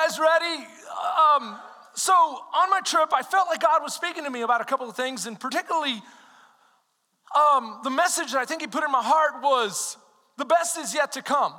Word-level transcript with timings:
guys 0.00 0.18
ready? 0.18 0.66
Um, 1.36 1.58
so, 1.94 2.12
on 2.12 2.70
my 2.70 2.80
trip, 2.84 3.10
I 3.12 3.22
felt 3.22 3.48
like 3.48 3.60
God 3.60 3.82
was 3.82 3.92
speaking 3.92 4.24
to 4.24 4.30
me 4.30 4.40
about 4.40 4.62
a 4.62 4.64
couple 4.64 4.88
of 4.88 4.96
things, 4.96 5.26
and 5.26 5.38
particularly 5.38 6.00
um, 7.36 7.80
the 7.84 7.90
message 7.90 8.32
that 8.32 8.38
I 8.38 8.46
think 8.46 8.62
He 8.62 8.66
put 8.66 8.82
in 8.82 8.90
my 8.90 9.02
heart 9.02 9.42
was 9.42 9.98
the 10.38 10.46
best 10.46 10.78
is 10.78 10.94
yet 10.94 11.12
to 11.12 11.22
come. 11.22 11.52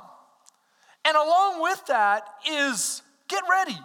And 1.04 1.16
along 1.16 1.62
with 1.62 1.86
that 1.86 2.26
is 2.50 3.02
get 3.28 3.44
ready. 3.48 3.78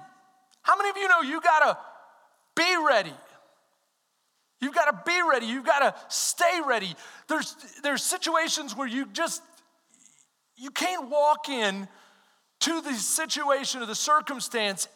How 0.64 0.76
many 0.76 0.90
of 0.90 0.98
you 0.98 1.08
know 1.08 1.22
you 1.22 1.40
gotta 1.40 1.78
be 2.56 2.76
ready? 2.88 3.14
You've 4.60 4.74
got 4.74 4.86
to 4.86 5.04
be 5.06 5.22
ready. 5.30 5.46
You've 5.46 5.68
got 5.68 5.80
to 5.82 5.94
stay 6.08 6.62
ready. 6.66 6.96
There's, 7.30 7.56
there's 7.84 8.02
situations 8.02 8.76
where 8.76 8.88
you 8.88 9.06
just 9.14 9.44
you 10.56 10.72
can't 10.72 11.12
walk 11.12 11.48
in 11.48 11.88
to 12.62 12.82
the 12.82 12.94
situation 12.94 13.82
or 13.82 13.86
the 13.86 13.96
circumstance 13.96 14.88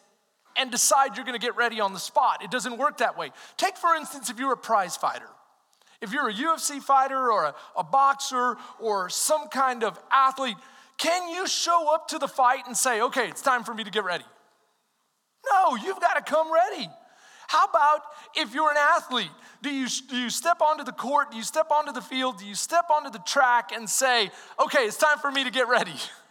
and 0.56 0.70
decide 0.70 1.16
you're 1.16 1.24
going 1.24 1.38
to 1.38 1.44
get 1.44 1.56
ready 1.56 1.80
on 1.80 1.92
the 1.92 1.98
spot. 1.98 2.42
It 2.42 2.50
doesn't 2.50 2.76
work 2.78 2.98
that 2.98 3.16
way. 3.16 3.30
Take, 3.56 3.76
for 3.76 3.94
instance, 3.94 4.30
if 4.30 4.38
you're 4.38 4.52
a 4.52 4.56
prize 4.56 4.96
fighter. 4.96 5.28
If 6.00 6.12
you're 6.12 6.28
a 6.28 6.34
UFC 6.34 6.82
fighter 6.82 7.30
or 7.30 7.44
a, 7.44 7.54
a 7.76 7.84
boxer 7.84 8.56
or 8.80 9.08
some 9.08 9.48
kind 9.48 9.84
of 9.84 9.98
athlete, 10.10 10.56
can 10.98 11.28
you 11.28 11.46
show 11.46 11.92
up 11.94 12.08
to 12.08 12.18
the 12.18 12.28
fight 12.28 12.66
and 12.66 12.76
say, 12.76 13.00
okay, 13.02 13.28
it's 13.28 13.40
time 13.40 13.62
for 13.62 13.72
me 13.72 13.84
to 13.84 13.90
get 13.90 14.04
ready? 14.04 14.24
No, 15.50 15.76
you've 15.76 16.00
got 16.00 16.14
to 16.14 16.30
come 16.30 16.52
ready. 16.52 16.88
How 17.46 17.66
about 17.66 18.00
if 18.34 18.54
you're 18.54 18.70
an 18.70 18.76
athlete? 18.78 19.30
Do 19.62 19.70
you, 19.70 19.86
do 20.08 20.16
you 20.16 20.30
step 20.30 20.60
onto 20.60 20.84
the 20.84 20.92
court? 20.92 21.30
Do 21.30 21.36
you 21.36 21.42
step 21.42 21.70
onto 21.70 21.92
the 21.92 22.00
field? 22.00 22.38
Do 22.38 22.46
you 22.46 22.54
step 22.54 22.86
onto 22.94 23.10
the 23.10 23.20
track 23.20 23.70
and 23.72 23.88
say, 23.88 24.30
okay, 24.60 24.80
it's 24.80 24.96
time 24.96 25.18
for 25.18 25.30
me 25.30 25.44
to 25.44 25.50
get 25.50 25.68
ready? 25.68 25.94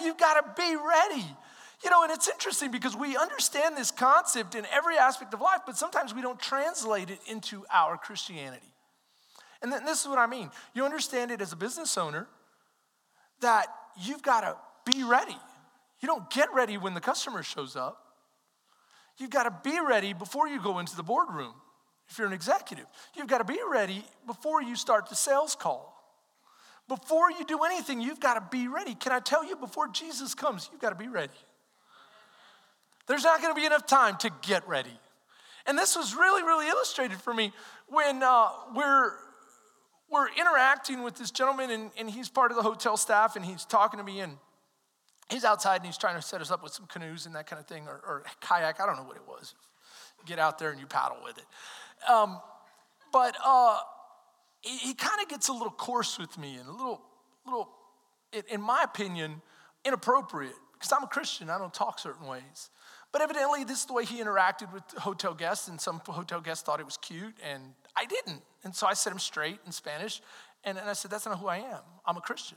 You've 0.00 0.18
got 0.18 0.34
to 0.34 0.62
be 0.62 0.76
ready. 0.76 1.24
You 1.84 1.90
know, 1.90 2.04
and 2.04 2.12
it's 2.12 2.28
interesting 2.28 2.70
because 2.70 2.96
we 2.96 3.16
understand 3.16 3.76
this 3.76 3.90
concept 3.90 4.54
in 4.54 4.64
every 4.72 4.96
aspect 4.96 5.34
of 5.34 5.40
life, 5.40 5.60
but 5.66 5.76
sometimes 5.76 6.14
we 6.14 6.22
don't 6.22 6.38
translate 6.38 7.10
it 7.10 7.18
into 7.28 7.64
our 7.72 7.96
Christianity. 7.96 8.72
And 9.62 9.72
then 9.72 9.84
this 9.84 10.00
is 10.02 10.08
what 10.08 10.18
I 10.18 10.26
mean. 10.26 10.50
You 10.74 10.84
understand 10.84 11.30
it 11.30 11.40
as 11.40 11.52
a 11.52 11.56
business 11.56 11.98
owner 11.98 12.28
that 13.40 13.66
you've 14.00 14.22
got 14.22 14.42
to 14.42 14.56
be 14.92 15.02
ready. 15.02 15.36
You 16.00 16.08
don't 16.08 16.28
get 16.30 16.52
ready 16.54 16.78
when 16.78 16.94
the 16.94 17.00
customer 17.00 17.42
shows 17.42 17.74
up. 17.74 17.98
You've 19.18 19.30
got 19.30 19.44
to 19.44 19.70
be 19.70 19.78
ready 19.80 20.12
before 20.12 20.48
you 20.48 20.60
go 20.60 20.78
into 20.78 20.96
the 20.96 21.02
boardroom. 21.02 21.54
If 22.08 22.18
you're 22.18 22.26
an 22.26 22.32
executive, 22.32 22.86
you've 23.16 23.26
got 23.26 23.38
to 23.38 23.44
be 23.44 23.58
ready 23.68 24.04
before 24.26 24.62
you 24.62 24.76
start 24.76 25.08
the 25.08 25.14
sales 25.14 25.54
call. 25.54 25.91
Before 26.88 27.30
you 27.30 27.44
do 27.44 27.60
anything, 27.60 28.00
you've 28.00 28.20
got 28.20 28.34
to 28.34 28.56
be 28.56 28.68
ready. 28.68 28.94
Can 28.94 29.12
I 29.12 29.20
tell 29.20 29.44
you, 29.44 29.56
before 29.56 29.88
Jesus 29.88 30.34
comes, 30.34 30.68
you've 30.72 30.80
got 30.80 30.90
to 30.90 30.96
be 30.96 31.08
ready. 31.08 31.32
There's 33.06 33.24
not 33.24 33.40
going 33.40 33.54
to 33.54 33.60
be 33.60 33.66
enough 33.66 33.86
time 33.86 34.16
to 34.18 34.30
get 34.42 34.66
ready. 34.68 34.98
And 35.66 35.78
this 35.78 35.96
was 35.96 36.14
really, 36.14 36.42
really 36.42 36.68
illustrated 36.68 37.18
for 37.18 37.32
me 37.32 37.52
when 37.88 38.22
uh, 38.22 38.48
we're, 38.74 39.12
we're 40.10 40.28
interacting 40.38 41.02
with 41.02 41.16
this 41.16 41.30
gentleman, 41.30 41.70
and, 41.70 41.90
and 41.98 42.10
he's 42.10 42.28
part 42.28 42.50
of 42.50 42.56
the 42.56 42.62
hotel 42.62 42.96
staff, 42.96 43.36
and 43.36 43.44
he's 43.44 43.64
talking 43.64 43.98
to 43.98 44.04
me, 44.04 44.20
and 44.20 44.36
he's 45.32 45.44
outside 45.44 45.76
and 45.76 45.86
he's 45.86 45.98
trying 45.98 46.16
to 46.16 46.22
set 46.22 46.40
us 46.40 46.50
up 46.50 46.62
with 46.62 46.72
some 46.72 46.86
canoes 46.86 47.26
and 47.26 47.34
that 47.34 47.46
kind 47.46 47.58
of 47.58 47.66
thing, 47.66 47.86
or, 47.86 48.00
or 48.06 48.24
kayak. 48.40 48.80
I 48.80 48.86
don't 48.86 48.96
know 48.96 49.04
what 49.04 49.16
it 49.16 49.26
was. 49.26 49.54
Get 50.26 50.38
out 50.38 50.58
there 50.58 50.70
and 50.70 50.78
you 50.78 50.86
paddle 50.86 51.18
with 51.24 51.38
it. 51.38 51.44
Um, 52.10 52.40
but 53.12 53.36
uh, 53.44 53.78
he, 54.62 54.78
he 54.78 54.94
kind 54.94 55.20
of 55.20 55.28
gets 55.28 55.48
a 55.48 55.52
little 55.52 55.70
coarse 55.70 56.18
with 56.18 56.38
me 56.38 56.56
and 56.56 56.68
a 56.68 56.72
little, 56.72 57.02
little, 57.44 57.68
in 58.48 58.60
my 58.60 58.82
opinion, 58.82 59.42
inappropriate 59.84 60.54
because 60.72 60.92
I'm 60.92 61.04
a 61.04 61.08
Christian. 61.08 61.50
I 61.50 61.58
don't 61.58 61.74
talk 61.74 61.98
certain 61.98 62.26
ways. 62.26 62.70
But 63.12 63.20
evidently, 63.20 63.64
this 63.64 63.80
is 63.80 63.84
the 63.84 63.92
way 63.92 64.04
he 64.06 64.22
interacted 64.22 64.72
with 64.72 64.82
hotel 64.96 65.34
guests, 65.34 65.68
and 65.68 65.78
some 65.78 66.00
hotel 66.06 66.40
guests 66.40 66.64
thought 66.64 66.80
it 66.80 66.86
was 66.86 66.96
cute, 66.96 67.34
and 67.44 67.62
I 67.94 68.06
didn't. 68.06 68.40
And 68.64 68.74
so 68.74 68.86
I 68.86 68.94
set 68.94 69.12
him 69.12 69.18
straight 69.18 69.58
in 69.66 69.72
Spanish, 69.72 70.22
and, 70.64 70.78
and 70.78 70.88
I 70.88 70.94
said, 70.94 71.10
That's 71.10 71.26
not 71.26 71.38
who 71.38 71.46
I 71.46 71.58
am. 71.58 71.82
I'm 72.06 72.16
a 72.16 72.22
Christian. 72.22 72.56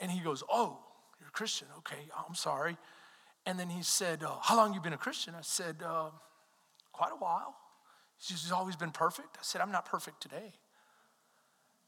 And 0.00 0.10
he 0.10 0.20
goes, 0.20 0.42
Oh, 0.50 0.80
you're 1.20 1.28
a 1.28 1.32
Christian. 1.32 1.68
Okay, 1.78 2.08
I'm 2.26 2.34
sorry. 2.34 2.76
And 3.46 3.58
then 3.58 3.68
he 3.70 3.82
said, 3.82 4.24
uh, 4.24 4.32
How 4.42 4.56
long 4.56 4.74
you 4.74 4.80
been 4.80 4.94
a 4.94 4.98
Christian? 4.98 5.34
I 5.36 5.42
said, 5.42 5.76
uh, 5.86 6.10
Quite 6.92 7.12
a 7.12 7.16
while. 7.16 7.54
He 8.18 8.34
He's 8.34 8.52
always 8.52 8.76
been 8.76 8.90
perfect. 8.90 9.36
I 9.36 9.42
said, 9.42 9.60
I'm 9.60 9.72
not 9.72 9.84
perfect 9.84 10.20
today. 10.20 10.54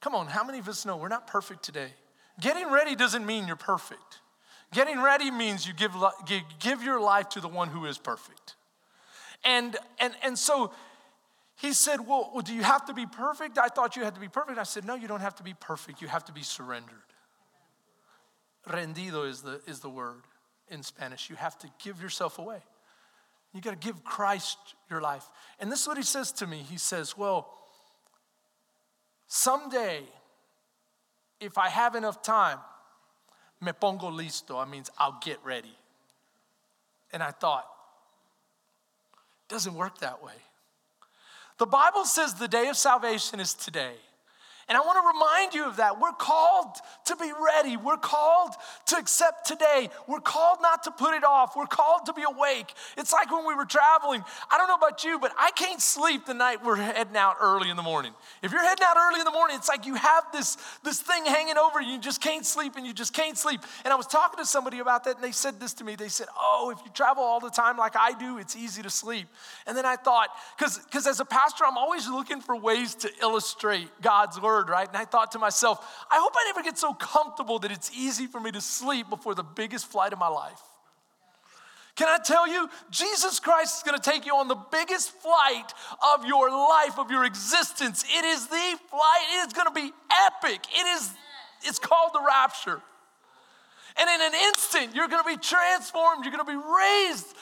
Come 0.01 0.15
on, 0.15 0.27
how 0.27 0.45
many 0.45 0.59
of 0.59 0.69
us 0.69 0.85
know 0.85 0.97
we're 0.97 1.09
not 1.09 1.27
perfect 1.27 1.63
today? 1.63 1.89
Getting 2.41 2.71
ready 2.71 2.95
doesn't 2.95 3.25
mean 3.25 3.47
you're 3.47 3.57
perfect. 3.57 4.21
Getting 4.73 5.01
ready 5.01 5.31
means 5.31 5.67
you 5.67 5.73
give, 5.73 5.93
give 6.59 6.83
your 6.83 7.01
life 7.01 7.29
to 7.31 7.41
the 7.41 7.49
one 7.49 7.69
who 7.69 7.87
is 7.87 7.99
perfect. 7.99 8.57
And, 9.45 9.77
and, 9.99 10.15
and 10.23 10.39
so 10.39 10.73
he 11.57 11.73
said, 11.73 12.07
well, 12.07 12.31
well, 12.35 12.43
do 12.43 12.55
you 12.55 12.63
have 12.63 12.85
to 12.87 12.95
be 12.95 13.07
perfect? 13.07 13.59
I 13.59 13.69
thought 13.69 13.97
you 13.97 14.05
had 14.05 14.15
to 14.15 14.21
be 14.21 14.29
perfect. 14.29 14.59
I 14.59 14.65
said, 14.65 14.85
No, 14.85 14.95
you 14.95 15.09
don't 15.09 15.21
have 15.21 15.37
to 15.37 15.43
be 15.43 15.55
perfect. 15.59 16.03
You 16.03 16.09
have 16.09 16.25
to 16.27 16.33
be 16.33 16.43
surrendered. 16.43 16.97
Rendido 18.69 19.29
is 19.29 19.43
the, 19.43 19.61
is 19.67 19.81
the 19.81 19.89
word 19.89 20.23
in 20.69 20.83
Spanish. 20.83 21.31
You 21.31 21.37
have 21.37 21.57
to 21.61 21.69
give 21.83 22.03
yourself 22.03 22.39
away. 22.39 22.59
You 23.55 23.61
got 23.63 23.81
to 23.81 23.87
give 23.87 24.05
Christ 24.05 24.59
your 24.91 25.01
life. 25.01 25.25
And 25.61 25.73
this 25.73 25.81
is 25.81 25.89
what 25.89 25.97
he 25.97 26.03
says 26.03 26.33
to 26.33 26.47
me. 26.47 26.59
He 26.59 26.77
says, 26.77 27.17
Well, 27.17 27.49
someday, 29.27 30.03
if 31.41 31.59
I 31.59 31.69
have 31.69 31.95
enough 31.95 32.23
time, 32.23 32.59
me 33.61 33.73
pongo 33.73 34.11
listo. 34.11 34.61
I 34.61 34.69
means 34.69 34.91
I'll 34.99 35.19
get 35.23 35.39
ready. 35.45 35.77
And 37.13 37.23
I 37.23 37.31
thought, 37.31 37.67
doesn't 39.49 39.75
work 39.75 39.99
that 39.99 40.23
way. 40.23 40.33
The 41.59 41.67
Bible 41.67 42.05
says 42.05 42.35
the 42.35 42.49
day 42.49 42.69
of 42.69 42.77
salvation 42.77 43.41
is 43.41 43.55
today. 43.55 43.95
And 44.69 44.77
I 44.77 44.81
want 44.81 44.99
to 45.01 45.07
remind 45.07 45.55
you 45.55 45.65
of 45.69 45.77
that. 45.77 46.01
We're 46.01 46.11
called 46.11 46.75
to 47.05 47.15
be 47.15 47.31
ready. 47.31 47.77
We're 47.77 47.97
called 47.97 48.51
to 48.87 48.97
accept 48.97 49.47
today. 49.47 49.91
We're 50.09 50.19
called 50.19 50.59
not 50.61 50.83
to 50.85 50.91
put 50.91 51.15
it 51.15 51.23
off. 51.23 51.55
We're 51.55 51.67
called 51.67 52.07
to 52.07 52.13
be 52.13 52.25
awake. 52.25 52.75
It's 52.99 53.13
like 53.13 53.31
when 53.31 53.47
we 53.47 53.55
were 53.55 53.65
traveling. 53.65 54.25
I 54.51 54.59
don't 54.59 54.67
know 54.67 54.75
about 54.75 55.05
you, 55.05 55.21
but 55.21 55.33
I 55.39 55.53
can't 55.53 55.81
sleep 55.81 56.27
the 56.27 56.35
night 56.35 56.65
we're 56.65 56.75
heading 56.75 57.17
out 57.17 57.37
early 57.41 57.71
in 57.71 57.77
the 57.77 57.83
morning. 57.85 58.13
If 58.43 58.51
you're 58.51 58.65
heading 58.65 58.85
out 58.85 58.97
early 58.97 59.21
in 59.21 59.25
the 59.25 59.31
morning, 59.31 59.57
it's 59.57 59.69
like 59.69 59.87
you 59.87 59.95
have 59.95 60.25
this, 60.33 60.59
this 60.83 61.01
thing 61.01 61.25
hanging 61.25 61.59
over 61.59 61.81
you. 61.81 61.93
You 61.93 62.01
just 62.01 62.21
can't 62.21 62.45
sleep 62.45 62.75
and 62.77 62.85
you 62.85 62.93
just 62.93 63.15
can't 63.15 63.39
sleep. 63.39 63.61
And 63.85 63.93
I 63.93 63.97
was 63.97 64.09
talking 64.09 64.39
to 64.39 64.47
somebody 64.47 64.81
about 64.81 65.05
that 65.05 65.15
and 65.15 65.25
they 65.25 65.31
said 65.31 65.61
this 65.61 65.75
to 65.75 65.85
me. 65.85 65.95
They 65.95 66.09
said, 66.09 66.27
Oh, 66.37 66.73
if 66.77 66.85
you 66.85 66.91
travel 66.93 67.23
all 67.23 67.39
the 67.39 67.51
time 67.51 67.77
like 67.77 67.95
I 67.97 68.19
do, 68.19 68.39
it's 68.39 68.57
easy 68.57 68.83
to 68.83 68.91
sleep. 68.91 69.29
And 69.65 69.77
then 69.77 69.87
I 69.87 69.95
thought, 69.95 70.31
because 70.59 71.07
as 71.07 71.21
a 71.21 71.25
pastor, 71.25 71.63
I'm 71.65 71.79
always 71.79 72.09
looking 72.09 72.41
for 72.41 72.57
ways 72.57 72.97
to 72.97 73.11
illustrate 73.23 73.89
God's 74.03 74.41
word 74.41 74.56
word, 74.57 74.71
right? 74.71 74.89
And 74.89 74.97
I 74.97 75.05
thought 75.05 75.33
to 75.33 75.39
myself, 75.39 75.79
I 76.11 76.19
hope 76.19 76.33
I 76.35 76.45
never 76.47 76.63
get 76.63 76.79
so 76.79 76.95
comfortable 76.95 77.59
that 77.61 77.71
it's 77.71 77.91
easy 77.97 78.27
for 78.27 78.41
me 78.41 78.51
to 78.53 78.61
sleep 78.61 79.09
before 79.11 79.35
the 79.35 79.43
biggest 79.43 79.87
flight 79.87 80.13
of 80.13 80.19
my 80.19 80.29
life. 80.29 80.61
Can 81.95 82.09
I 82.09 82.19
tell 82.23 82.47
you, 82.47 82.69
Jesus 82.91 83.41
Christ 83.41 83.79
is 83.79 83.83
gonna 83.83 84.03
take 84.03 84.27
you 84.27 84.35
on 84.37 84.49
the 84.49 84.61
biggest 84.71 85.13
flight 85.13 85.73
of 86.15 86.27
your 86.27 86.51
life, 86.51 86.99
of 86.99 87.11
your 87.11 87.25
existence. 87.25 88.05
It 88.05 88.25
is 88.25 88.47
the 88.47 88.79
flight, 88.91 89.27
it 89.33 89.47
is 89.47 89.53
gonna 89.53 89.71
be 89.71 89.93
epic. 90.27 90.61
It 90.75 90.87
is, 90.97 91.11
it's 91.63 91.79
called 91.79 92.13
the 92.13 92.21
rapture. 92.27 92.81
And 93.99 94.11
in 94.11 94.21
an 94.21 94.35
instant, 94.49 94.95
you're 94.95 95.09
gonna 95.09 95.25
be 95.25 95.39
transformed, 95.39 96.25
you're 96.25 96.37
gonna 96.37 96.45
be 96.45 96.63
raised 96.83 97.35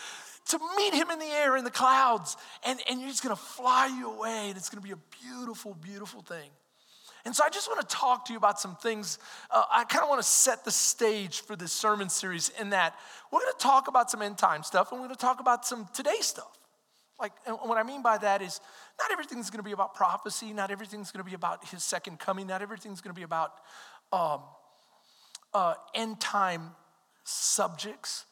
to 0.51 0.59
meet 0.77 0.95
him 0.95 1.11
in 1.11 1.19
the 1.19 1.33
air 1.43 1.57
in 1.57 1.65
the 1.65 1.71
clouds, 1.71 2.37
and, 2.65 2.79
and 2.89 3.01
he's 3.01 3.21
gonna 3.21 3.35
fly 3.35 3.87
you 3.87 4.13
away, 4.13 4.49
and 4.49 4.57
it's 4.57 4.69
gonna 4.69 4.83
be 4.83 4.93
a 4.93 5.03
beautiful, 5.23 5.75
beautiful 5.75 6.23
thing. 6.23 6.51
And 7.25 7.35
so 7.35 7.43
I 7.43 7.49
just 7.49 7.69
want 7.69 7.81
to 7.81 7.97
talk 7.97 8.27
to 8.27 8.33
you 8.33 8.39
about 8.39 8.61
some 8.61 8.77
things. 8.77 9.19
Uh, 9.51 9.65
I 9.71 9.85
kind 9.85 10.03
of 10.03 10.11
want 10.11 10.21
to 10.21 10.29
set 10.29 10.65
the 10.65 10.71
stage 10.71 11.41
for 11.41 11.57
this 11.57 11.73
sermon 11.73 12.11
series 12.11 12.51
in 12.61 12.71
that 12.71 12.95
we're 13.33 13.41
going 13.41 13.53
to 13.53 13.63
talk 13.63 13.89
about 13.89 14.11
some 14.11 14.21
end 14.21 14.37
time 14.37 14.63
stuff 14.63 14.93
and 14.93 15.01
we're 15.01 15.07
going 15.07 15.17
to 15.17 15.21
talk 15.21 15.41
about 15.41 15.65
some 15.65 15.89
today 15.95 16.19
stuff. 16.21 16.59
Like, 17.19 17.33
and 17.47 17.57
what 17.63 17.79
I 17.79 17.83
mean 17.83 18.03
by 18.03 18.19
that 18.19 18.43
is 18.43 18.61
not 18.99 19.11
everything's 19.11 19.49
going 19.49 19.61
to 19.61 19.65
be 19.65 19.73
about 19.73 19.95
prophecy, 19.95 20.53
not 20.53 20.71
everything's 20.71 21.11
going 21.13 21.25
to 21.25 21.29
be 21.29 21.35
about 21.35 21.67
his 21.69 21.83
second 21.83 22.19
coming, 22.19 22.47
not 22.47 22.61
everything's 22.61 23.01
going 23.01 23.15
to 23.15 23.19
be 23.19 23.23
about 23.23 23.53
um, 24.13 24.41
uh, 25.55 25.75
end 25.95 26.21
time 26.21 26.73
subjects. 27.23 28.27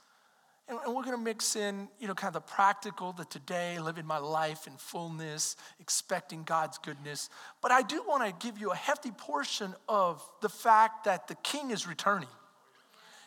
And, 0.68 0.78
we're 0.86 1.02
going 1.02 1.16
to 1.16 1.22
mix 1.22 1.56
in, 1.56 1.88
you 1.98 2.06
know, 2.06 2.14
kind 2.14 2.28
of 2.28 2.34
the 2.34 2.52
practical, 2.52 3.12
the 3.12 3.24
today, 3.24 3.78
living 3.78 4.06
my 4.06 4.18
life 4.18 4.66
in 4.66 4.74
fullness, 4.76 5.56
expecting 5.80 6.44
God's 6.44 6.78
goodness. 6.78 7.28
But 7.60 7.72
I 7.72 7.82
do 7.82 8.02
want 8.06 8.24
to 8.24 8.46
give 8.46 8.58
you 8.58 8.70
a 8.70 8.76
hefty 8.76 9.10
portion 9.10 9.74
of 9.88 10.22
the 10.40 10.48
fact 10.48 11.04
that 11.04 11.28
the 11.28 11.34
king 11.36 11.70
is 11.70 11.86
returning. 11.86 12.28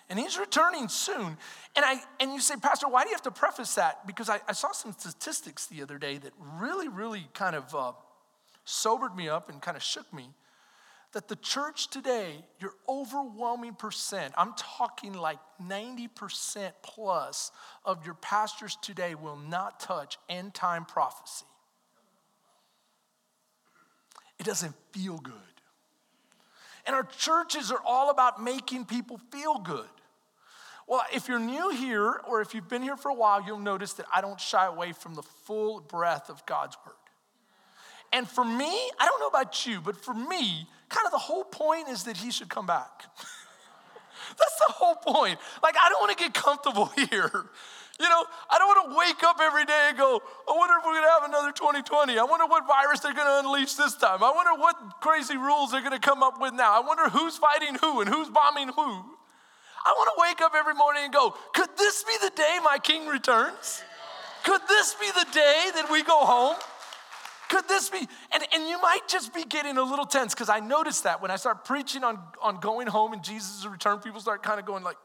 And 0.10 0.20
he's 0.20 0.38
returning 0.38 0.88
soon. 0.88 1.38
And, 1.76 1.84
I, 1.84 2.00
and 2.20 2.32
you 2.32 2.40
say, 2.40 2.56
Pastor, 2.58 2.88
why 2.88 3.04
do 3.04 3.10
you 3.10 3.16
have 3.16 3.24
to 3.24 3.32
preface 3.32 3.76
that? 3.76 4.06
Because 4.06 4.30
I, 4.30 4.40
I 4.48 4.54
saw 4.54 4.72
some 4.72 4.94
statistics 4.94 5.66
the 5.66 5.82
other 5.82 5.98
day 5.98 6.18
that 6.18 6.32
really, 6.60 6.88
really 6.88 7.28
kind 7.34 7.56
of 7.56 7.74
uh, 7.74 7.94
sobered 8.66 9.16
me 9.16 9.30
up 9.30 9.50
and 9.50 9.62
kind 9.62 9.76
of 9.76 9.84
shook 9.84 10.12
me 10.14 10.30
that 11.16 11.30
the 11.30 11.38
church 11.38 11.88
today, 11.88 12.44
your 12.60 12.74
overwhelming 12.90 13.74
percent, 13.74 14.34
I'm 14.38 14.54
talking 14.58 15.14
like 15.14 15.40
90% 15.64 16.74
plus 16.84 17.54
of 17.86 18.06
your 18.06 18.16
pastors 18.16 18.78
today 18.82 19.16
will 19.16 19.38
not 19.38 19.80
touch 19.80 20.18
end 20.28 20.54
time 20.54 20.84
prophecy. 20.84 21.46
It 24.38 24.46
doesn't 24.46 24.76
feel 24.92 25.18
good. 25.18 25.34
And 26.86 26.94
our 26.94 27.06
churches 27.06 27.72
are 27.72 27.82
all 27.86 28.10
about 28.10 28.44
making 28.44 28.84
people 28.84 29.18
feel 29.32 29.60
good. 29.60 29.88
Well, 30.86 31.04
if 31.14 31.30
you're 31.30 31.40
new 31.40 31.70
here 31.70 32.20
or 32.28 32.42
if 32.42 32.54
you've 32.54 32.68
been 32.68 32.84
here 32.84 32.98
for 32.98 33.10
a 33.10 33.16
while, 33.16 33.42
you'll 33.42 33.58
notice 33.58 33.94
that 33.94 34.06
I 34.14 34.20
don't 34.20 34.40
shy 34.40 34.66
away 34.66 34.92
from 34.92 35.16
the 35.16 35.24
full 35.24 35.80
breadth 35.80 36.30
of 36.30 36.46
God's 36.46 36.76
word. 36.86 36.96
And 38.12 38.28
for 38.28 38.44
me, 38.44 38.92
I 39.00 39.06
don't 39.06 39.22
know 39.22 39.28
about 39.28 39.66
you, 39.66 39.80
but 39.80 39.96
for 39.96 40.14
me, 40.14 40.68
kind 40.90 41.06
of 41.06 41.12
the 41.12 41.18
whole 41.18 41.44
point 41.44 41.90
is 41.90 42.04
that 42.04 42.18
he 42.18 42.32
should 42.32 42.50
come 42.50 42.66
back. 42.66 43.06
That's 44.30 44.58
the 44.68 44.74
whole 44.74 44.96
point. 44.96 45.40
Like, 45.64 45.76
I 45.82 45.90
don't 45.90 46.02
want 46.02 46.18
to 46.18 46.24
get 46.24 46.34
comfortable 46.34 46.86
here. 46.96 47.50
You 48.00 48.10
know, 48.10 48.26
I 48.52 48.60
don't 48.60 48.68
want 48.68 48.92
to 48.92 48.98
wake 48.98 49.24
up 49.24 49.38
every 49.42 49.64
day 49.64 49.88
and 49.88 49.98
go, 49.98 50.22
I 50.50 50.52
wonder 50.52 50.76
if 50.80 50.86
we're 50.86 51.00
going 51.00 51.08
to 51.08 51.16
have 51.16 51.24
another 51.24 51.52
2020. 51.54 52.20
I 52.20 52.24
wonder 52.24 52.46
what 52.46 52.68
virus 52.68 53.00
they're 53.00 53.14
going 53.14 53.28
to 53.28 53.48
unleash 53.48 53.76
this 53.76 53.96
time. 53.96 54.22
I 54.22 54.32
wonder 54.36 54.60
what 54.60 54.76
crazy 55.00 55.38
rules 55.38 55.72
they're 55.72 55.86
going 55.86 55.96
to 55.96 56.04
come 56.04 56.22
up 56.22 56.42
with 56.42 56.54
now. 56.54 56.76
I 56.76 56.86
wonder 56.86 57.08
who's 57.08 57.38
fighting 57.38 57.76
who 57.80 58.02
and 58.02 58.10
who's 58.10 58.28
bombing 58.28 58.68
who. 58.68 59.16
I 59.86 59.94
want 59.96 60.10
to 60.12 60.22
wake 60.22 60.42
up 60.42 60.54
every 60.58 60.74
morning 60.74 61.04
and 61.06 61.14
go, 61.14 61.36
could 61.54 61.70
this 61.78 62.04
be 62.04 62.14
the 62.22 62.32
day 62.36 62.58
my 62.64 62.80
king 62.80 63.08
returns? 63.08 63.82
Could 64.44 64.62
this 64.68 64.96
be 65.00 65.08
the 65.16 65.28
day 65.32 65.72
that 65.76 65.90
we 65.90 66.04
go 66.04 66.26
home? 66.26 66.58
Could 67.50 67.68
this 67.68 67.90
be? 67.90 68.00
And, 68.34 68.44
and 68.54 68.68
you 68.68 68.82
might 68.82 69.08
just 69.08 69.34
be 69.34 69.44
getting 69.44 69.78
a 69.78 69.84
little 69.84 70.06
tense 70.06 70.34
because 70.34 70.50
I 70.50 70.60
noticed 70.60 71.04
that 71.04 71.22
when 71.22 71.32
I 71.32 71.36
start 71.36 71.66
preaching 71.66 72.04
on, 72.04 72.20
on 72.42 72.60
going 72.60 72.88
home 72.88 73.14
and 73.14 73.24
Jesus' 73.24 73.66
return, 73.66 74.00
people 74.00 74.20
start 74.20 74.44
kind 74.44 74.60
of 74.60 74.66
going 74.66 74.84
like, 74.84 74.98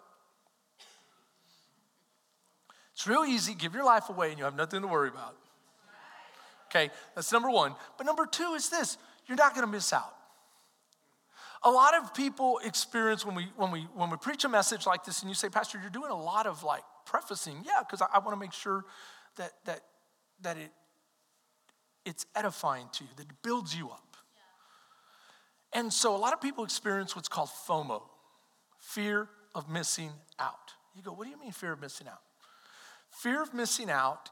it's 2.92 3.06
real 3.06 3.24
easy. 3.24 3.54
Give 3.54 3.74
your 3.74 3.84
life 3.84 4.08
away 4.08 4.30
and 4.30 4.38
you 4.38 4.44
have 4.44 4.56
nothing 4.56 4.82
to 4.82 4.86
worry 4.86 5.08
about. 5.08 5.36
Okay, 6.66 6.90
that's 7.14 7.32
number 7.32 7.50
one. 7.50 7.74
But 7.98 8.06
number 8.06 8.26
two 8.26 8.52
is 8.54 8.68
this 8.68 8.96
you're 9.26 9.36
not 9.36 9.54
going 9.54 9.66
to 9.66 9.72
miss 9.72 9.92
out. 9.92 10.14
A 11.62 11.70
lot 11.70 11.94
of 11.94 12.14
people 12.14 12.58
experience 12.64 13.24
when 13.24 13.34
we, 13.34 13.46
when, 13.56 13.70
we, 13.70 13.86
when 13.94 14.08
we 14.10 14.16
preach 14.16 14.44
a 14.44 14.48
message 14.48 14.86
like 14.86 15.04
this 15.04 15.20
and 15.20 15.30
you 15.30 15.34
say, 15.34 15.48
Pastor, 15.50 15.78
you're 15.80 15.90
doing 15.90 16.10
a 16.10 16.18
lot 16.20 16.46
of 16.46 16.62
like 16.62 16.82
prefacing. 17.04 17.62
Yeah, 17.66 17.80
because 17.80 18.00
I, 18.00 18.06
I 18.14 18.18
want 18.18 18.32
to 18.32 18.40
make 18.40 18.52
sure 18.52 18.84
that, 19.36 19.52
that, 19.66 19.80
that 20.40 20.56
it, 20.56 20.70
it's 22.04 22.26
edifying 22.34 22.86
to 22.92 23.04
you, 23.04 23.10
that 23.16 23.42
builds 23.42 23.76
you 23.76 23.90
up. 23.90 24.16
And 25.72 25.92
so 25.92 26.14
a 26.14 26.18
lot 26.18 26.32
of 26.32 26.40
people 26.40 26.64
experience 26.64 27.14
what's 27.14 27.28
called 27.28 27.50
FOMO, 27.66 28.02
fear 28.78 29.28
of 29.54 29.68
missing 29.68 30.10
out. 30.38 30.74
You 30.96 31.02
go, 31.02 31.12
what 31.12 31.24
do 31.24 31.30
you 31.30 31.38
mean 31.38 31.52
fear 31.52 31.72
of 31.72 31.80
missing 31.80 32.08
out? 32.08 32.20
Fear 33.10 33.42
of 33.42 33.54
missing 33.54 33.90
out, 33.90 34.30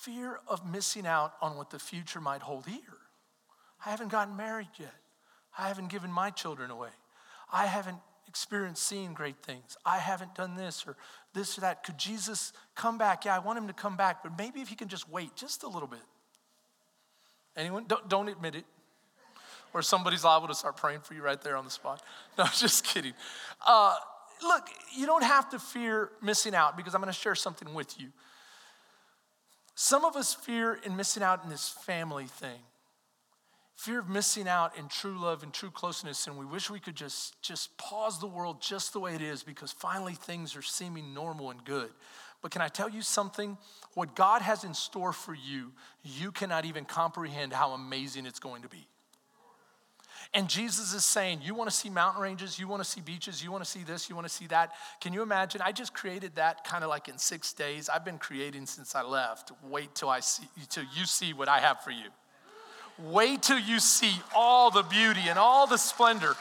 fear 0.00 0.40
of 0.48 0.70
missing 0.70 1.06
out 1.06 1.34
on 1.40 1.56
what 1.56 1.70
the 1.70 1.78
future 1.78 2.20
might 2.20 2.42
hold 2.42 2.66
here. 2.66 2.80
I 3.84 3.90
haven't 3.90 4.08
gotten 4.08 4.36
married 4.36 4.68
yet. 4.78 4.94
I 5.56 5.68
haven't 5.68 5.88
given 5.88 6.10
my 6.10 6.30
children 6.30 6.70
away. 6.70 6.90
I 7.52 7.66
haven't 7.66 7.98
experienced 8.26 8.82
seeing 8.82 9.14
great 9.14 9.42
things. 9.42 9.76
I 9.84 9.98
haven't 9.98 10.34
done 10.34 10.54
this 10.56 10.84
or 10.86 10.96
this 11.32 11.56
or 11.56 11.62
that. 11.62 11.82
Could 11.84 11.98
Jesus 11.98 12.52
come 12.74 12.98
back? 12.98 13.24
Yeah, 13.24 13.34
I 13.34 13.38
want 13.38 13.58
him 13.58 13.66
to 13.68 13.72
come 13.72 13.96
back, 13.96 14.22
but 14.22 14.36
maybe 14.36 14.60
if 14.60 14.68
he 14.68 14.74
can 14.74 14.88
just 14.88 15.08
wait 15.08 15.34
just 15.34 15.62
a 15.62 15.68
little 15.68 15.88
bit. 15.88 16.02
Anyone? 17.58 17.84
Don't, 17.88 18.08
don't 18.08 18.28
admit 18.28 18.54
it. 18.54 18.64
Or 19.74 19.82
somebody's 19.82 20.24
liable 20.24 20.48
to 20.48 20.54
start 20.54 20.76
praying 20.76 21.00
for 21.00 21.12
you 21.12 21.22
right 21.22 21.40
there 21.42 21.56
on 21.56 21.64
the 21.64 21.70
spot. 21.70 22.02
No, 22.38 22.44
just 22.54 22.84
kidding. 22.84 23.14
Uh, 23.66 23.96
look, 24.42 24.68
you 24.96 25.06
don't 25.06 25.24
have 25.24 25.50
to 25.50 25.58
fear 25.58 26.10
missing 26.22 26.54
out 26.54 26.76
because 26.76 26.94
I'm 26.94 27.00
going 27.00 27.12
to 27.12 27.18
share 27.18 27.34
something 27.34 27.74
with 27.74 28.00
you. 28.00 28.08
Some 29.74 30.04
of 30.04 30.14
us 30.14 30.34
fear 30.34 30.78
in 30.84 30.96
missing 30.96 31.22
out 31.22 31.42
in 31.42 31.50
this 31.50 31.68
family 31.68 32.26
thing. 32.26 32.60
Fear 33.74 34.00
of 34.00 34.08
missing 34.08 34.48
out 34.48 34.76
in 34.76 34.88
true 34.88 35.20
love 35.20 35.42
and 35.42 35.52
true 35.52 35.70
closeness, 35.70 36.26
and 36.26 36.36
we 36.36 36.44
wish 36.44 36.68
we 36.68 36.80
could 36.80 36.96
just, 36.96 37.40
just 37.42 37.76
pause 37.76 38.18
the 38.18 38.26
world 38.26 38.60
just 38.60 38.92
the 38.92 39.00
way 39.00 39.14
it 39.14 39.22
is 39.22 39.42
because 39.42 39.70
finally 39.70 40.14
things 40.14 40.56
are 40.56 40.62
seeming 40.62 41.14
normal 41.14 41.50
and 41.50 41.64
good. 41.64 41.90
But 42.40 42.50
can 42.50 42.62
I 42.62 42.68
tell 42.68 42.88
you 42.88 43.02
something? 43.02 43.58
What 43.94 44.14
God 44.14 44.42
has 44.42 44.64
in 44.64 44.74
store 44.74 45.12
for 45.12 45.34
you, 45.34 45.72
you 46.04 46.30
cannot 46.30 46.64
even 46.64 46.84
comprehend 46.84 47.52
how 47.52 47.72
amazing 47.72 48.26
it's 48.26 48.38
going 48.38 48.62
to 48.62 48.68
be. 48.68 48.86
And 50.34 50.48
Jesus 50.48 50.92
is 50.92 51.04
saying, 51.04 51.40
You 51.42 51.54
want 51.54 51.70
to 51.70 51.76
see 51.76 51.88
mountain 51.88 52.22
ranges, 52.22 52.58
you 52.58 52.68
want 52.68 52.82
to 52.82 52.88
see 52.88 53.00
beaches, 53.00 53.42
you 53.42 53.50
want 53.50 53.64
to 53.64 53.70
see 53.70 53.82
this, 53.82 54.08
you 54.08 54.14
want 54.14 54.26
to 54.28 54.32
see 54.32 54.46
that. 54.48 54.72
Can 55.00 55.12
you 55.12 55.22
imagine? 55.22 55.62
I 55.64 55.72
just 55.72 55.94
created 55.94 56.36
that 56.36 56.64
kind 56.64 56.84
of 56.84 56.90
like 56.90 57.08
in 57.08 57.18
six 57.18 57.52
days. 57.52 57.88
I've 57.88 58.04
been 58.04 58.18
creating 58.18 58.66
since 58.66 58.94
I 58.94 59.02
left. 59.02 59.52
Wait 59.64 59.94
till 59.94 60.10
I 60.10 60.20
see 60.20 60.44
till 60.68 60.84
you 60.94 61.06
see 61.06 61.32
what 61.32 61.48
I 61.48 61.60
have 61.60 61.82
for 61.82 61.90
you. 61.90 62.10
Wait 62.98 63.42
till 63.42 63.58
you 63.58 63.78
see 63.78 64.12
all 64.34 64.70
the 64.70 64.82
beauty 64.82 65.22
and 65.28 65.38
all 65.38 65.66
the 65.66 65.78
splendor 65.78 66.34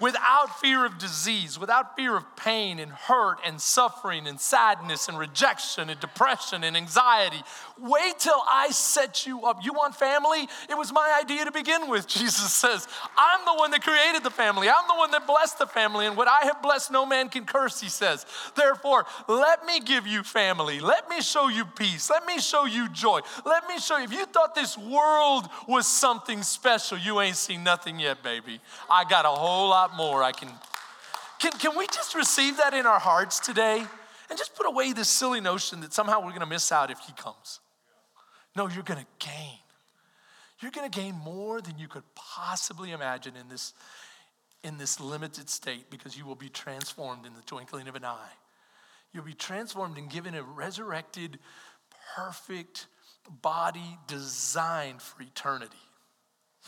without 0.00 0.60
fear 0.60 0.84
of 0.84 0.98
disease, 0.98 1.58
without 1.58 1.96
fear 1.96 2.16
of 2.16 2.24
pain 2.36 2.78
and 2.78 2.92
hurt 2.92 3.38
and 3.44 3.60
suffering 3.60 4.26
and 4.26 4.40
sadness 4.40 5.08
and 5.08 5.18
rejection 5.18 5.90
and 5.90 5.98
depression 6.00 6.64
and 6.64 6.76
anxiety. 6.76 7.42
Wait 7.80 8.18
till 8.18 8.42
I 8.48 8.70
set 8.70 9.26
you 9.26 9.44
up. 9.44 9.64
You 9.64 9.72
want 9.72 9.94
family? 9.94 10.48
It 10.68 10.76
was 10.76 10.92
my 10.92 11.18
idea 11.20 11.44
to 11.44 11.52
begin 11.52 11.88
with, 11.88 12.06
Jesus 12.18 12.52
says. 12.52 12.86
I'm 13.16 13.44
the 13.44 13.54
one 13.54 13.70
that 13.72 13.82
created 13.82 14.22
the 14.22 14.30
family, 14.30 14.68
I'm 14.68 14.86
the 14.88 14.94
one 14.94 15.10
that 15.10 15.26
blessed 15.26 15.58
the 15.58 15.66
family, 15.66 16.06
and 16.06 16.16
what 16.16 16.28
I 16.28 16.44
have 16.44 16.62
blessed, 16.62 16.90
no 16.90 17.04
man 17.04 17.28
can 17.28 17.44
curse, 17.44 17.80
he 17.80 17.88
says. 17.88 18.26
Therefore, 18.56 19.06
let 19.28 19.64
me 19.64 19.80
give 19.80 20.06
you 20.06 20.22
family. 20.22 20.80
Let 20.80 21.08
me 21.08 21.20
show 21.20 21.48
you 21.48 21.64
peace. 21.64 22.10
Let 22.10 22.26
me 22.26 22.38
show 22.38 22.64
you 22.64 22.88
joy. 22.90 23.20
Let 23.44 23.66
me 23.68 23.78
show 23.78 23.98
you. 23.98 24.04
If 24.04 24.12
you 24.12 24.26
thought 24.26 24.54
this 24.54 24.76
world 24.78 25.48
was 25.66 25.86
something 25.86 26.42
special, 26.42 26.98
you 26.98 27.20
ain't 27.20 27.36
seen 27.36 27.64
nothing 27.64 27.98
yet, 27.98 28.22
baby. 28.22 28.60
I 28.90 29.04
got 29.04 29.24
a 29.24 29.28
whole 29.28 29.70
lot 29.70 29.87
lot 29.88 29.96
more 29.96 30.22
I 30.22 30.32
can. 30.32 30.50
Can, 31.38 31.52
can 31.52 31.76
we 31.76 31.86
just 31.86 32.14
receive 32.14 32.56
that 32.56 32.74
in 32.74 32.86
our 32.86 32.98
hearts 32.98 33.38
today 33.38 33.84
and 34.28 34.38
just 34.38 34.54
put 34.56 34.66
away 34.66 34.92
this 34.92 35.08
silly 35.08 35.40
notion 35.40 35.80
that 35.80 35.92
somehow 35.92 36.18
we're 36.18 36.30
going 36.30 36.40
to 36.40 36.46
miss 36.46 36.72
out 36.72 36.90
if 36.90 36.98
he 37.00 37.12
comes? 37.12 37.60
No, 38.56 38.68
you're 38.68 38.82
going 38.82 39.00
to 39.00 39.06
gain. 39.24 39.58
You're 40.60 40.72
going 40.72 40.90
to 40.90 41.00
gain 41.00 41.14
more 41.14 41.60
than 41.60 41.78
you 41.78 41.86
could 41.86 42.02
possibly 42.16 42.90
imagine 42.90 43.34
in 43.40 43.48
this, 43.48 43.72
in 44.64 44.78
this 44.78 44.98
limited 44.98 45.48
state 45.48 45.90
because 45.90 46.18
you 46.18 46.26
will 46.26 46.34
be 46.34 46.48
transformed 46.48 47.24
in 47.24 47.34
the 47.34 47.42
twinkling 47.42 47.86
of 47.86 47.94
an 47.94 48.04
eye. 48.04 48.32
You'll 49.12 49.24
be 49.24 49.34
transformed 49.34 49.96
and 49.96 50.10
given 50.10 50.34
a 50.34 50.42
resurrected, 50.42 51.38
perfect 52.16 52.86
body 53.42 53.98
designed 54.08 55.00
for 55.00 55.22
eternity. 55.22 55.76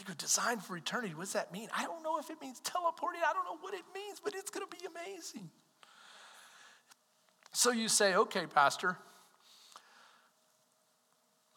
You 0.01 0.07
go, 0.07 0.15
designed 0.15 0.63
for 0.63 0.77
eternity. 0.77 1.15
What 1.15 1.25
does 1.25 1.35
that 1.35 1.53
mean? 1.53 1.69
I 1.77 1.85
don't 1.85 2.03
know 2.03 2.19
if 2.19 2.31
it 2.31 2.41
means 2.41 2.61
teleporting. 2.61 3.21
I 3.29 3.33
don't 3.33 3.45
know 3.45 3.59
what 3.61 3.75
it 3.75 3.85
means, 3.95 4.21
but 4.23 4.35
it's 4.35 4.51
going 4.51 4.67
to 4.67 4.77
be 4.77 4.87
amazing. 4.87 5.51
So 7.53 7.71
you 7.71 7.89
say, 7.89 8.15
okay, 8.15 8.47
Pastor, 8.47 8.97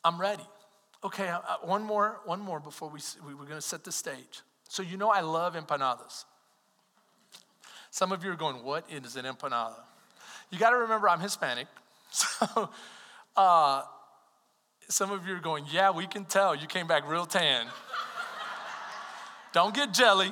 I'm 0.03 0.19
ready. 0.19 0.43
Okay, 1.03 1.29
uh, 1.29 1.39
uh 1.39 1.57
one 1.63 1.83
more, 1.83 2.19
one 2.25 2.41
more 2.41 2.59
before 2.59 2.89
we, 2.89 2.99
we 3.25 3.33
we're 3.33 3.45
going 3.45 3.55
to 3.55 3.61
set 3.61 3.83
the 3.83 3.91
stage. 3.91 4.41
So 4.67 4.83
you 4.83 4.97
know 4.97 5.09
I 5.09 5.21
love 5.21 5.55
empanadas. 5.55 6.25
Some 7.91 8.11
of 8.11 8.23
you 8.23 8.31
are 8.31 8.35
going, 8.35 8.63
what 8.63 8.85
is 8.91 9.15
an 9.15 9.25
empanada? 9.25 9.75
You 10.49 10.57
got 10.57 10.71
to 10.71 10.77
remember 10.77 11.07
I'm 11.07 11.19
Hispanic. 11.19 11.67
So 12.15 12.69
uh, 13.35 13.81
some 14.87 15.11
of 15.11 15.27
you 15.27 15.35
are 15.35 15.39
going, 15.39 15.65
yeah, 15.71 15.89
we 15.89 16.05
can 16.05 16.25
tell. 16.25 16.55
You 16.55 16.67
came 16.67 16.85
back 16.85 17.09
real 17.09 17.25
tan. 17.25 17.65
Don't 19.53 19.73
get 19.73 19.93
jelly. 19.93 20.31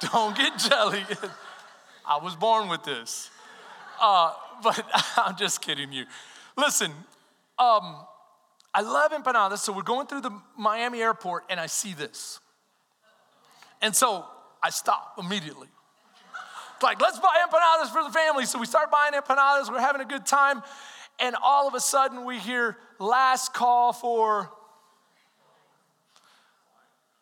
Don't 0.12 0.36
get 0.36 0.56
jelly. 0.58 1.04
I 2.06 2.18
was 2.18 2.34
born 2.34 2.68
with 2.68 2.84
this. 2.84 3.30
Uh, 4.00 4.32
but 4.62 4.82
I'm 5.16 5.36
just 5.36 5.60
kidding 5.60 5.92
you. 5.92 6.06
Listen, 6.56 6.90
um, 7.58 7.96
I 8.74 8.82
love 8.82 9.12
empanadas. 9.12 9.58
So 9.58 9.72
we're 9.72 9.82
going 9.82 10.06
through 10.06 10.22
the 10.22 10.32
Miami 10.56 11.02
airport 11.02 11.44
and 11.50 11.60
I 11.60 11.66
see 11.66 11.92
this. 11.92 12.40
And 13.82 13.94
so 13.94 14.24
I 14.62 14.70
stop 14.70 15.14
immediately. 15.18 15.68
It's 16.74 16.82
like, 16.82 17.00
let's 17.00 17.18
buy 17.18 17.44
empanadas 17.46 17.92
for 17.92 18.02
the 18.02 18.10
family. 18.10 18.46
So 18.46 18.58
we 18.58 18.66
start 18.66 18.90
buying 18.90 19.12
empanadas. 19.12 19.70
We're 19.70 19.80
having 19.80 20.00
a 20.00 20.06
good 20.06 20.24
time. 20.24 20.62
And 21.18 21.36
all 21.42 21.68
of 21.68 21.74
a 21.74 21.80
sudden 21.80 22.24
we 22.24 22.38
hear 22.38 22.78
last 22.98 23.52
call 23.52 23.92
for 23.92 24.50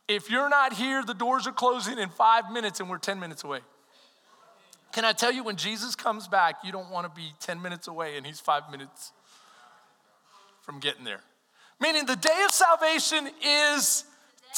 if 0.09 0.31
you're 0.31 0.49
not 0.49 0.73
here, 0.73 1.05
the 1.05 1.15
doors 1.15 1.47
are 1.47 1.53
closing 1.53 1.99
in 1.99 2.09
five 2.09 2.51
minutes 2.51 2.81
and 2.81 2.89
we're 2.89 2.99
10 2.99 3.21
minutes 3.21 3.45
away. 3.45 3.61
Can 4.93 5.05
I 5.05 5.13
tell 5.13 5.31
you, 5.31 5.45
when 5.45 5.57
Jesus 5.57 5.95
comes 5.95 6.27
back, 6.27 6.57
you 6.65 6.73
don't 6.73 6.91
want 6.91 7.07
to 7.07 7.15
be 7.15 7.33
10 7.41 7.61
minutes 7.61 7.89
away 7.89 8.17
and 8.17 8.27
he's 8.27 8.41
five 8.41 8.71
minutes 8.71 9.13
from 10.63 10.81
getting 10.81 11.05
there. 11.05 11.21
Meaning 11.81 12.07
the 12.07 12.17
day 12.17 12.43
of 12.45 12.51
salvation 12.51 13.29
is 13.45 14.05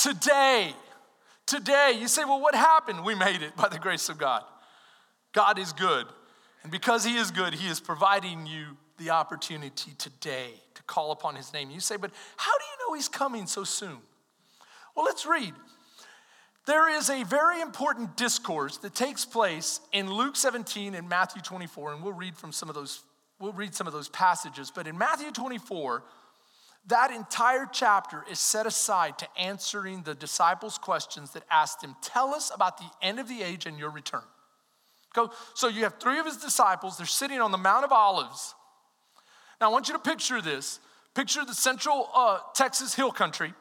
today. 0.00 0.72
today. 1.46 1.96
You 2.00 2.08
say, 2.08 2.24
well, 2.24 2.40
what 2.40 2.54
happened? 2.54 3.04
We 3.04 3.14
made 3.14 3.42
it 3.42 3.56
by 3.56 3.68
the 3.68 3.78
grace 3.78 4.08
of 4.08 4.18
God. 4.18 4.44
God 5.32 5.58
is 5.58 5.72
good. 5.72 6.06
And 6.62 6.72
because 6.72 7.04
He 7.04 7.16
is 7.16 7.30
good, 7.30 7.54
He 7.54 7.68
is 7.68 7.80
providing 7.80 8.46
you 8.46 8.76
the 8.98 9.10
opportunity 9.10 9.92
today 9.98 10.50
to 10.74 10.82
call 10.84 11.12
upon 11.12 11.34
His 11.34 11.52
name. 11.52 11.70
You 11.70 11.80
say, 11.80 11.96
but 11.96 12.10
how 12.36 12.52
do 12.52 12.64
you 12.64 12.88
know 12.88 12.94
He's 12.94 13.08
coming 13.08 13.46
so 13.46 13.64
soon? 13.64 13.98
Well, 14.94 15.04
let's 15.04 15.26
read. 15.26 15.54
There 16.66 16.88
is 16.88 17.08
a 17.10 17.24
very 17.24 17.60
important 17.60 18.16
discourse 18.16 18.76
that 18.78 18.94
takes 18.94 19.24
place 19.24 19.80
in 19.92 20.12
Luke 20.12 20.36
17 20.36 20.94
and 20.94 21.08
Matthew 21.08 21.42
24, 21.42 21.94
and 21.94 22.02
we'll 22.02 22.12
read 22.12 22.36
from 22.36 22.52
some 22.52 22.68
of 22.68 22.74
those, 22.74 23.02
we'll 23.38 23.52
read 23.52 23.74
some 23.74 23.86
of 23.86 23.92
those 23.92 24.08
passages. 24.08 24.70
But 24.70 24.86
in 24.86 24.96
Matthew 24.96 25.30
24, 25.32 26.02
that 26.86 27.10
entire 27.10 27.66
chapter 27.70 28.24
is 28.30 28.38
set 28.38 28.66
aside 28.66 29.18
to 29.18 29.28
answering 29.38 30.02
the 30.02 30.14
disciples' 30.14 30.78
questions 30.78 31.32
that 31.32 31.44
asked 31.50 31.82
him, 31.82 31.96
Tell 32.02 32.34
us 32.34 32.50
about 32.54 32.78
the 32.78 32.90
end 33.02 33.18
of 33.18 33.28
the 33.28 33.42
age 33.42 33.66
and 33.66 33.78
your 33.78 33.90
return. 33.90 34.22
So 35.54 35.68
you 35.68 35.82
have 35.82 35.98
three 35.98 36.18
of 36.18 36.26
his 36.26 36.36
disciples, 36.36 36.96
they're 36.96 37.06
sitting 37.06 37.40
on 37.40 37.50
the 37.50 37.58
Mount 37.58 37.84
of 37.84 37.92
Olives. 37.92 38.54
Now 39.60 39.70
I 39.70 39.72
want 39.72 39.88
you 39.88 39.94
to 39.94 40.00
picture 40.00 40.40
this. 40.40 40.80
Picture 41.14 41.44
the 41.44 41.54
central 41.54 42.08
uh, 42.14 42.38
Texas 42.54 42.94
hill 42.94 43.10
country. 43.10 43.52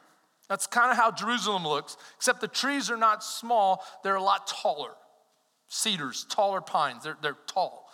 That's 0.50 0.66
kind 0.66 0.90
of 0.90 0.96
how 0.96 1.12
Jerusalem 1.12 1.62
looks, 1.66 1.96
except 2.16 2.40
the 2.40 2.48
trees 2.48 2.90
are 2.90 2.96
not 2.96 3.22
small, 3.22 3.84
they're 4.02 4.16
a 4.16 4.22
lot 4.22 4.48
taller. 4.48 4.90
Cedars, 5.68 6.26
taller 6.28 6.60
pines, 6.60 7.04
they're, 7.04 7.16
they're 7.22 7.38
tall. 7.46 7.86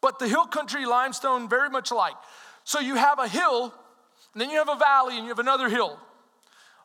But 0.00 0.20
the 0.20 0.28
hill 0.28 0.46
country 0.46 0.86
limestone, 0.86 1.48
very 1.48 1.68
much 1.68 1.90
alike. 1.90 2.14
So 2.62 2.78
you 2.78 2.94
have 2.94 3.18
a 3.18 3.26
hill 3.26 3.74
and 4.32 4.40
then 4.40 4.50
you 4.50 4.58
have 4.58 4.68
a 4.68 4.76
valley 4.76 5.16
and 5.16 5.24
you 5.24 5.30
have 5.30 5.40
another 5.40 5.68
hill. 5.68 5.98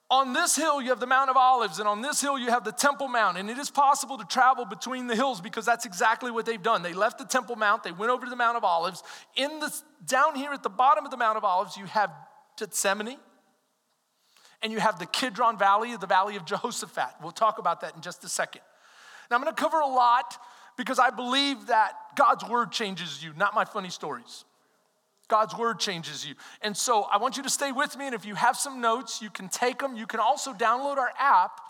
On 0.09 0.33
this 0.33 0.55
hill, 0.55 0.81
you 0.81 0.89
have 0.89 0.99
the 0.99 1.07
Mount 1.07 1.31
of 1.31 1.37
Olives, 1.37 1.79
and 1.79 1.87
on 1.87 2.03
this 2.03 2.21
hill, 2.21 2.37
you 2.37 2.51
have 2.51 2.63
the 2.63 2.71
Temple 2.71 3.07
Mount. 3.07 3.39
And 3.39 3.49
it 3.49 3.57
is 3.57 3.71
possible 3.71 4.19
to 4.19 4.25
travel 4.25 4.63
between 4.63 5.07
the 5.07 5.15
hills 5.15 5.41
because 5.41 5.65
that's 5.65 5.85
exactly 5.85 6.29
what 6.29 6.45
they've 6.45 6.61
done. 6.61 6.83
They 6.83 6.93
left 6.93 7.17
the 7.17 7.25
Temple 7.25 7.55
Mount, 7.55 7.83
they 7.83 7.91
went 7.91 8.11
over 8.11 8.25
to 8.25 8.29
the 8.29 8.35
Mount 8.35 8.55
of 8.55 8.63
Olives. 8.63 9.01
In 9.35 9.59
the, 9.59 9.75
down 10.05 10.35
here 10.35 10.51
at 10.51 10.61
the 10.61 10.69
bottom 10.69 11.05
of 11.05 11.11
the 11.11 11.17
Mount 11.17 11.37
of 11.37 11.43
Olives, 11.43 11.75
you 11.75 11.85
have 11.85 12.11
Gethsemane, 12.57 13.17
and 14.65 14.73
you 14.73 14.79
have 14.79 14.97
the 14.97 15.05
Kidron 15.05 15.59
Valley, 15.59 15.95
the 15.95 16.07
Valley 16.07 16.37
of 16.37 16.43
Jehoshaphat. 16.43 17.17
We'll 17.21 17.31
talk 17.31 17.59
about 17.59 17.81
that 17.81 17.95
in 17.95 18.01
just 18.01 18.23
a 18.23 18.27
second. 18.27 18.61
Now, 19.29 19.35
I'm 19.35 19.43
gonna 19.43 19.55
cover 19.55 19.79
a 19.79 19.85
lot 19.85 20.39
because 20.75 20.97
I 20.97 21.11
believe 21.11 21.67
that 21.67 21.93
God's 22.15 22.43
word 22.43 22.71
changes 22.71 23.23
you, 23.23 23.31
not 23.37 23.53
my 23.53 23.63
funny 23.63 23.91
stories. 23.91 24.43
God's 25.27 25.55
word 25.55 25.79
changes 25.79 26.27
you. 26.27 26.33
And 26.63 26.75
so 26.75 27.03
I 27.03 27.17
want 27.17 27.37
you 27.37 27.43
to 27.43 27.49
stay 27.49 27.71
with 27.71 27.95
me. 27.95 28.07
And 28.07 28.15
if 28.15 28.25
you 28.25 28.33
have 28.33 28.57
some 28.57 28.81
notes, 28.81 29.21
you 29.21 29.29
can 29.29 29.49
take 29.49 29.77
them. 29.77 29.95
You 29.95 30.07
can 30.07 30.19
also 30.19 30.51
download 30.51 30.97
our 30.97 31.11
app, 31.19 31.61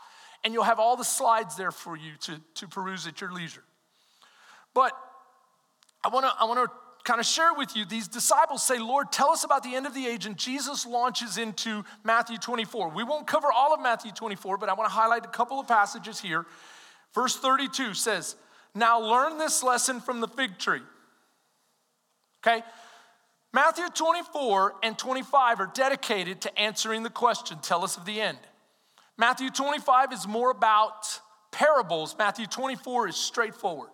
and 0.45 0.53
you'll 0.53 0.63
have 0.63 0.79
all 0.79 0.95
the 0.95 1.03
slides 1.03 1.57
there 1.57 1.71
for 1.71 1.97
you 1.97 2.13
to, 2.21 2.39
to 2.53 2.67
peruse 2.69 3.07
at 3.07 3.19
your 3.19 3.33
leisure. 3.33 3.63
But 4.73 4.93
I 6.01 6.07
wanna, 6.07 6.31
I 6.39 6.45
wanna 6.45 6.67
kind 7.05 7.19
of 7.19 7.25
share 7.25 7.53
with 7.53 7.75
you 7.75 7.85
these 7.85 8.07
disciples 8.07 8.63
say, 8.63 8.79
Lord, 8.79 9.11
tell 9.11 9.29
us 9.29 9.43
about 9.43 9.63
the 9.63 9.75
end 9.75 9.85
of 9.85 9.93
the 9.93 10.07
age. 10.07 10.25
And 10.25 10.35
Jesus 10.35 10.85
launches 10.85 11.37
into 11.37 11.85
Matthew 12.03 12.37
24. 12.37 12.89
We 12.89 13.03
won't 13.03 13.27
cover 13.27 13.47
all 13.51 13.73
of 13.73 13.79
Matthew 13.79 14.11
24, 14.11 14.57
but 14.57 14.67
I 14.67 14.73
wanna 14.73 14.89
highlight 14.89 15.23
a 15.23 15.29
couple 15.29 15.59
of 15.59 15.67
passages 15.67 16.19
here. 16.19 16.45
Verse 17.13 17.37
32 17.37 17.93
says, 17.93 18.35
Now 18.73 18.99
learn 18.99 19.37
this 19.37 19.63
lesson 19.63 20.01
from 20.01 20.19
the 20.19 20.27
fig 20.27 20.57
tree. 20.57 20.81
Okay? 22.45 22.63
Matthew 23.53 23.87
24 23.87 24.73
and 24.83 24.97
25 24.97 25.59
are 25.61 25.71
dedicated 25.73 26.41
to 26.41 26.59
answering 26.59 27.03
the 27.03 27.09
question, 27.09 27.57
tell 27.61 27.85
us 27.85 27.95
of 27.95 28.03
the 28.03 28.19
end. 28.19 28.39
Matthew 29.17 29.49
25 29.49 30.11
is 30.11 30.27
more 30.27 30.51
about 30.51 31.21
parables, 31.51 32.15
Matthew 32.17 32.47
24 32.47 33.09
is 33.09 33.15
straightforward. 33.15 33.91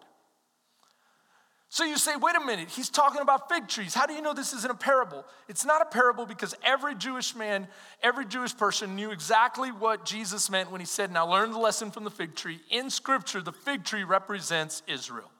So 1.74 1.86
you 1.86 1.98
say, 1.98 2.18
wait 2.18 2.36
a 2.36 2.46
minute, 2.46 2.68
he's 2.68 2.90
talking 2.90 3.22
about 3.22 3.48
fig 3.48 3.70
trees. 3.70 3.94
How 3.94 4.06
do 4.06 4.14
you 4.14 4.22
know 4.22 4.34
this 4.34 4.52
isn't 4.52 4.70
a 4.70 4.76
parable? 4.76 5.24
It's 5.48 5.64
not 5.64 5.82
a 5.82 5.86
parable 5.86 6.26
because 6.26 6.54
every 6.66 6.96
Jewish 6.96 7.34
man, 7.34 7.66
every 8.04 8.26
Jewish 8.26 8.56
person 8.58 8.98
knew 8.98 9.12
exactly 9.12 9.72
what 9.72 10.04
Jesus 10.04 10.50
meant 10.50 10.70
when 10.70 10.82
he 10.82 10.86
said, 10.86 11.14
Now 11.14 11.26
learn 11.26 11.52
the 11.52 11.58
lesson 11.58 11.90
from 11.90 12.04
the 12.04 12.12
fig 12.12 12.36
tree. 12.36 12.60
In 12.72 12.90
scripture, 12.90 13.42
the 13.42 13.54
fig 13.54 13.86
tree 13.86 14.04
represents 14.04 14.84
Israel. 14.86 15.32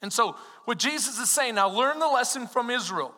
And 0.00 0.12
so, 0.12 0.36
what 0.64 0.78
Jesus 0.78 1.18
is 1.18 1.28
saying 1.28 1.56
now, 1.56 1.68
learn 1.68 1.98
the 1.98 2.06
lesson 2.06 2.46
from 2.46 2.70
Israel. 2.70 3.12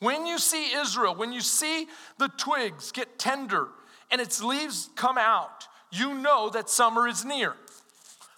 When 0.00 0.26
you 0.26 0.38
see 0.38 0.74
Israel, 0.74 1.14
when 1.14 1.32
you 1.32 1.40
see 1.40 1.86
the 2.18 2.28
twigs 2.28 2.92
get 2.92 3.18
tender 3.18 3.68
and 4.10 4.20
its 4.20 4.42
leaves 4.42 4.90
come 4.96 5.16
out, 5.16 5.66
you 5.90 6.12
know 6.12 6.50
that 6.50 6.68
summer 6.68 7.08
is 7.08 7.24
near. 7.24 7.54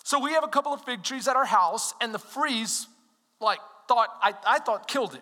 So 0.09 0.19
we 0.19 0.33
have 0.33 0.43
a 0.43 0.49
couple 0.49 0.73
of 0.73 0.83
fig 0.87 1.03
trees 1.03 1.29
at 1.29 1.37
our 1.37 1.45
house, 1.45 1.93
and 2.01 2.15
the 2.15 2.19
freeze, 2.19 2.87
like, 3.43 3.59
thought 3.89 4.09
I, 4.23 4.33
I 4.47 4.59
thought 4.59 4.89
killed 4.89 5.13
it. 5.13 5.21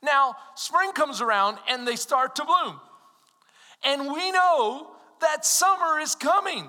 Now, 0.00 0.36
spring 0.54 0.92
comes 0.92 1.20
around 1.20 1.58
and 1.68 1.88
they 1.88 1.96
start 1.96 2.36
to 2.36 2.44
bloom. 2.44 2.80
And 3.82 4.12
we 4.12 4.30
know 4.30 4.92
that 5.22 5.44
summer 5.44 5.98
is 5.98 6.14
coming. 6.14 6.68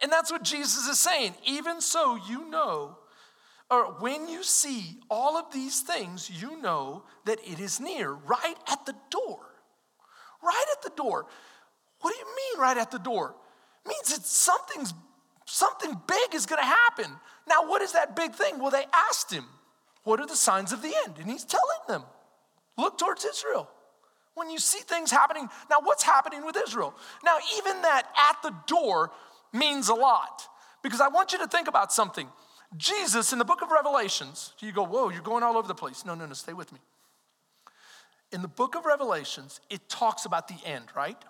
And 0.00 0.12
that's 0.12 0.30
what 0.30 0.44
Jesus 0.44 0.86
is 0.86 1.00
saying. 1.00 1.34
Even 1.44 1.80
so, 1.80 2.16
you 2.28 2.48
know 2.48 2.96
or 3.68 3.86
when 3.98 4.28
you 4.28 4.44
see 4.44 5.00
all 5.10 5.36
of 5.36 5.52
these 5.52 5.80
things, 5.80 6.30
you 6.30 6.60
know 6.62 7.02
that 7.24 7.40
it 7.44 7.58
is 7.58 7.80
near, 7.80 8.12
right 8.12 8.56
at 8.70 8.86
the 8.86 8.94
door. 9.10 9.40
Right 10.40 10.66
at 10.72 10.82
the 10.82 10.96
door. 10.96 11.26
What 12.00 12.12
do 12.12 12.18
you 12.18 12.26
mean, 12.26 12.62
right 12.62 12.76
at 12.76 12.92
the 12.92 12.98
door? 13.00 13.34
It 13.84 13.88
means 13.88 14.14
that 14.14 14.24
something's 14.24 14.94
something 15.50 16.00
big 16.06 16.34
is 16.34 16.46
going 16.46 16.60
to 16.60 16.66
happen. 16.66 17.10
Now, 17.46 17.68
what 17.68 17.82
is 17.82 17.92
that 17.92 18.16
big 18.16 18.34
thing? 18.34 18.58
Well, 18.58 18.70
they 18.70 18.86
asked 18.92 19.30
him, 19.30 19.46
"What 20.04 20.20
are 20.20 20.26
the 20.26 20.36
signs 20.36 20.72
of 20.72 20.82
the 20.82 20.94
end?" 21.04 21.18
And 21.18 21.28
he's 21.28 21.44
telling 21.44 21.80
them, 21.88 22.04
"Look 22.76 22.98
towards 22.98 23.24
Israel." 23.24 23.68
When 24.34 24.48
you 24.50 24.58
see 24.58 24.78
things 24.78 25.10
happening, 25.10 25.50
now 25.68 25.80
what's 25.80 26.04
happening 26.04 26.44
with 26.46 26.56
Israel? 26.56 26.94
Now, 27.24 27.38
even 27.56 27.82
that 27.82 28.06
at 28.16 28.40
the 28.42 28.54
door 28.66 29.10
means 29.52 29.88
a 29.88 29.94
lot 29.94 30.48
because 30.82 31.00
I 31.00 31.08
want 31.08 31.32
you 31.32 31.38
to 31.38 31.48
think 31.48 31.68
about 31.68 31.92
something. 31.92 32.32
Jesus 32.76 33.32
in 33.32 33.38
the 33.40 33.44
book 33.44 33.62
of 33.62 33.70
Revelations, 33.72 34.54
you 34.60 34.70
go, 34.70 34.84
whoa, 34.84 35.08
you're 35.08 35.22
going 35.22 35.42
all 35.42 35.56
over 35.56 35.66
the 35.66 35.74
place. 35.74 36.04
No, 36.04 36.14
no, 36.14 36.26
no, 36.26 36.34
stay 36.34 36.52
with 36.52 36.72
me. 36.72 36.78
In 38.30 38.42
the 38.42 38.48
book 38.48 38.76
of 38.76 38.86
Revelations, 38.86 39.60
it 39.68 39.88
talks 39.88 40.24
about 40.24 40.46
the 40.46 40.58
end, 40.64 40.86
right? 40.94 41.20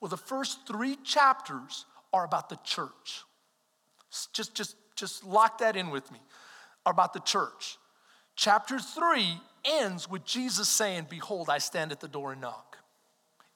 Well, 0.00 0.08
the 0.08 0.16
first 0.16 0.66
three 0.66 0.96
chapters 0.96 1.84
are 2.12 2.24
about 2.24 2.48
the 2.48 2.58
church. 2.64 3.24
Just, 4.32 4.54
just, 4.54 4.76
just 4.96 5.24
lock 5.24 5.58
that 5.58 5.76
in 5.76 5.90
with 5.90 6.10
me. 6.12 6.18
About 6.84 7.12
the 7.12 7.20
church. 7.20 7.78
Chapter 8.34 8.78
three 8.78 9.38
ends 9.64 10.10
with 10.10 10.24
Jesus 10.24 10.68
saying, 10.68 11.06
Behold, 11.08 11.48
I 11.48 11.58
stand 11.58 11.92
at 11.92 12.00
the 12.00 12.08
door 12.08 12.32
and 12.32 12.40
knock. 12.40 12.78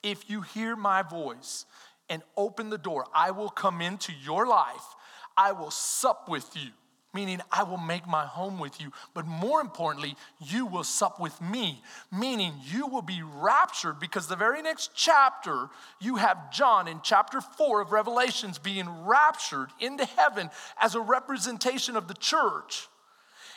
If 0.02 0.30
you 0.30 0.42
hear 0.42 0.76
my 0.76 1.02
voice 1.02 1.64
and 2.08 2.22
open 2.36 2.70
the 2.70 2.78
door, 2.78 3.06
I 3.12 3.32
will 3.32 3.48
come 3.48 3.80
into 3.80 4.12
your 4.24 4.46
life. 4.46 4.94
I 5.36 5.52
will 5.52 5.72
sup 5.72 6.28
with 6.28 6.48
you 6.54 6.70
meaning 7.16 7.40
I 7.50 7.62
will 7.62 7.78
make 7.78 8.06
my 8.06 8.26
home 8.26 8.58
with 8.58 8.78
you. 8.78 8.92
But 9.14 9.26
more 9.26 9.62
importantly, 9.62 10.16
you 10.38 10.66
will 10.66 10.84
sup 10.84 11.18
with 11.18 11.40
me, 11.40 11.82
meaning 12.12 12.52
you 12.62 12.86
will 12.86 13.00
be 13.00 13.22
raptured 13.22 13.98
because 13.98 14.26
the 14.26 14.36
very 14.36 14.60
next 14.60 14.90
chapter, 14.94 15.70
you 15.98 16.16
have 16.16 16.52
John 16.52 16.86
in 16.86 17.00
chapter 17.02 17.40
four 17.40 17.80
of 17.80 17.90
Revelations 17.90 18.58
being 18.58 19.06
raptured 19.06 19.70
into 19.80 20.04
heaven 20.04 20.50
as 20.78 20.94
a 20.94 21.00
representation 21.00 21.96
of 21.96 22.06
the 22.06 22.14
church. 22.14 22.86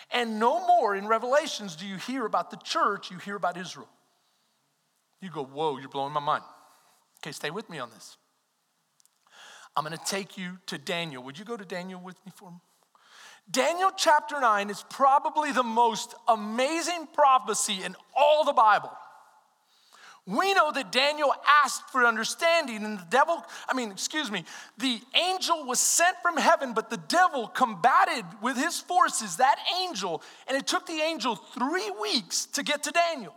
And 0.10 0.40
no 0.40 0.66
more 0.66 0.96
in 0.96 1.06
Revelations 1.06 1.76
do 1.76 1.86
you 1.86 1.98
hear 1.98 2.26
about 2.26 2.52
the 2.52 2.58
church, 2.64 3.12
you 3.12 3.18
hear 3.18 3.36
about 3.36 3.58
Israel. 3.58 3.90
You 5.22 5.30
go, 5.32 5.44
whoa, 5.44 5.78
you're 5.78 5.90
blowing 5.90 6.14
my 6.14 6.22
mind. 6.22 6.44
Okay, 7.20 7.34
stay 7.34 7.52
with 7.52 7.70
me 7.70 7.78
on 7.80 7.90
this. 7.90 8.16
I'm 9.76 9.84
gonna 9.84 9.98
take 10.06 10.38
you 10.38 10.60
to 10.68 10.78
Daniel. 10.78 11.22
Would 11.24 11.38
you 11.38 11.44
go 11.44 11.58
to 11.58 11.66
Daniel 11.66 12.00
with 12.02 12.16
me 12.26 12.32
for 12.34 12.52
me? 12.52 12.58
Daniel 13.52 13.92
chapter 13.96 14.40
9 14.40 14.70
is 14.70 14.84
probably 14.90 15.52
the 15.52 15.64
most 15.64 16.14
amazing 16.28 17.08
prophecy 17.14 17.84
in 17.84 17.96
all 18.16 18.46
the 18.46 18.54
Bible. 18.54 18.92
We 20.28 20.54
know 20.54 20.72
that 20.72 20.92
Daniel 20.92 21.34
asked 21.64 21.90
for 21.90 22.06
understanding, 22.06 22.84
and 22.84 23.00
the 23.00 23.08
devil, 23.10 23.44
I 23.68 23.74
mean, 23.74 23.90
excuse 23.90 24.30
me, 24.30 24.46
the 24.78 25.02
angel 25.16 25.66
was 25.66 25.80
sent 25.80 26.18
from 26.22 26.38
heaven, 26.38 26.74
but 26.74 26.92
the 26.92 27.02
devil 27.08 27.48
combated 27.48 28.26
with 28.40 28.56
his 28.56 28.80
forces 28.80 29.38
that 29.38 29.58
angel, 29.82 30.22
and 30.48 30.56
it 30.56 30.68
took 30.68 30.86
the 30.86 31.02
angel 31.02 31.36
three 31.36 31.90
weeks 32.00 32.46
to 32.48 32.62
get 32.62 32.84
to 32.84 32.92
Daniel. 32.92 33.34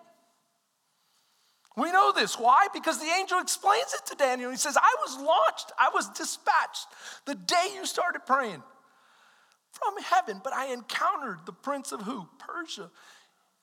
We 1.74 1.90
know 1.90 2.12
this. 2.12 2.38
Why? 2.38 2.66
Because 2.74 2.98
the 2.98 3.10
angel 3.18 3.38
explains 3.38 3.94
it 3.94 4.04
to 4.10 4.16
Daniel. 4.16 4.50
He 4.50 4.58
says, 4.58 4.76
I 4.76 4.94
was 5.06 5.16
launched, 5.16 5.72
I 5.78 5.88
was 5.94 6.10
dispatched 6.10 6.88
the 7.24 7.34
day 7.34 7.68
you 7.74 7.86
started 7.86 8.26
praying 8.26 8.62
from 9.84 10.02
heaven, 10.02 10.40
but 10.42 10.52
I 10.52 10.72
encountered 10.72 11.38
the 11.46 11.52
prince 11.52 11.92
of 11.92 12.02
who? 12.02 12.28
Persia. 12.38 12.90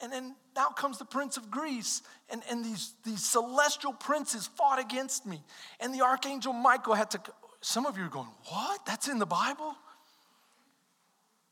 And 0.02 0.12
then 0.14 0.36
now 0.56 0.70
comes 0.70 0.98
the 0.98 1.06
prince 1.06 1.36
of 1.36 1.52
Greece, 1.52 2.02
and, 2.30 2.42
and 2.50 2.64
these, 2.64 2.94
these 3.04 3.24
celestial 3.24 3.92
princes 3.94 4.48
fought 4.48 4.80
against 4.80 5.26
me. 5.26 5.44
And 5.80 5.94
the 5.94 6.02
archangel 6.02 6.54
Michael 6.54 6.94
had 6.94 7.12
to. 7.12 7.22
Some 7.62 7.86
of 7.86 7.98
you 7.98 8.06
are 8.06 8.10
going, 8.10 8.30
What? 8.46 8.86
That's 8.86 9.10
in 9.10 9.20
the 9.20 9.26
Bible? 9.26 9.76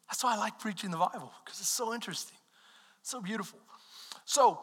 That's 0.09 0.23
why 0.23 0.35
I 0.35 0.37
like 0.37 0.59
preaching 0.59 0.91
the 0.91 0.97
Bible, 0.97 1.33
because 1.43 1.59
it's 1.59 1.69
so 1.69 1.93
interesting, 1.93 2.37
so 3.01 3.21
beautiful. 3.21 3.59
So 4.23 4.59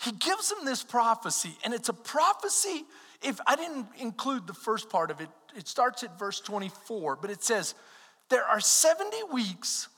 he 0.00 0.10
gives 0.10 0.48
them 0.48 0.64
this 0.64 0.82
prophecy, 0.82 1.56
and 1.64 1.72
it's 1.72 1.88
a 1.88 1.94
prophecy. 1.94 2.84
If 3.22 3.40
I 3.46 3.54
didn't 3.54 3.86
include 4.00 4.48
the 4.48 4.54
first 4.54 4.90
part 4.90 5.12
of 5.12 5.20
it, 5.20 5.28
it 5.56 5.68
starts 5.68 6.02
at 6.02 6.18
verse 6.18 6.40
24, 6.40 7.16
but 7.16 7.30
it 7.30 7.44
says, 7.44 7.76
There 8.32 8.44
are 8.44 8.60
70 8.60 9.16
weeks 9.32 9.88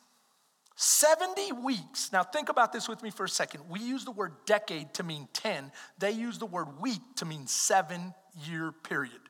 70 0.76 1.52
weeks. 1.52 2.12
Now, 2.12 2.24
think 2.24 2.48
about 2.48 2.72
this 2.72 2.88
with 2.88 3.02
me 3.02 3.10
for 3.10 3.24
a 3.24 3.28
second. 3.28 3.68
We 3.68 3.80
use 3.80 4.04
the 4.04 4.10
word 4.10 4.32
decade 4.44 4.92
to 4.94 5.04
mean 5.04 5.28
10, 5.32 5.70
they 5.98 6.10
use 6.10 6.38
the 6.38 6.46
word 6.46 6.80
week 6.80 7.00
to 7.16 7.24
mean 7.24 7.46
seven 7.46 8.12
year 8.46 8.72
period. 8.72 9.20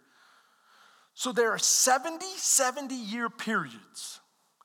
So, 1.13 1.33
there 1.33 1.51
are 1.51 1.59
70, 1.59 2.25
70 2.37 2.95
year 2.95 3.29
periods 3.29 4.21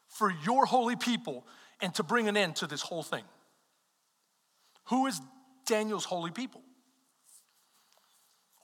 for 0.08 0.32
your 0.46 0.66
holy 0.66 0.96
people 0.96 1.46
and 1.82 1.94
to 1.96 2.04
bring 2.04 2.28
an 2.28 2.38
end 2.38 2.56
to 2.58 2.68
this 2.68 2.82
whole 2.82 3.04
thing. 3.04 3.24
Who 4.86 5.06
is 5.08 5.20
Daniel's 5.68 6.06
holy 6.06 6.32
people? 6.32 6.62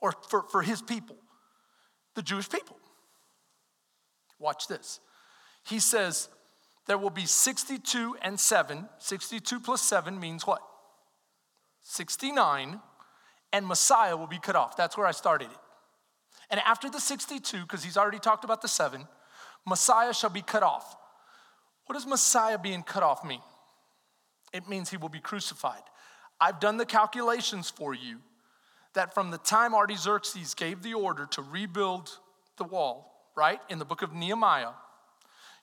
Or 0.00 0.12
for, 0.28 0.44
for 0.50 0.62
his 0.62 0.82
people? 0.82 1.16
The 2.14 2.22
Jewish 2.22 2.48
people. 2.48 2.76
Watch 4.38 4.68
this. 4.68 5.00
He 5.66 5.80
says, 5.80 6.28
there 6.86 6.98
will 6.98 7.10
be 7.10 7.26
62 7.26 8.16
and 8.22 8.38
7. 8.38 8.88
62 8.98 9.60
plus 9.60 9.82
7 9.82 10.18
means 10.18 10.46
what? 10.46 10.62
69. 11.82 12.80
And 13.52 13.66
Messiah 13.66 14.16
will 14.16 14.26
be 14.28 14.38
cut 14.38 14.56
off. 14.56 14.76
That's 14.76 14.96
where 14.96 15.06
I 15.06 15.12
started 15.12 15.50
it. 15.50 15.58
And 16.50 16.60
after 16.60 16.88
the 16.88 17.00
62, 17.00 17.62
because 17.62 17.82
he's 17.82 17.96
already 17.96 18.20
talked 18.20 18.44
about 18.44 18.62
the 18.62 18.68
7, 18.68 19.06
Messiah 19.66 20.14
shall 20.14 20.30
be 20.30 20.42
cut 20.42 20.62
off. 20.62 20.96
What 21.86 21.94
does 21.94 22.06
Messiah 22.06 22.58
being 22.58 22.82
cut 22.82 23.02
off 23.02 23.24
mean? 23.24 23.42
It 24.52 24.68
means 24.68 24.90
he 24.90 24.96
will 24.96 25.08
be 25.08 25.20
crucified. 25.20 25.82
I've 26.40 26.60
done 26.60 26.76
the 26.76 26.86
calculations 26.86 27.70
for 27.70 27.94
you 27.94 28.18
that 28.94 29.14
from 29.14 29.30
the 29.30 29.38
time 29.38 29.74
Artaxerxes 29.74 30.54
gave 30.54 30.82
the 30.82 30.94
order 30.94 31.26
to 31.32 31.42
rebuild 31.42 32.18
the 32.56 32.64
wall, 32.64 33.30
right, 33.36 33.60
in 33.68 33.78
the 33.78 33.84
book 33.84 34.02
of 34.02 34.12
Nehemiah, 34.12 34.70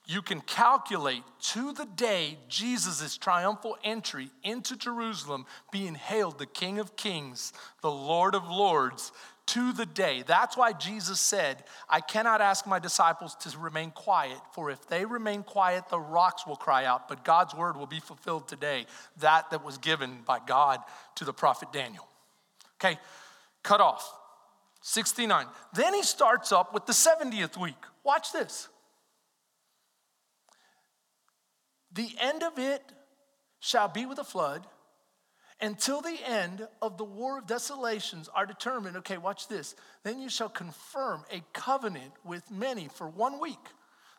you 0.06 0.22
can 0.22 0.42
calculate 0.42 1.24
to 1.40 1.72
the 1.74 1.86
day 1.86 2.38
Jesus' 2.50 3.18
triumphal 3.18 3.78
entry 3.84 4.30
into 4.44 4.76
Jerusalem, 4.76 5.46
being 5.72 5.96
hailed 5.96 6.40
the 6.40 6.46
King 6.46 6.80
of 6.80 6.96
Kings, 6.96 7.54
the 7.82 7.92
Lord 7.92 8.36
of 8.36 8.48
Lords, 8.50 9.12
to 9.46 9.74
the 9.74 9.86
day. 9.86 10.24
That's 10.26 10.56
why 10.58 10.74
Jesus 10.74 11.20
said, 11.20 11.64
I 11.90 12.02
cannot 12.02 12.42
ask 12.42 12.66
my 12.66 12.80
disciples 12.80 13.36
to 13.42 13.58
remain 13.58 13.92
quiet, 13.92 14.40
for 14.54 14.72
if 14.72 14.88
they 14.88 15.06
remain 15.06 15.44
quiet, 15.44 15.90
the 15.90 16.00
rocks 16.00 16.48
will 16.48 16.56
cry 16.56 16.86
out, 16.86 17.08
but 17.08 17.26
God's 17.26 17.54
word 17.54 17.78
will 17.78 17.88
be 17.88 18.00
fulfilled 18.00 18.48
today. 18.48 18.86
That 19.18 19.52
that 19.52 19.64
was 19.64 19.78
given 19.78 20.20
by 20.26 20.40
God 20.46 20.80
to 21.16 21.26
the 21.26 21.34
prophet 21.34 21.72
Daniel. 21.74 22.08
Okay, 22.78 22.98
cut 23.64 23.82
off. 23.82 24.14
69. 24.82 25.46
Then 25.74 25.94
he 25.94 26.04
starts 26.04 26.52
up 26.52 26.74
with 26.74 26.86
the 26.86 26.94
70th 26.94 27.58
week. 27.58 27.78
Watch 28.04 28.34
this. 28.34 28.68
The 31.94 32.10
end 32.20 32.44
of 32.44 32.58
it 32.58 32.82
shall 33.60 33.88
be 33.88 34.06
with 34.06 34.20
a 34.20 34.24
flood 34.24 34.66
until 35.62 36.02
the 36.02 36.18
end 36.26 36.68
of 36.82 36.98
the 36.98 37.04
war 37.04 37.40
of 37.40 37.48
desolations 37.48 38.30
are 38.36 38.46
determined. 38.46 38.98
Okay, 38.98 39.18
watch 39.18 39.48
this. 39.48 39.76
Then 40.04 40.20
you 40.20 40.30
shall 40.30 40.50
confirm 40.50 41.24
a 41.32 41.42
covenant 41.54 42.12
with 42.26 42.50
many 42.52 42.90
for 42.90 43.08
one 43.08 43.40
week. 43.40 43.60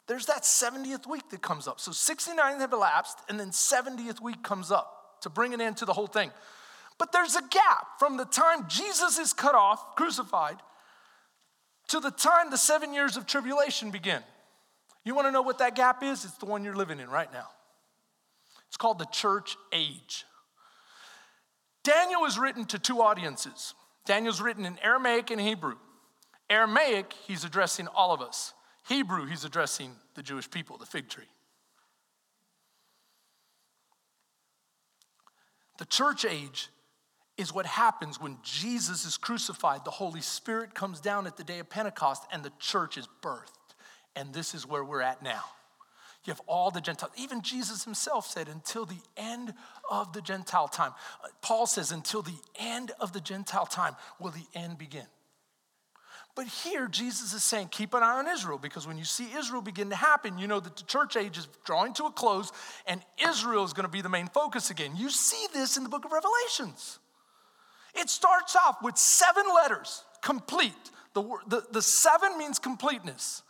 There's 0.06 0.26
that 0.26 0.42
70th 0.42 1.06
week 1.06 1.30
that 1.30 1.42
comes 1.42 1.66
up. 1.66 1.80
So 1.80 1.92
69 1.92 2.60
have 2.60 2.72
elapsed, 2.72 3.18
and 3.28 3.40
then 3.40 3.50
70th 3.50 4.20
week 4.20 4.42
comes 4.42 4.70
up 4.70 5.20
to 5.22 5.30
bring 5.30 5.54
an 5.54 5.60
end 5.60 5.78
to 5.78 5.84
the 5.84 5.92
whole 5.92 6.06
thing. 6.06 6.30
But 6.98 7.12
there's 7.12 7.34
a 7.34 7.42
gap 7.42 7.98
from 7.98 8.16
the 8.16 8.24
time 8.24 8.66
Jesus 8.68 9.18
is 9.18 9.32
cut 9.32 9.54
off, 9.54 9.96
crucified, 9.96 10.56
to 11.88 12.00
the 12.00 12.10
time 12.10 12.50
the 12.50 12.58
seven 12.58 12.94
years 12.94 13.16
of 13.16 13.26
tribulation 13.26 13.90
begin. 13.90 14.22
You 15.04 15.14
want 15.14 15.26
to 15.26 15.32
know 15.32 15.42
what 15.42 15.58
that 15.58 15.74
gap 15.74 16.02
is? 16.02 16.24
It's 16.24 16.38
the 16.38 16.46
one 16.46 16.64
you're 16.64 16.76
living 16.76 17.00
in 17.00 17.10
right 17.10 17.30
now. 17.32 17.48
It's 18.74 18.76
called 18.76 18.98
the 18.98 19.06
church 19.06 19.56
age. 19.72 20.24
Daniel 21.84 22.24
is 22.24 22.37
written 22.40 22.64
to 22.64 22.78
two 22.80 23.02
audiences. 23.02 23.72
Daniel's 24.04 24.40
written 24.40 24.66
in 24.66 24.80
Aramaic 24.82 25.30
and 25.30 25.40
Hebrew. 25.40 25.76
Aramaic, 26.50 27.12
he's 27.24 27.44
addressing 27.44 27.87
all 27.87 28.12
of 28.12 28.20
us. 28.20 28.52
Hebrew, 28.88 29.26
he's 29.26 29.44
addressing 29.44 29.92
the 30.16 30.24
Jewish 30.24 30.50
people, 30.50 30.76
the 30.76 30.87
fig 30.87 31.08
tree. 31.08 31.28
The 35.78 35.84
church 35.84 36.24
age 36.24 36.68
is 37.37 37.54
what 37.54 37.66
happens 37.66 38.20
when 38.20 38.38
Jesus 38.42 39.04
is 39.04 39.16
crucified. 39.16 39.84
The 39.84 39.92
Holy 39.92 40.20
Spirit 40.20 40.74
comes 40.74 40.98
down 40.98 41.28
at 41.28 41.37
the 41.37 41.44
day 41.44 41.60
of 41.60 41.70
Pentecost 41.70 42.24
and 42.32 42.42
the 42.42 42.52
church 42.58 42.98
is 42.98 43.06
birthed. 43.22 43.76
And 44.16 44.34
this 44.34 44.52
is 44.52 44.66
where 44.66 44.82
we're 44.82 45.00
at 45.00 45.22
now. 45.22 45.44
You 46.24 46.32
have 46.32 46.40
all 46.46 46.70
the 46.70 46.80
Gentiles. 46.80 47.12
Even 47.16 47.42
Jesus 47.42 47.84
himself 47.84 48.26
said, 48.26 48.48
until 48.48 48.87
the 48.87 49.00
end 49.16 49.52
of 49.90 50.12
the 50.14 50.22
Gentile 50.22 50.68
time. 50.68 50.92
Uh, 51.22 51.28
Paul 51.42 51.66
says, 51.66 51.92
until 51.92 52.22
the 52.22 52.38
end 52.58 52.92
of 52.98 53.12
the 53.12 53.20
Gentile 53.20 53.66
time 53.66 53.94
will 54.18 54.30
the 54.30 54.46
end 54.54 54.78
begin. 54.78 55.06
But 56.34 56.46
here, 56.46 56.88
Jesus 56.88 57.32
is 57.32 57.44
saying, 57.44 57.68
keep 57.70 57.94
an 57.94 58.02
eye 58.02 58.18
on 58.18 58.26
Israel, 58.26 58.58
because 58.58 58.88
when 58.88 58.98
you 58.98 59.04
see 59.04 59.28
Israel 59.37 59.62
begin 59.62 59.90
to 59.90 59.96
happen, 59.96 60.37
you 60.38 60.48
know 60.48 60.58
that 60.58 60.76
the 60.76 60.82
church 60.82 61.16
age 61.16 61.38
is 61.38 61.46
drawing 61.64 61.92
to 61.94 62.04
a 62.06 62.10
close, 62.10 62.50
and 62.87 63.00
Israel 63.22 63.62
is 63.62 63.72
going 63.72 63.84
to 63.87 63.92
be 63.92 64.00
the 64.00 64.08
main 64.08 64.26
focus 64.26 64.70
again. 64.70 64.96
You 64.96 65.10
see 65.10 65.46
this 65.52 65.76
in 65.76 65.84
the 65.84 65.88
book 65.88 66.04
of 66.04 66.10
Revelations. 66.10 66.98
It 67.94 68.10
starts 68.10 68.56
off 68.56 68.82
with 68.82 68.96
seven 68.96 69.44
letters, 69.54 70.02
complete. 70.22 70.72
The, 71.12 71.22
the, 71.46 71.64
the 71.70 71.82
seven 71.82 72.37
means 72.37 72.58
completeness 72.58 73.43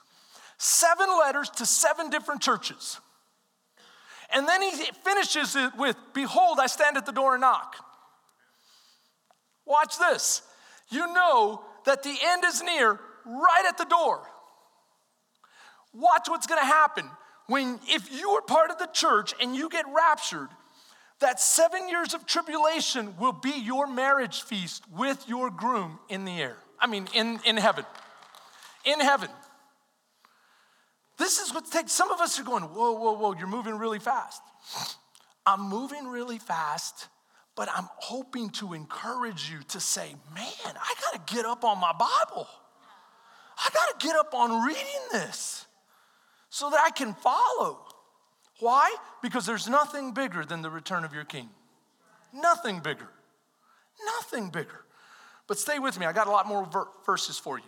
seven 0.65 1.09
letters 1.19 1.51
to 1.51 1.67
seven 1.67 2.09
different 2.09 2.41
churches. 2.41 2.99
And 4.33 4.49
then 4.49 4.63
he 4.63 4.71
finishes 5.05 5.55
it 5.55 5.73
with 5.77 5.97
Behold, 6.15 6.59
I 6.59 6.67
stand 6.67 6.97
at 6.97 7.05
the 7.05 7.13
door 7.13 7.35
and 7.35 7.43
knock. 7.43 7.77
Watch 9.67 9.99
this. 9.99 10.43
You 10.89 11.13
know 11.13 11.63
that 11.85 12.03
the 12.03 12.17
end 12.23 12.45
is 12.45 12.63
near 12.63 12.99
right 13.27 13.65
at 13.69 13.79
the 13.79 13.85
door. 13.85 14.27
Watch 15.93 16.29
what's 16.29 16.47
going 16.47 16.61
to 16.61 16.67
happen 16.67 17.09
when, 17.47 17.79
if 17.87 18.11
you 18.19 18.31
are 18.31 18.43
part 18.43 18.71
of 18.71 18.79
the 18.79 18.87
church 18.87 19.35
and 19.41 19.55
you 19.55 19.69
get 19.69 19.85
raptured, 19.95 20.49
that 21.21 21.41
seven 21.41 21.89
years 21.89 22.15
of 22.15 22.27
tribulation 22.27 23.15
will 23.19 23.33
be 23.33 23.53
your 23.53 23.87
marriage 23.87 24.43
feast 24.43 24.83
with 24.91 25.29
your 25.29 25.51
groom 25.51 25.99
in 26.09 26.25
the 26.25 26.41
air. 26.41 26.57
I 26.81 26.87
mean, 26.87 27.07
in, 27.15 27.39
in 27.45 27.57
heaven. 27.57 27.85
In 28.85 29.01
heaven. 29.01 29.29
This 31.17 31.39
is 31.39 31.55
what 31.55 31.71
takes, 31.71 31.93
some 31.93 32.11
of 32.11 32.21
us 32.21 32.39
are 32.41 32.45
going, 32.45 32.65
whoa, 32.65 32.93
whoa, 32.93 33.13
whoa, 33.13 33.35
you're 33.35 33.47
moving 33.47 33.77
really 33.77 33.99
fast. 33.99 34.43
I'm 35.47 35.69
moving 35.69 36.07
really 36.09 36.39
fast, 36.39 37.09
but 37.55 37.69
I'm 37.75 37.89
hoping 37.97 38.51
to 38.51 38.75
encourage 38.75 39.51
you 39.51 39.61
to 39.69 39.81
say, 39.81 40.15
man, 40.35 40.47
I 40.67 40.95
got 41.01 41.27
to 41.27 41.35
get 41.35 41.45
up 41.45 41.65
on 41.65 41.79
my 41.79 41.93
Bible. 41.93 42.49
I 43.57 43.71
got 43.73 44.01
to 44.01 44.07
get 44.07 44.17
up 44.17 44.35
on 44.35 44.67
reading 44.67 44.85
this 45.13 45.67
so 46.51 46.71
that 46.71 46.81
I 46.85 46.91
can 46.91 47.15
follow. 47.15 47.79
Why? 48.61 48.95
Because 49.23 49.47
there's 49.47 49.69
nothing 49.69 50.13
bigger 50.13 50.45
than 50.45 50.63
the 50.63 50.71
return 50.71 51.05
of 51.05 51.13
your 51.13 51.25
king. 51.25 51.49
Nothing 52.33 52.81
bigger. 52.81 53.09
Nothing 54.05 54.51
bigger. 54.51 54.85
But 55.47 55.59
stay 55.59 55.79
with 55.79 55.99
me, 55.99 56.07
I 56.07 56.13
got 56.13 56.27
a 56.27 56.31
lot 56.31 56.49
more 56.49 56.65
ver- 56.67 56.89
verses 57.05 57.39
for 57.39 57.59
you. 57.59 57.65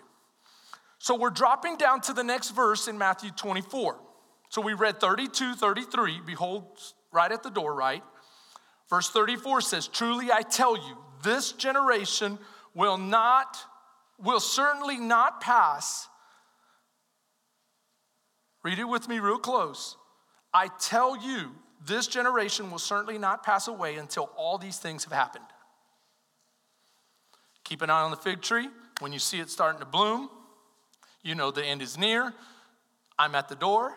So 0.99 1.15
we're 1.15 1.31
dropping 1.31 1.77
down 1.77 2.01
to 2.03 2.13
the 2.13 2.25
next 2.25 2.51
verse 2.51 2.89
in 2.89 2.99
Matthew 2.99 3.31
24. 3.31 3.99
So 4.49 4.61
we 4.61 4.75
read 4.75 5.01
32, 5.01 5.55
33, 5.55 6.21
behold, 6.25 6.65
right 7.13 7.31
at 7.31 7.43
the 7.43 7.51
door, 7.51 7.75
right? 7.75 8.03
Verse 8.89 9.11
34 9.11 9.61
says, 9.61 9.89
Truly 9.89 10.31
I 10.33 10.43
tell 10.43 10.77
you, 10.77 10.97
this 11.23 11.53
generation 11.53 12.39
will 12.75 12.99
not, 12.99 13.57
will 14.19 14.41
certainly 14.41 14.99
not 14.99 15.41
pass. 15.41 16.09
Read 18.63 18.79
it 18.79 18.85
with 18.85 19.09
me 19.09 19.19
real 19.19 19.39
close. 19.39 19.97
I 20.53 20.69
tell 20.81 21.17
you, 21.17 21.53
this 21.85 22.07
generation 22.07 22.71
will 22.71 22.79
certainly 22.79 23.19
not 23.19 23.43
pass 23.43 23.69
away 23.69 23.97
until 23.97 24.31
all 24.37 24.59
these 24.59 24.79
things 24.79 25.05
have 25.05 25.13
happened. 25.13 25.45
Keep 27.65 27.83
an 27.83 27.91
eye 27.91 28.03
on 28.03 28.11
the 28.11 28.17
fig 28.17 28.43
tree. 28.43 28.69
When 29.01 29.13
you 29.13 29.19
see 29.19 29.41
it 29.41 29.51
starting 29.51 29.81
to 29.81 29.87
bloom, 29.87 30.31
you 31.27 31.35
know 31.35 31.51
the 31.51 31.65
end 31.65 31.83
is 31.83 31.99
near. 31.99 32.33
I'm 33.19 33.35
at 33.35 33.49
the 33.49 33.57
door, 33.57 33.97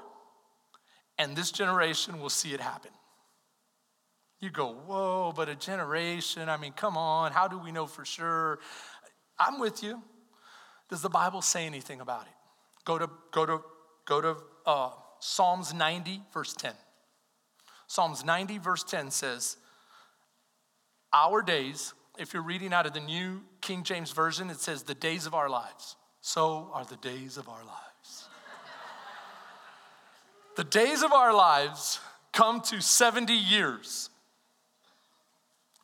and 1.20 1.36
this 1.36 1.52
generation 1.52 2.20
will 2.20 2.30
see 2.30 2.54
it 2.54 2.60
happen. 2.60 2.92
You 4.39 4.50
go, 4.50 4.72
whoa, 4.72 5.32
but 5.36 5.48
a 5.48 5.56
generation? 5.56 6.50
I 6.50 6.58
mean, 6.58 6.72
come 6.72 6.98
on, 6.98 7.32
how 7.32 7.48
do 7.48 7.60
we 7.60 7.72
know 7.72 7.86
for 7.86 8.04
sure? 8.04 8.60
I'm 9.38 9.60
with 9.60 9.84
you. 9.84 10.02
Does 10.89 11.02
the 11.02 11.10
Bible 11.10 11.42
say 11.42 11.65
anything 11.65 12.02
about 12.02 12.24
it? 12.24 12.34
Go 12.84 12.98
to, 12.98 13.10
go 13.32 13.46
to, 13.46 13.62
go 14.06 14.22
to 14.22 14.38
uh, 14.65 14.89
Psalms 15.20 15.74
90, 15.74 16.22
verse 16.34 16.54
10. 16.54 16.74
Psalms 17.86 18.26
90, 18.26 18.58
verse 18.58 18.84
10 18.84 19.12
says, 19.12 19.58
Our 21.13 21.44
days, 21.44 21.94
if 22.18 22.34
you're 22.34 22.42
reading 22.42 22.74
out 22.74 22.88
of 22.88 22.94
the 22.94 23.02
New 23.02 23.42
King 23.62 23.84
James 23.84 24.12
Version, 24.12 24.50
it 24.50 24.60
says, 24.60 24.84
the 24.84 24.96
days 24.96 25.28
of 25.28 25.36
our 25.36 25.50
lives. 25.50 25.96
So 26.22 26.70
are 26.74 26.86
the 26.86 26.98
days 26.98 27.38
of 27.38 27.48
our 27.48 27.64
lives. 27.64 28.28
the 30.56 30.64
days 30.64 31.02
of 31.02 31.12
our 31.14 31.34
lives 31.34 32.00
come 32.34 32.62
to 32.62 32.82
70 32.82 33.34
years. 33.34 34.10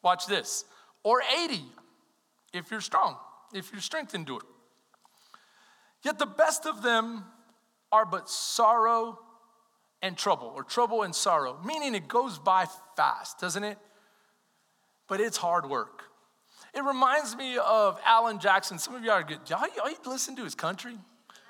Watch 0.02 0.28
this. 0.28 0.66
Or 1.04 1.22
80 1.44 1.62
if 2.54 2.72
you're 2.72 2.82
strong, 2.82 3.18
if 3.54 3.72
your 3.72 3.82
strength 3.82 4.16
endure. 4.16 4.42
Yet 6.04 6.20
the 6.20 6.26
best 6.26 6.66
of 6.66 6.82
them 6.84 7.26
are 7.92 8.06
but 8.06 8.30
sorrow 8.30 9.20
and 10.02 10.18
trouble, 10.18 10.52
or 10.56 10.64
trouble 10.64 11.02
and 11.02 11.16
sorrow, 11.16 11.58
meaning 11.66 11.96
it 11.96 12.08
goes 12.08 12.38
by 12.38 12.68
fast, 12.96 13.40
doesn't 13.40 13.64
it? 13.64 13.78
But 15.08 15.20
it's 15.20 15.38
hard 15.38 15.68
work. 15.68 16.04
It 16.76 16.84
reminds 16.84 17.36
me 17.38 17.58
of 17.58 18.00
Alan 18.06 18.40
Jackson. 18.40 18.78
Some 18.78 18.96
of 18.96 19.04
you 19.04 19.12
are 19.12 19.24
good. 19.24 19.40
Y'all, 19.48 19.66
y'all 19.78 19.90
listen 20.06 20.36
to 20.36 20.44
his 20.44 20.56
country? 20.56 20.98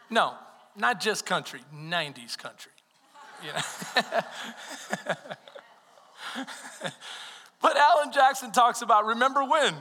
No, 0.09 0.33
not 0.75 1.01
just 1.01 1.25
country, 1.25 1.61
90s 1.73 2.38
country. 2.38 2.71
You 3.43 3.51
know? 3.53 3.61
but 7.61 7.75
Alan 7.75 8.11
Jackson 8.13 8.51
talks 8.51 8.81
about 8.83 9.05
remember 9.05 9.43
when? 9.43 9.73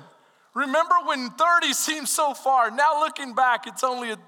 Remember 0.54 0.94
when 1.04 1.30
30 1.30 1.72
seems 1.74 2.11
so 2.11 2.33
far. 2.33 2.70
Now 2.70 3.00
looking 3.00 3.35
back, 3.35 3.66
it's 3.66 3.85
only 3.85 4.12
a. 4.12 4.18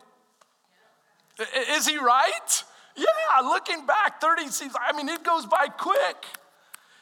Is 1.70 1.86
he 1.86 1.96
right? 1.98 2.64
Yeah, 2.96 3.40
looking 3.42 3.86
back, 3.86 4.20
30 4.20 4.48
seems, 4.48 4.74
I 4.80 4.96
mean, 4.96 5.08
it 5.08 5.22
goes 5.22 5.46
by 5.46 5.68
quick. 5.68 6.24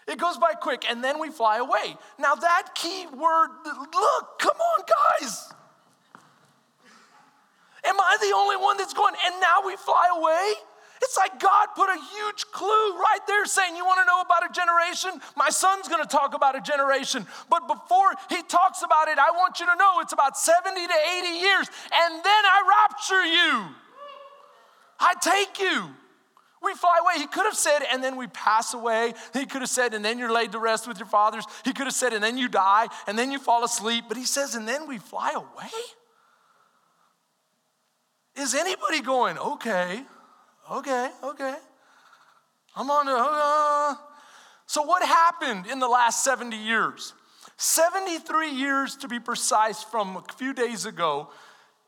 It 0.07 0.19
goes 0.19 0.37
by 0.37 0.53
quick, 0.53 0.85
and 0.89 1.03
then 1.03 1.19
we 1.19 1.31
fly 1.31 1.59
away. 1.59 1.97
Now, 2.19 2.35
that 2.35 2.75
key 2.75 3.07
word, 3.07 3.49
look, 3.65 4.39
come 4.39 4.57
on, 4.57 4.85
guys. 5.21 5.53
Am 7.85 7.99
I 7.99 8.17
the 8.21 8.35
only 8.37 8.57
one 8.57 8.77
that's 8.77 8.95
going, 8.95 9.15
and 9.27 9.41
now 9.41 9.67
we 9.67 9.77
fly 9.77 10.09
away? 10.17 10.53
It's 11.03 11.17
like 11.17 11.39
God 11.39 11.69
put 11.75 11.91
a 11.91 11.99
huge 12.17 12.45
clue 12.53 12.97
right 12.97 13.19
there 13.27 13.45
saying, 13.45 13.77
You 13.77 13.85
want 13.85 14.01
to 14.01 14.07
know 14.07 14.21
about 14.21 14.49
a 14.49 14.53
generation? 14.53 15.21
My 15.37 15.51
son's 15.51 15.89
going 15.89 16.03
to 16.03 16.09
talk 16.09 16.35
about 16.35 16.57
a 16.57 16.61
generation. 16.61 17.27
But 17.51 17.67
before 17.67 18.13
he 18.31 18.43
talks 18.43 18.83
about 18.83 19.09
it, 19.09 19.19
I 19.19 19.31
want 19.33 19.61
you 19.61 19.67
to 19.67 19.77
know 19.77 20.01
it's 20.01 20.13
about 20.13 20.39
70 20.39 20.87
to 20.87 20.95
80 21.19 21.29
years, 21.29 21.69
and 21.93 22.25
then 22.25 22.43
I 22.47 22.87
rapture 22.89 23.25
you. 23.25 23.75
I 24.99 25.15
take 25.21 25.61
you. 25.61 25.91
We 26.65 26.75
fly 26.75 26.99
away. 27.01 27.21
He 27.21 27.27
could 27.27 27.45
have 27.45 27.57
said, 27.57 27.81
and 27.93 28.03
then 28.03 28.17
we 28.17 28.27
pass 28.29 28.75
away. 28.75 29.13
He 29.33 29.45
could 29.45 29.61
have 29.61 29.71
said, 29.71 29.93
and 29.93 30.05
then 30.05 30.19
you're 30.19 30.33
laid 30.33 30.53
to 30.53 30.59
rest 30.59 30.89
with 30.89 30.99
your 30.99 31.09
fathers. 31.09 31.45
He 31.65 31.73
could 31.73 31.87
have 31.87 31.95
said, 31.95 32.13
and 32.13 32.25
then 32.25 32.39
you 32.39 32.49
die, 32.49 32.89
and 33.07 33.19
then 33.19 33.31
you 33.31 33.39
fall 33.39 33.65
asleep. 33.65 34.05
But 34.09 34.17
he 34.17 34.25
says, 34.25 34.55
and 34.55 34.67
then 34.67 34.89
we 34.89 34.99
fly 34.99 35.33
away? 35.33 35.71
Is 38.37 38.55
anybody 38.55 39.01
going, 39.01 39.39
okay, 39.39 40.03
okay, 40.71 41.11
okay? 41.23 41.57
I'm 42.75 42.91
on 42.91 43.07
the, 43.07 43.17
uh. 43.17 43.95
So, 44.67 44.83
what 44.83 45.07
happened 45.07 45.67
in 45.67 45.79
the 45.79 45.89
last 45.89 46.25
70 46.25 46.57
years? 46.57 47.13
73 47.57 48.51
years 48.51 48.97
to 48.97 49.09
be 49.09 49.21
precise, 49.21 49.83
from 49.83 50.17
a 50.17 50.33
few 50.37 50.53
days 50.53 50.87
ago, 50.87 51.29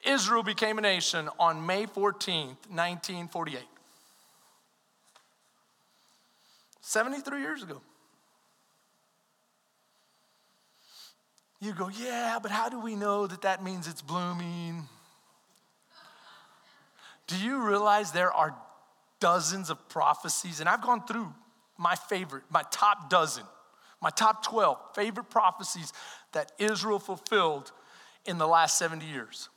Israel 0.04 0.42
became 0.42 0.78
a 0.78 0.82
nation 0.82 1.28
on 1.38 1.66
May 1.66 1.86
14th, 1.86 2.68
1948. 2.68 3.62
73 6.86 7.40
years 7.40 7.64
ago. 7.64 7.80
You 11.60 11.72
go, 11.72 11.88
yeah, 11.88 12.38
but 12.40 12.52
how 12.52 12.68
do 12.68 12.78
we 12.78 12.94
know 12.94 13.26
that 13.26 13.42
that 13.42 13.64
means 13.64 13.88
it's 13.88 14.02
blooming? 14.02 14.84
Do 17.26 17.36
you 17.38 17.66
realize 17.66 18.12
there 18.12 18.32
are 18.32 18.54
dozens 19.18 19.68
of 19.68 19.88
prophecies? 19.88 20.60
And 20.60 20.68
I've 20.68 20.80
gone 20.80 21.04
through 21.04 21.34
my 21.76 21.96
favorite, 21.96 22.44
my 22.50 22.62
top 22.70 23.10
dozen, 23.10 23.42
my 24.00 24.10
top 24.10 24.44
12 24.44 24.78
favorite 24.94 25.28
prophecies 25.28 25.92
that 26.34 26.52
Israel 26.56 27.00
fulfilled 27.00 27.72
in 28.26 28.38
the 28.38 28.46
last 28.46 28.78
70 28.78 29.04
years. 29.06 29.48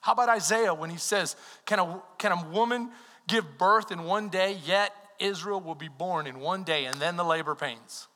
How 0.00 0.12
about 0.12 0.30
Isaiah 0.30 0.72
when 0.72 0.88
he 0.88 0.96
says, 0.96 1.36
Can 1.66 1.80
a, 1.80 2.02
can 2.16 2.32
a 2.32 2.48
woman 2.48 2.88
give 3.28 3.58
birth 3.58 3.92
in 3.92 4.04
one 4.04 4.30
day, 4.30 4.56
yet 4.64 4.94
Israel 5.22 5.60
will 5.60 5.74
be 5.74 5.88
born 5.88 6.26
in 6.26 6.40
one 6.40 6.64
day 6.64 6.84
and 6.84 7.00
then 7.00 7.16
the 7.16 7.24
labor 7.24 7.54
pains? 7.54 8.08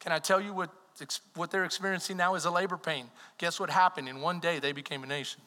Can 0.00 0.12
I 0.12 0.18
tell 0.18 0.40
you 0.40 0.52
what, 0.54 0.70
what 1.34 1.50
they're 1.50 1.64
experiencing 1.64 2.16
now 2.16 2.34
is 2.34 2.44
a 2.44 2.50
labor 2.50 2.76
pain? 2.76 3.06
Guess 3.38 3.60
what 3.60 3.70
happened? 3.70 4.08
In 4.08 4.20
one 4.20 4.40
day, 4.40 4.58
they 4.58 4.72
became 4.72 5.02
a 5.02 5.06
nation. 5.06 5.40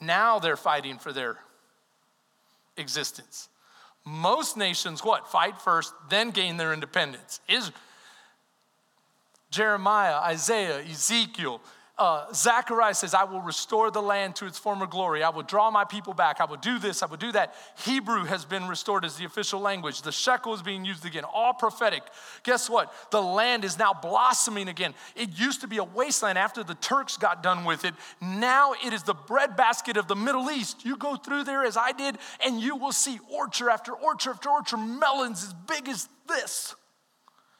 Now 0.00 0.38
they're 0.38 0.56
fighting 0.56 0.98
for 0.98 1.12
their 1.12 1.38
existence. 2.76 3.48
Most 4.04 4.56
nations, 4.56 5.02
what? 5.02 5.30
Fight 5.30 5.60
first, 5.60 5.92
then 6.10 6.30
gain 6.30 6.56
their 6.56 6.72
independence. 6.72 7.40
Is 7.48 7.72
Jeremiah, 9.50 10.16
Isaiah, 10.16 10.80
Ezekiel, 10.80 11.60
uh, 11.96 12.32
Zechariah 12.32 12.94
says, 12.94 13.14
I 13.14 13.22
will 13.22 13.40
restore 13.40 13.90
the 13.92 14.02
land 14.02 14.34
to 14.36 14.46
its 14.46 14.58
former 14.58 14.86
glory. 14.86 15.22
I 15.22 15.28
will 15.28 15.44
draw 15.44 15.70
my 15.70 15.84
people 15.84 16.12
back. 16.12 16.40
I 16.40 16.44
will 16.44 16.56
do 16.56 16.80
this. 16.80 17.04
I 17.04 17.06
will 17.06 17.16
do 17.16 17.30
that. 17.32 17.54
Hebrew 17.84 18.24
has 18.24 18.44
been 18.44 18.66
restored 18.66 19.04
as 19.04 19.14
the 19.16 19.24
official 19.24 19.60
language. 19.60 20.02
The 20.02 20.10
shekel 20.10 20.54
is 20.54 20.62
being 20.62 20.84
used 20.84 21.06
again, 21.06 21.22
all 21.22 21.54
prophetic. 21.54 22.02
Guess 22.42 22.68
what? 22.68 22.92
The 23.12 23.22
land 23.22 23.64
is 23.64 23.78
now 23.78 23.92
blossoming 23.94 24.66
again. 24.66 24.92
It 25.14 25.38
used 25.38 25.60
to 25.60 25.68
be 25.68 25.78
a 25.78 25.84
wasteland 25.84 26.36
after 26.36 26.64
the 26.64 26.74
Turks 26.74 27.16
got 27.16 27.44
done 27.44 27.64
with 27.64 27.84
it. 27.84 27.94
Now 28.20 28.74
it 28.84 28.92
is 28.92 29.04
the 29.04 29.14
breadbasket 29.14 29.96
of 29.96 30.08
the 30.08 30.16
Middle 30.16 30.50
East. 30.50 30.84
You 30.84 30.96
go 30.96 31.14
through 31.14 31.44
there 31.44 31.64
as 31.64 31.76
I 31.76 31.92
did, 31.92 32.18
and 32.44 32.60
you 32.60 32.74
will 32.74 32.92
see 32.92 33.20
orchard 33.32 33.70
after 33.70 33.92
orchard 33.92 34.30
after 34.30 34.50
orchard, 34.50 34.78
melons 34.78 35.44
as 35.44 35.52
big 35.52 35.88
as 35.88 36.08
this. 36.26 36.74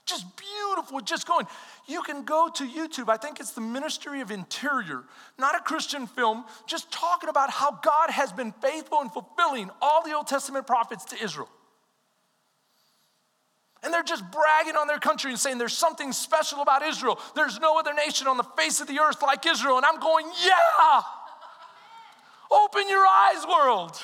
Just 0.07 0.27
beautiful, 0.37 1.01
just 1.01 1.27
going. 1.27 1.47
You 1.87 2.03
can 2.03 2.25
go 2.25 2.49
to 2.49 2.65
YouTube. 2.65 3.11
I 3.11 3.19
think 3.19 3.41
it's 3.41 3.51
the 3.51 3.61
Ministry 3.61 4.21
of 4.21 4.31
Interior, 4.31 5.05
not 5.39 5.55
a 5.55 5.61
Christian 5.61 6.07
film, 6.07 6.45
just 6.67 6.91
talking 6.91 7.29
about 7.29 7.51
how 7.51 7.73
God 7.83 8.11
has 8.11 8.33
been 8.33 8.53
faithful 8.53 9.03
in 9.03 9.11
fulfilling 9.11 9.71
all 9.83 10.03
the 10.03 10.15
Old 10.15 10.27
Testament 10.27 10.67
prophets 10.67 11.05
to 11.07 11.23
Israel. 11.23 11.51
And 13.83 13.93
they're 13.93 14.03
just 14.03 14.25
bragging 14.31 14.77
on 14.77 14.87
their 14.87 14.99
country 14.99 15.31
and 15.31 15.39
saying 15.39 15.59
there's 15.59 15.77
something 15.77 16.13
special 16.13 16.63
about 16.63 16.83
Israel. 16.83 17.21
There's 17.35 17.61
no 17.61 17.79
other 17.79 17.93
nation 17.93 18.27
on 18.27 18.39
the 18.39 18.45
face 18.57 18.81
of 18.81 18.87
the 18.87 18.99
earth 18.99 19.21
like 19.21 19.45
Israel. 19.45 19.77
And 19.77 19.85
I'm 19.85 20.01
going, 20.01 20.27
yeah! 20.43 21.03
Open 22.51 22.89
your 22.89 23.05
eyes, 23.07 23.45
world. 23.47 24.03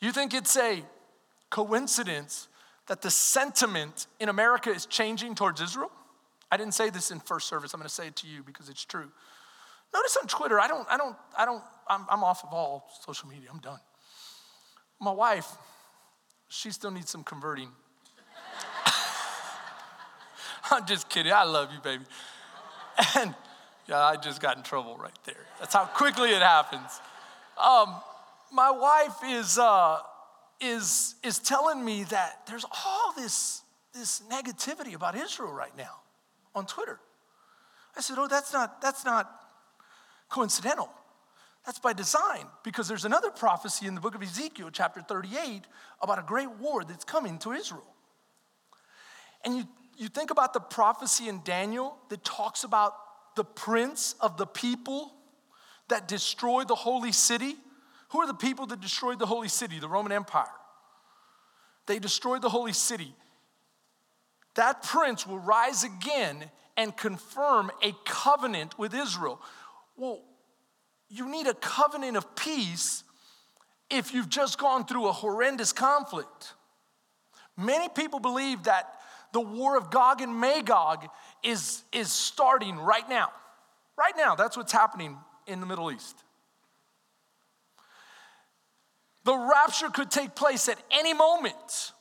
You 0.00 0.12
think 0.12 0.34
it's 0.34 0.56
a 0.56 0.84
coincidence 1.50 2.46
that 2.86 3.02
the 3.02 3.10
sentiment 3.10 4.06
in 4.20 4.28
America 4.28 4.70
is 4.70 4.86
changing 4.86 5.34
towards 5.34 5.60
Israel? 5.60 5.90
I 6.50 6.56
didn't 6.56 6.74
say 6.74 6.90
this 6.90 7.10
in 7.10 7.20
first 7.20 7.48
service. 7.48 7.74
I'm 7.74 7.80
going 7.80 7.88
to 7.88 7.94
say 7.94 8.06
it 8.06 8.16
to 8.16 8.26
you 8.26 8.42
because 8.42 8.68
it's 8.68 8.84
true. 8.84 9.10
Notice 9.92 10.16
on 10.20 10.28
Twitter, 10.28 10.60
I 10.60 10.68
don't, 10.68 10.86
I 10.90 10.96
don't, 10.96 11.16
I 11.36 11.44
don't, 11.44 11.62
I'm, 11.88 12.06
I'm 12.10 12.22
off 12.22 12.44
of 12.44 12.52
all 12.52 12.88
social 13.04 13.28
media. 13.28 13.48
I'm 13.52 13.60
done. 13.60 13.80
My 15.00 15.10
wife, 15.10 15.48
she 16.48 16.70
still 16.70 16.90
needs 16.90 17.10
some 17.10 17.24
converting. 17.24 17.68
I'm 20.70 20.86
just 20.86 21.08
kidding. 21.08 21.32
I 21.32 21.44
love 21.44 21.70
you, 21.72 21.80
baby. 21.80 22.04
And 23.16 23.34
yeah, 23.88 23.98
I 23.98 24.16
just 24.16 24.40
got 24.40 24.56
in 24.56 24.62
trouble 24.62 24.96
right 24.96 25.18
there. 25.24 25.46
That's 25.60 25.74
how 25.74 25.84
quickly 25.84 26.30
it 26.30 26.42
happens. 26.42 27.00
Um, 27.62 27.94
my 28.52 28.70
wife 28.70 29.16
is, 29.24 29.58
uh, 29.58 29.98
is, 30.60 31.14
is 31.22 31.38
telling 31.38 31.84
me 31.84 32.04
that 32.04 32.46
there's 32.46 32.64
all 32.64 33.12
this, 33.16 33.62
this 33.94 34.22
negativity 34.30 34.94
about 34.94 35.16
Israel 35.16 35.52
right 35.52 35.76
now 35.76 36.00
on 36.54 36.66
Twitter. 36.66 36.98
I 37.96 38.00
said, 38.00 38.16
Oh, 38.18 38.28
that's 38.28 38.52
not, 38.52 38.80
that's 38.80 39.04
not 39.04 39.30
coincidental. 40.28 40.90
That's 41.64 41.78
by 41.80 41.92
design, 41.92 42.46
because 42.62 42.86
there's 42.86 43.04
another 43.04 43.30
prophecy 43.30 43.86
in 43.86 43.96
the 43.96 44.00
book 44.00 44.14
of 44.14 44.22
Ezekiel, 44.22 44.70
chapter 44.72 45.00
38, 45.00 45.62
about 46.00 46.20
a 46.20 46.22
great 46.22 46.50
war 46.60 46.84
that's 46.84 47.04
coming 47.04 47.38
to 47.40 47.52
Israel. 47.52 47.92
And 49.44 49.56
you, 49.56 49.64
you 49.96 50.08
think 50.08 50.30
about 50.30 50.52
the 50.52 50.60
prophecy 50.60 51.28
in 51.28 51.40
Daniel 51.42 51.96
that 52.08 52.22
talks 52.22 52.62
about 52.62 52.94
the 53.34 53.44
prince 53.44 54.14
of 54.20 54.36
the 54.36 54.46
people 54.46 55.12
that 55.88 56.06
destroyed 56.06 56.68
the 56.68 56.76
holy 56.76 57.12
city 57.12 57.56
Who 58.10 58.20
are 58.20 58.26
the 58.26 58.34
people 58.34 58.66
that 58.66 58.80
destroyed 58.80 59.18
the 59.18 59.26
holy 59.26 59.48
city, 59.48 59.78
the 59.78 59.88
Roman 59.88 60.12
Empire? 60.12 60.44
They 61.86 61.98
destroyed 61.98 62.42
the 62.42 62.48
holy 62.48 62.72
city. 62.72 63.14
That 64.54 64.82
prince 64.82 65.26
will 65.26 65.38
rise 65.38 65.84
again 65.84 66.50
and 66.76 66.96
confirm 66.96 67.70
a 67.82 67.92
covenant 68.04 68.78
with 68.78 68.94
Israel. 68.94 69.40
Well, 69.96 70.20
you 71.08 71.28
need 71.28 71.46
a 71.46 71.54
covenant 71.54 72.16
of 72.16 72.34
peace 72.36 73.04
if 73.90 74.12
you've 74.12 74.28
just 74.28 74.58
gone 74.58 74.84
through 74.84 75.06
a 75.06 75.12
horrendous 75.12 75.72
conflict. 75.72 76.54
Many 77.56 77.88
people 77.88 78.18
believe 78.18 78.64
that 78.64 78.92
the 79.32 79.40
war 79.40 79.76
of 79.76 79.90
Gog 79.90 80.20
and 80.20 80.40
Magog 80.40 81.06
is, 81.42 81.82
is 81.92 82.10
starting 82.10 82.78
right 82.78 83.08
now. 83.08 83.30
Right 83.98 84.14
now, 84.16 84.34
that's 84.34 84.56
what's 84.56 84.72
happening 84.72 85.16
in 85.46 85.60
the 85.60 85.66
Middle 85.66 85.90
East. 85.90 86.22
The 89.26 89.36
rapture 89.36 89.88
could 89.88 90.08
take 90.08 90.36
place 90.36 90.68
at 90.68 90.78
any 90.92 91.12
moment. 91.12 91.92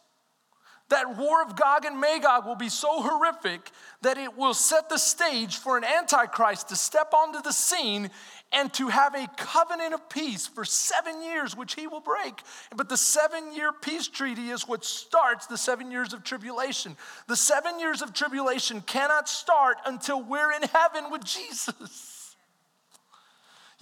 That 0.90 1.18
war 1.18 1.42
of 1.42 1.56
Gog 1.56 1.84
and 1.84 2.00
Magog 2.00 2.46
will 2.46 2.56
be 2.56 2.70
so 2.70 3.02
horrific 3.02 3.72
that 4.04 4.20
it 4.20 4.38
will 4.38 4.54
set 4.54 4.90
the 4.90 5.00
stage 5.00 5.58
for 5.58 5.76
an 5.76 5.84
antichrist 5.84 6.70
to 6.70 6.76
step 6.76 7.16
onto 7.16 7.42
the 7.42 7.52
scene 7.52 8.12
and 8.54 8.72
to 8.76 8.90
have 8.90 9.16
a 9.16 9.28
covenant 9.38 9.96
of 9.96 10.08
peace 10.08 10.46
for 10.46 10.64
seven 10.64 11.24
years, 11.24 11.58
which 11.58 11.74
he 11.74 11.88
will 11.88 12.00
break. 12.00 12.44
But 12.76 12.90
the 12.90 12.98
seven 12.98 13.52
year 13.56 13.72
peace 13.74 14.08
treaty 14.08 14.52
is 14.52 14.68
what 14.68 14.86
starts 14.86 15.48
the 15.48 15.58
seven 15.58 15.90
years 15.90 16.14
of 16.14 16.24
tribulation. 16.24 16.96
The 17.28 17.36
seven 17.36 17.80
years 17.80 18.04
of 18.04 18.14
tribulation 18.14 18.82
cannot 18.82 19.28
start 19.28 19.78
until 19.88 20.22
we're 20.22 20.52
in 20.52 20.62
heaven 20.62 21.10
with 21.10 21.24
Jesus. 21.24 22.15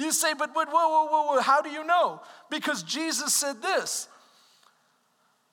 You 0.04 0.12
say, 0.12 0.34
but, 0.34 0.54
but 0.54 0.68
whoa, 0.70 0.90
whoa, 0.90 1.06
whoa, 1.06 1.34
whoa, 1.34 1.42
how 1.42 1.62
do 1.62 1.70
you 1.70 1.86
know? 1.86 2.22
Because 2.50 2.84
Jesus 2.84 3.34
said 3.34 3.62
this 3.62 4.10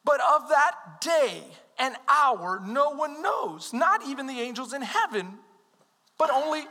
but 0.05 0.21
of 0.21 0.49
that 0.49 1.01
day 1.01 1.43
and 1.79 1.95
hour, 2.09 2.61
no 2.65 2.91
one 2.91 3.23
knows, 3.23 3.73
not 3.73 4.05
even 4.07 4.27
the 4.27 4.41
angels 4.41 4.73
in 4.73 4.83
heaven, 4.83 5.35
but 6.19 6.31
only 6.31 6.65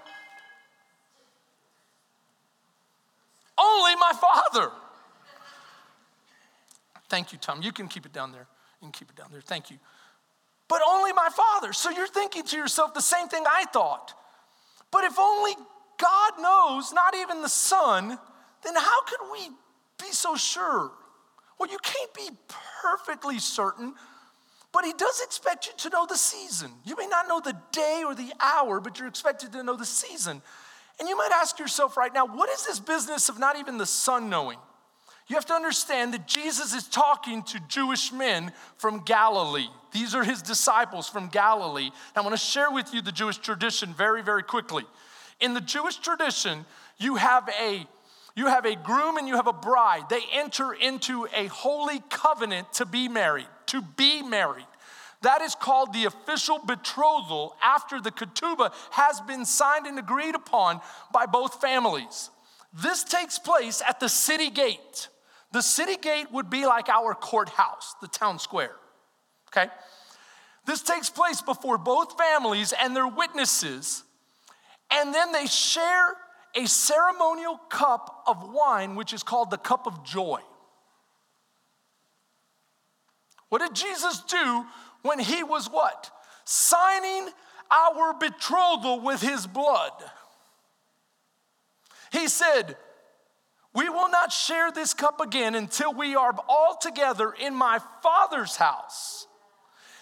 only 3.58 3.96
my 3.96 4.12
Father. 4.20 4.72
Thank 7.10 7.34
you, 7.34 7.38
Tom. 7.38 7.62
You 7.62 7.72
can 7.72 7.88
keep 7.88 8.06
it 8.06 8.14
down 8.14 8.32
there. 8.32 8.48
You 8.82 8.88
can 8.88 8.92
keep 8.92 9.10
it 9.10 9.16
down 9.16 9.28
there. 9.32 9.42
Thank 9.42 9.70
you. 9.70 9.78
But 10.70 10.82
only 10.88 11.12
my 11.12 11.30
Father. 11.30 11.74
So 11.74 11.90
you're 11.90 12.08
thinking 12.08 12.44
to 12.44 12.58
yourself 12.58 12.94
the 12.94 13.02
same 13.02 13.28
thing 13.28 13.44
I 13.46 13.66
thought. 13.66 14.14
But 14.92 15.04
if 15.04 15.20
only 15.20 15.54
God 16.00 16.32
knows, 16.40 16.92
not 16.94 17.16
even 17.16 17.42
the 17.44 17.50
Son, 17.50 18.18
then 18.64 18.76
how 18.76 19.04
could 19.04 19.32
we 19.32 19.50
be 20.00 20.12
so 20.12 20.36
sure? 20.36 20.92
Well, 21.60 21.70
you 21.70 21.78
can't 21.84 22.14
be 22.14 22.30
perfectly 22.82 23.38
certain, 23.38 23.94
but 24.72 24.86
he 24.86 24.94
does 24.94 25.22
expect 25.22 25.68
you 25.68 25.74
to 25.78 25.90
know 25.90 26.06
the 26.08 26.18
season. 26.18 26.72
You 26.86 26.96
may 26.96 27.08
not 27.08 27.28
know 27.28 27.42
the 27.42 27.58
day 27.72 28.04
or 28.06 28.16
the 28.16 28.32
hour, 28.40 28.80
but 28.80 28.98
you're 28.98 29.08
expected 29.08 29.52
to 29.54 29.64
know 29.64 29.76
the 29.76 29.86
season. 29.86 30.42
And 31.00 31.10
you 31.10 31.18
might 31.18 31.32
ask 31.34 31.60
yourself 31.60 31.98
right 31.98 32.14
now, 32.14 32.26
what 32.26 32.50
is 32.50 32.66
this 32.66 32.80
business 32.80 33.30
of 33.30 33.40
not 33.40 33.58
even 33.58 33.78
the 33.78 33.86
son 33.86 34.30
knowing? 34.30 34.58
You 35.28 35.36
have 35.36 35.46
to 35.46 35.54
understand 35.54 36.14
that 36.14 36.28
Jesus 36.28 36.74
is 36.74 36.88
talking 36.88 37.44
to 37.44 37.60
Jewish 37.68 38.12
men 38.12 38.52
from 38.78 39.04
Galilee. 39.04 39.68
These 39.92 40.16
are 40.16 40.24
his 40.24 40.42
disciples 40.42 41.08
from 41.08 41.28
Galilee. 41.28 41.92
I 42.16 42.22
want 42.22 42.34
to 42.34 42.38
share 42.38 42.72
with 42.72 42.94
you 42.94 43.02
the 43.02 43.12
Jewish 43.12 43.38
tradition 43.38 43.94
very, 43.94 44.24
very 44.24 44.44
quickly. 44.44 44.86
In 45.40 45.54
the 45.54 45.62
Jewish 45.62 45.98
tradition, 45.98 46.66
you 46.98 47.16
have 47.16 47.50
a 47.62 47.88
you 48.36 48.48
have 48.48 48.66
a 48.66 48.76
groom 48.76 49.18
and 49.18 49.28
you 49.28 49.36
have 49.36 49.48
a 49.48 49.54
bride. 49.54 50.04
They 50.10 50.22
enter 50.32 50.72
into 50.72 51.28
a 51.36 51.48
holy 51.48 52.02
covenant 52.10 52.72
to 52.74 52.86
be 52.86 53.10
married, 53.10 53.48
to 53.68 53.82
be 53.82 54.22
married. 54.22 54.68
That 55.22 55.42
is 55.42 55.56
called 55.56 55.92
the 55.92 56.06
official 56.06 56.60
betrothal 56.66 57.56
after 57.62 58.00
the 58.00 58.12
ketubah 58.12 58.72
has 58.92 59.20
been 59.22 59.46
signed 59.46 59.88
and 59.88 60.00
agreed 60.00 60.36
upon 60.36 60.80
by 61.12 61.26
both 61.26 61.60
families. 61.60 62.30
This 62.72 63.04
takes 63.04 63.38
place 63.38 63.82
at 63.86 64.00
the 64.00 64.08
city 64.08 64.50
gate. 64.50 65.10
The 65.52 65.62
city 65.62 65.98
gate 65.98 66.32
would 66.32 66.50
be 66.50 66.66
like 66.66 66.88
our 66.88 67.14
courthouse, 67.14 67.96
the 68.02 68.08
town 68.08 68.40
square. 68.40 68.76
Okay? 69.50 69.70
This 70.66 70.82
takes 70.82 71.10
place 71.10 71.42
before 71.42 71.78
both 71.78 72.18
families 72.18 72.74
and 72.80 72.96
their 72.96 73.08
witnesses, 73.08 74.04
and 74.92 75.14
then 75.14 75.32
they 75.32 75.46
share 75.46 76.16
a 76.56 76.66
ceremonial 76.66 77.58
cup 77.70 78.24
of 78.28 78.52
wine, 78.52 78.96
which 78.96 79.14
is 79.14 79.24
called 79.24 79.52
the 79.52 79.58
cup 79.58 79.86
of 79.86 80.04
joy. 80.04 80.40
What 83.50 83.62
did 83.62 83.76
Jesus 83.76 84.22
do 84.22 84.66
when 85.02 85.20
he 85.20 85.44
was 85.44 85.70
what? 85.70 86.12
Signing 86.46 87.30
our 87.72 88.14
betrothal 88.14 89.02
with 89.02 89.22
his 89.22 89.46
blood. 89.46 89.92
He 92.12 92.28
said, 92.28 92.78
We 93.74 93.90
will 93.90 94.10
not 94.10 94.32
share 94.32 94.72
this 94.72 94.94
cup 94.94 95.22
again 95.22 95.56
until 95.56 95.94
we 95.94 96.16
are 96.16 96.36
all 96.48 96.78
together 96.80 97.32
in 97.40 97.54
my 97.54 97.80
Father's 98.02 98.56
house. 98.56 99.28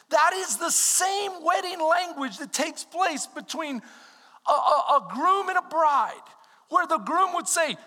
That 0.10 0.32
is 0.36 0.56
the 0.58 0.72
same 0.72 1.32
wedding 1.44 1.82
language 1.82 2.38
that 2.38 2.54
takes 2.54 2.86
place 2.86 3.28
between 3.28 3.82
a, 4.48 4.52
a, 4.52 4.98
a 4.98 5.08
groom 5.14 5.50
and 5.50 5.58
a 5.58 5.70
bride 5.70 6.14
where 6.70 6.88
the 6.88 6.98
groom 6.98 7.34
would 7.34 7.48
say, 7.48 7.78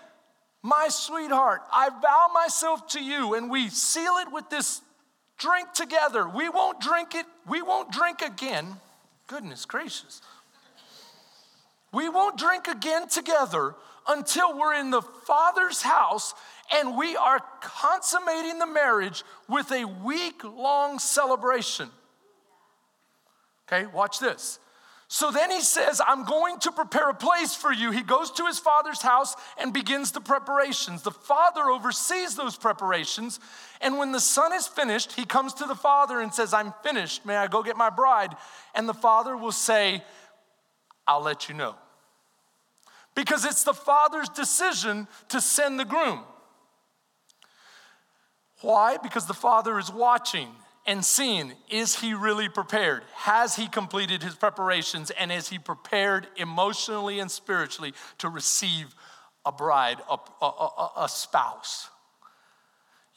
My 0.63 0.87
sweetheart, 0.89 1.61
I 1.71 1.89
vow 1.89 2.27
myself 2.33 2.87
to 2.89 3.03
you, 3.03 3.33
and 3.33 3.49
we 3.49 3.69
seal 3.69 4.13
it 4.17 4.31
with 4.31 4.49
this 4.49 4.81
drink 5.37 5.73
together. 5.73 6.27
We 6.27 6.49
won't 6.49 6.79
drink 6.79 7.15
it, 7.15 7.25
we 7.47 7.61
won't 7.61 7.91
drink 7.91 8.21
again. 8.21 8.67
Goodness 9.27 9.65
gracious. 9.65 10.21
We 11.93 12.09
won't 12.09 12.37
drink 12.37 12.67
again 12.67 13.07
together 13.07 13.75
until 14.07 14.57
we're 14.57 14.75
in 14.75 14.91
the 14.91 15.01
Father's 15.01 15.81
house 15.81 16.33
and 16.71 16.97
we 16.97 17.15
are 17.15 17.41
consummating 17.61 18.59
the 18.59 18.65
marriage 18.65 19.23
with 19.47 19.71
a 19.71 19.85
week 19.85 20.43
long 20.43 20.99
celebration. 20.99 21.89
Okay, 23.67 23.87
watch 23.87 24.19
this. 24.19 24.59
So 25.13 25.29
then 25.29 25.51
he 25.51 25.59
says, 25.59 25.99
I'm 26.07 26.23
going 26.23 26.57
to 26.59 26.71
prepare 26.71 27.09
a 27.09 27.13
place 27.13 27.53
for 27.53 27.73
you. 27.73 27.91
He 27.91 28.01
goes 28.01 28.31
to 28.31 28.45
his 28.45 28.59
father's 28.59 29.01
house 29.01 29.35
and 29.57 29.73
begins 29.73 30.13
the 30.13 30.21
preparations. 30.21 31.01
The 31.01 31.11
father 31.11 31.63
oversees 31.63 32.37
those 32.37 32.55
preparations. 32.55 33.41
And 33.81 33.97
when 33.97 34.13
the 34.13 34.21
son 34.21 34.53
is 34.53 34.67
finished, 34.67 35.11
he 35.11 35.25
comes 35.25 35.53
to 35.55 35.65
the 35.65 35.75
father 35.75 36.21
and 36.21 36.33
says, 36.33 36.53
I'm 36.53 36.73
finished. 36.81 37.25
May 37.25 37.35
I 37.35 37.47
go 37.47 37.61
get 37.61 37.75
my 37.75 37.89
bride? 37.89 38.37
And 38.73 38.87
the 38.87 38.93
father 38.93 39.35
will 39.35 39.51
say, 39.51 40.01
I'll 41.05 41.21
let 41.21 41.49
you 41.49 41.55
know. 41.55 41.75
Because 43.13 43.43
it's 43.43 43.65
the 43.65 43.73
father's 43.73 44.29
decision 44.29 45.09
to 45.27 45.41
send 45.41 45.77
the 45.77 45.83
groom. 45.83 46.21
Why? 48.61 48.95
Because 48.95 49.27
the 49.27 49.33
father 49.33 49.77
is 49.77 49.91
watching 49.91 50.47
and 50.85 51.05
seeing 51.05 51.53
is 51.69 51.99
he 51.99 52.13
really 52.13 52.49
prepared? 52.49 53.03
Has 53.15 53.55
he 53.55 53.67
completed 53.67 54.23
his 54.23 54.35
preparations? 54.35 55.11
And 55.11 55.31
is 55.31 55.49
he 55.49 55.59
prepared 55.59 56.27
emotionally 56.37 57.19
and 57.19 57.29
spiritually 57.29 57.93
to 58.19 58.29
receive 58.29 58.95
a 59.45 59.51
bride, 59.51 59.99
a, 60.09 60.17
a, 60.41 60.45
a, 60.45 60.91
a 60.97 61.09
spouse? 61.09 61.89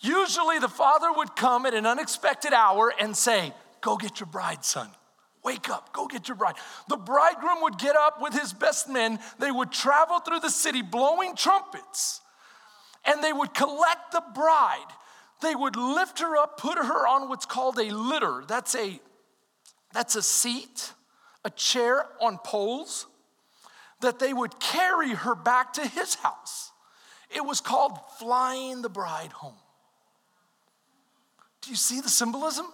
Usually 0.00 0.59
the 0.59 0.68
father 0.68 1.12
would 1.12 1.35
come 1.37 1.64
at 1.64 1.74
an 1.74 1.87
unexpected 1.87 2.53
hour 2.53 2.92
and 2.98 3.16
say, 3.16 3.53
Go 3.81 3.96
get 3.96 4.18
your 4.18 4.27
bride, 4.27 4.64
son. 4.64 4.88
Wake 5.44 5.68
up, 5.68 5.92
go 5.92 6.07
get 6.07 6.27
your 6.27 6.38
bride. 6.38 6.55
The 6.88 6.96
bridegroom 6.96 7.61
would 7.62 7.79
get 7.79 7.96
up 7.96 8.22
with 8.22 8.33
his 8.33 8.55
best 8.55 8.88
men. 8.88 9.18
They 9.38 9.50
would 9.50 9.70
travel 9.70 10.20
through 10.20 10.40
the 10.40 10.48
city 10.48 10.81
blowing 10.81 11.37
trumpets 11.37 12.22
and 13.05 13.22
they 13.22 13.33
would 13.33 13.53
collect 13.55 14.12
the 14.12 14.22
bride 14.35 14.87
they 15.42 15.55
would 15.55 15.77
lift 15.77 16.20
her 16.20 16.37
up, 16.37 16.59
put 16.59 16.79
her 16.79 17.07
on 17.07 17.29
what's 17.29 17.47
called 17.47 17.79
a 17.79 17.94
litter. 17.94 18.44
That's 18.47 18.75
a 18.75 19.01
that's 19.92 20.16
a 20.16 20.23
seat, 20.23 20.92
a 21.44 21.51
chair 21.51 22.07
on 22.20 22.38
poles 22.38 23.07
that 24.01 24.18
they 24.18 24.33
would 24.33 24.59
carry 24.59 25.11
her 25.11 25.35
back 25.35 25.73
to 25.75 25.87
his 25.87 26.16
house. 26.16 26.73
It 27.35 27.44
was 27.44 27.61
called 27.61 27.99
flying 28.18 28.83
the 28.83 28.88
bride 28.88 29.33
home. 29.33 29.55
Do 31.62 31.70
you 31.70 31.77
see 31.77 32.01
the 32.01 32.09
symbolism? 32.09 32.66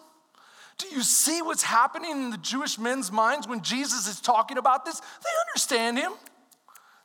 Do 0.79 0.89
you 0.89 1.03
see 1.03 1.43
what's 1.43 1.63
happening 1.63 2.11
in 2.11 2.31
the 2.31 2.39
Jewish 2.39 2.79
men's 2.79 3.13
minds 3.13 3.47
when 3.47 3.61
Jesus 3.63 4.07
is 4.07 4.21
talking 4.21 4.57
about 4.57 4.85
this? 4.85 4.99
They 4.99 5.31
understand 5.49 5.99
him. 5.99 6.13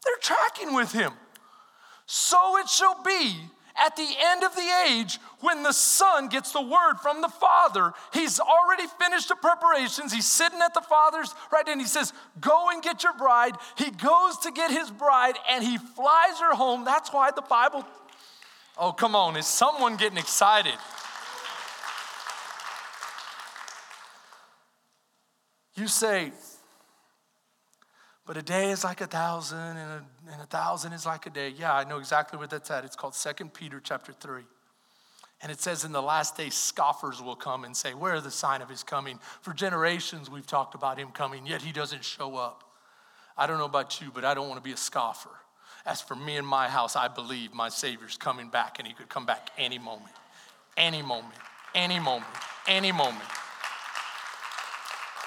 They're 0.04 0.18
tracking 0.22 0.74
with 0.74 0.92
him. 0.94 1.12
So 2.06 2.58
it 2.58 2.70
shall 2.70 3.04
be 3.04 3.36
at 3.78 3.96
the 3.96 4.08
end 4.20 4.44
of 4.44 4.56
the 4.56 4.70
age, 4.88 5.20
when 5.42 5.64
the 5.64 5.74
son 5.74 6.30
gets 6.30 6.52
the 6.52 6.62
word 6.62 6.96
from 7.02 7.22
the 7.22 7.30
father, 7.30 7.92
he's 8.14 8.40
already 8.40 8.88
finished 9.00 9.28
the 9.28 9.36
preparations. 9.36 10.14
He's 10.14 10.32
sitting 10.32 10.60
at 10.62 10.74
the 10.74 10.82
father's 10.82 11.36
right, 11.52 11.68
and 11.68 11.82
he 11.82 11.88
says, 11.88 12.14
Go 12.40 12.70
and 12.70 12.82
get 12.82 13.04
your 13.04 13.14
bride. 13.14 13.56
He 13.78 13.92
goes 13.92 14.38
to 14.40 14.52
get 14.52 14.72
his 14.72 14.90
bride 14.92 15.36
and 15.50 15.64
he 15.64 15.78
flies 15.78 16.40
her 16.40 16.56
home. 16.56 16.86
That's 16.86 17.12
why 17.12 17.32
the 17.32 17.42
Bible 17.42 17.86
Oh, 18.78 18.92
come 18.92 19.16
on. 19.16 19.38
Is 19.38 19.48
someone 19.48 19.96
getting 19.96 20.18
excited? 20.18 20.74
You 25.76 25.88
say, 25.88 26.32
but 28.26 28.38
a 28.38 28.42
day 28.42 28.72
is 28.72 28.84
like 28.84 29.02
a 29.02 29.08
thousand, 29.08 29.60
and 29.60 29.78
a, 29.78 30.04
and 30.32 30.42
a 30.42 30.46
thousand 30.46 30.94
is 30.94 31.06
like 31.06 31.26
a 31.26 31.30
day. 31.30 31.50
Yeah, 31.50 31.74
I 31.74 31.84
know 31.84 32.00
exactly 32.00 32.40
where 32.40 32.48
that's 32.48 32.72
at. 32.72 32.84
It's 32.84 32.96
called 32.96 33.14
Second 33.14 33.54
Peter 33.54 33.80
chapter 33.84 34.14
3. 34.14 34.42
And 35.42 35.52
it 35.52 35.62
says, 35.62 35.86
In 35.86 35.92
the 35.92 36.02
last 36.02 36.36
days, 36.36 36.56
scoffers 36.56 37.22
will 37.22 37.36
come 37.36 37.66
and 37.66 37.78
say, 37.78 37.94
Where 37.94 38.16
are 38.16 38.22
the 38.22 38.32
sign 38.32 38.62
of 38.62 38.70
his 38.70 38.82
coming? 38.82 39.20
For 39.42 39.54
generations, 39.54 40.30
we've 40.30 40.48
talked 40.48 40.74
about 40.74 40.98
him 40.98 41.10
coming, 41.12 41.46
yet 41.46 41.62
he 41.62 41.72
doesn't 41.72 42.04
show 42.04 42.36
up. 42.36 42.64
I 43.38 43.46
don't 43.46 43.60
know 43.60 43.66
about 43.66 44.02
you, 44.02 44.10
but 44.14 44.26
I 44.26 44.34
don't 44.34 44.48
want 44.48 44.58
to 44.58 44.68
be 44.68 44.74
a 44.74 44.78
scoffer. 44.78 45.30
As 45.86 46.02
for 46.02 46.16
me 46.16 46.38
and 46.38 46.48
my 46.48 46.68
house, 46.68 46.96
I 46.96 47.08
believe 47.08 47.54
my 47.54 47.70
Savior's 47.70 48.18
coming 48.18 48.50
back, 48.50 48.80
and 48.80 48.88
he 48.88 48.94
could 48.94 49.10
come 49.10 49.28
back 49.28 49.52
any 49.56 49.78
moment, 49.78 50.16
any 50.78 51.04
moment, 51.04 51.36
any 51.76 52.00
moment, 52.00 52.26
any 52.68 52.92
moment. 52.92 53.30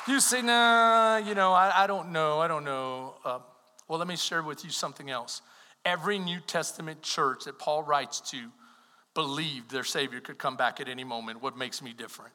You 0.08 0.20
say, 0.20 0.40
nah, 0.40 1.18
you 1.18 1.34
know, 1.34 1.52
I, 1.52 1.84
I 1.84 1.86
don't 1.86 2.12
know, 2.12 2.40
I 2.40 2.48
don't 2.48 2.64
know. 2.64 3.14
Uh, 3.24 3.40
well, 3.88 3.98
let 3.98 4.08
me 4.08 4.16
share 4.16 4.42
with 4.42 4.64
you 4.64 4.70
something 4.70 5.10
else. 5.10 5.42
Every 5.84 6.18
New 6.18 6.40
Testament 6.40 7.02
church 7.02 7.44
that 7.44 7.58
Paul 7.58 7.82
writes 7.82 8.20
to 8.30 8.48
believed 9.12 9.70
their 9.70 9.84
Savior 9.84 10.20
could 10.20 10.38
come 10.38 10.56
back 10.56 10.80
at 10.80 10.88
any 10.88 11.04
moment. 11.04 11.42
What 11.42 11.58
makes 11.58 11.82
me 11.82 11.92
different? 11.92 12.32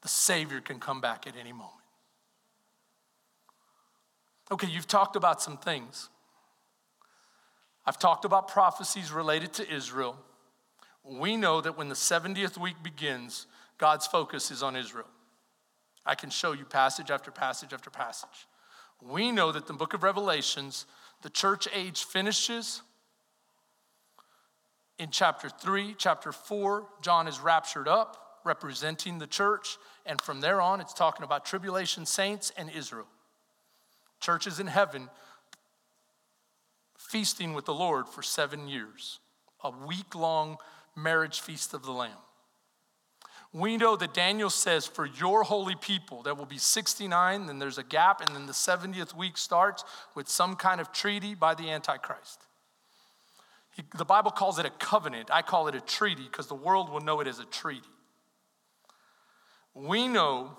The 0.00 0.08
Savior 0.08 0.60
can 0.60 0.78
come 0.80 1.02
back 1.02 1.26
at 1.26 1.34
any 1.38 1.52
moment. 1.52 1.74
Okay, 4.50 4.68
you've 4.68 4.88
talked 4.88 5.16
about 5.16 5.42
some 5.42 5.58
things. 5.58 6.08
I've 7.84 7.98
talked 7.98 8.24
about 8.24 8.48
prophecies 8.48 9.12
related 9.12 9.52
to 9.54 9.70
Israel. 9.70 10.16
We 11.04 11.36
know 11.36 11.60
that 11.60 11.76
when 11.76 11.88
the 11.88 11.94
70th 11.94 12.56
week 12.56 12.76
begins, 12.82 13.46
God's 13.76 14.06
focus 14.06 14.50
is 14.50 14.62
on 14.62 14.76
Israel. 14.76 15.08
I 16.04 16.14
can 16.14 16.30
show 16.30 16.52
you 16.52 16.64
passage 16.64 17.10
after 17.10 17.30
passage 17.30 17.72
after 17.72 17.90
passage. 17.90 18.46
We 19.00 19.32
know 19.32 19.52
that 19.52 19.66
the 19.66 19.72
book 19.72 19.94
of 19.94 20.02
Revelations, 20.02 20.86
the 21.22 21.30
church 21.30 21.68
age 21.74 22.04
finishes 22.04 22.82
in 24.98 25.10
chapter 25.10 25.48
3. 25.48 25.94
Chapter 25.98 26.32
4, 26.32 26.86
John 27.02 27.26
is 27.26 27.40
raptured 27.40 27.88
up, 27.88 28.40
representing 28.44 29.18
the 29.18 29.26
church. 29.26 29.78
And 30.06 30.20
from 30.20 30.40
there 30.40 30.60
on, 30.60 30.80
it's 30.80 30.94
talking 30.94 31.24
about 31.24 31.44
tribulation 31.44 32.06
saints 32.06 32.52
and 32.56 32.70
Israel 32.70 33.06
churches 34.22 34.60
in 34.60 34.68
heaven 34.68 35.10
feasting 36.96 37.52
with 37.52 37.66
the 37.66 37.74
Lord 37.74 38.08
for 38.08 38.22
seven 38.22 38.68
years, 38.68 39.18
a 39.62 39.70
week 39.70 40.14
long 40.14 40.56
marriage 40.96 41.40
feast 41.40 41.74
of 41.74 41.82
the 41.82 41.90
Lamb. 41.90 42.16
We 43.52 43.76
know 43.76 43.96
that 43.96 44.14
Daniel 44.14 44.48
says, 44.48 44.86
For 44.86 45.04
your 45.04 45.42
holy 45.42 45.74
people, 45.74 46.22
there 46.22 46.34
will 46.34 46.46
be 46.46 46.58
69, 46.58 47.46
then 47.46 47.58
there's 47.58 47.78
a 47.78 47.82
gap, 47.82 48.20
and 48.20 48.34
then 48.34 48.46
the 48.46 48.52
70th 48.52 49.14
week 49.14 49.36
starts 49.36 49.84
with 50.14 50.28
some 50.28 50.56
kind 50.56 50.80
of 50.80 50.92
treaty 50.92 51.34
by 51.34 51.54
the 51.54 51.70
Antichrist. 51.70 52.46
He, 53.74 53.82
the 53.96 54.04
Bible 54.04 54.30
calls 54.30 54.58
it 54.58 54.64
a 54.64 54.70
covenant. 54.70 55.30
I 55.30 55.42
call 55.42 55.68
it 55.68 55.74
a 55.74 55.80
treaty 55.80 56.24
because 56.24 56.46
the 56.46 56.54
world 56.54 56.90
will 56.90 57.00
know 57.00 57.20
it 57.20 57.26
as 57.26 57.38
a 57.38 57.44
treaty. 57.44 57.88
We 59.74 60.08
know 60.08 60.56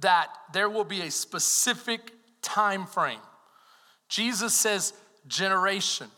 that 0.00 0.28
there 0.52 0.68
will 0.68 0.84
be 0.84 1.02
a 1.02 1.10
specific 1.10 2.12
time 2.40 2.86
frame. 2.86 3.20
Jesus 4.08 4.54
says 4.54 4.92
generation. 5.26 6.08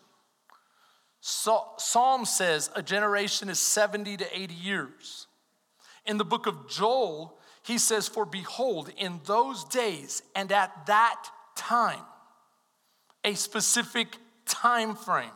Psalm 1.21 2.25
says 2.25 2.71
a 2.75 2.83
generation 2.83 3.49
is 3.49 3.59
70 3.59 4.19
to 4.19 4.39
80 4.39 4.55
years. 4.55 5.27
In 6.11 6.19
the 6.19 6.25
book 6.25 6.49
of 6.49 6.69
Joel, 6.69 7.39
he 7.63 7.79
says, 7.79 8.09
For 8.09 8.27
behold, 8.27 8.91
in 8.99 9.21
those 9.27 9.63
days 9.63 10.25
and 10.35 10.51
at 10.51 10.87
that 10.87 11.25
time, 11.55 12.01
a 13.25 13.35
specific 13.35 14.17
time 14.45 14.97
frame, 14.97 15.31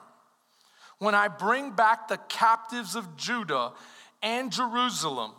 when 0.99 1.15
I 1.15 1.29
bring 1.29 1.71
back 1.71 2.09
the 2.09 2.17
captives 2.17 2.97
of 2.97 3.17
Judah 3.17 3.71
and 4.21 4.51
Jerusalem, 4.51 5.31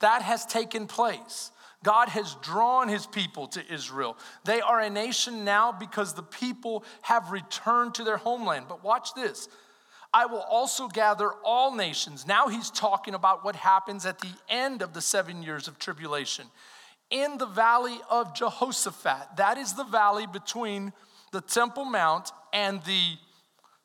that 0.00 0.22
has 0.22 0.46
taken 0.46 0.86
place. 0.86 1.50
God 1.84 2.08
has 2.08 2.36
drawn 2.36 2.88
his 2.88 3.04
people 3.04 3.46
to 3.48 3.62
Israel. 3.70 4.16
They 4.46 4.62
are 4.62 4.80
a 4.80 4.88
nation 4.88 5.44
now 5.44 5.70
because 5.70 6.14
the 6.14 6.22
people 6.22 6.82
have 7.02 7.30
returned 7.30 7.94
to 7.96 8.04
their 8.04 8.16
homeland. 8.16 8.68
But 8.70 8.82
watch 8.82 9.12
this 9.12 9.50
I 10.12 10.26
will 10.26 10.40
also 10.40 10.88
gather 10.88 11.30
all 11.44 11.74
nations. 11.74 12.26
Now 12.26 12.48
he's 12.48 12.70
talking 12.70 13.14
about 13.14 13.44
what 13.44 13.56
happens 13.56 14.06
at 14.06 14.20
the 14.20 14.32
end 14.48 14.80
of 14.80 14.94
the 14.94 15.02
seven 15.02 15.42
years 15.42 15.68
of 15.68 15.78
tribulation. 15.78 16.46
In 17.10 17.38
the 17.38 17.46
valley 17.46 17.98
of 18.10 18.34
Jehoshaphat, 18.34 19.36
that 19.36 19.58
is 19.58 19.74
the 19.74 19.84
valley 19.84 20.26
between 20.26 20.92
the 21.32 21.40
Temple 21.40 21.84
Mount 21.84 22.32
and 22.52 22.82
the 22.84 23.16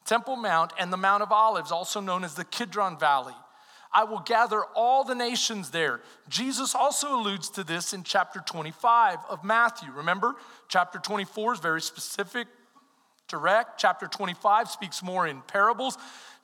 Temple 0.06 0.36
Mount 0.36 0.74
and 0.80 0.92
the 0.92 0.98
Mount 0.98 1.24
of 1.24 1.32
Olives, 1.32 1.72
also 1.72 2.00
known 2.00 2.24
as 2.24 2.36
the 2.36 2.44
Kidron 2.44 2.98
Valley. 2.98 3.36
I 3.94 4.06
will 4.06 4.20
gather 4.20 4.64
all 4.76 5.04
the 5.04 5.16
nations 5.16 5.70
there. 5.70 6.02
Jesus 6.28 6.74
also 6.74 7.16
alludes 7.16 7.50
to 7.52 7.64
this 7.64 7.94
in 7.94 8.04
chapter 8.04 8.42
25 8.46 9.20
of 9.30 9.44
Matthew. 9.44 9.92
Remember, 9.92 10.36
chapter 10.68 11.00
24 11.00 11.54
is 11.54 11.60
very 11.60 11.82
specific, 11.82 12.48
direct. 13.28 13.80
Chapter 13.80 14.08
25 14.08 14.70
speaks 14.70 15.04
more 15.04 15.28
in 15.28 15.42
parables. 15.42 15.98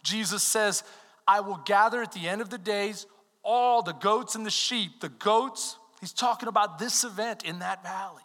Jesus 0.04 0.44
says, 0.44 0.84
I 1.28 1.42
will 1.42 1.62
gather 1.66 2.02
at 2.02 2.12
the 2.12 2.28
end 2.28 2.42
of 2.42 2.50
the 2.50 2.58
days 2.58 3.06
all 3.44 3.82
the 3.82 3.94
goats 3.94 4.36
and 4.36 4.46
the 4.46 4.52
sheep. 4.52 5.00
The 5.00 5.10
goats, 5.10 5.78
he's 6.00 6.14
talking 6.14 6.50
about 6.50 6.80
this 6.80 7.04
event 7.04 7.44
in 7.44 7.60
that 7.60 7.84
valley. 7.84 8.24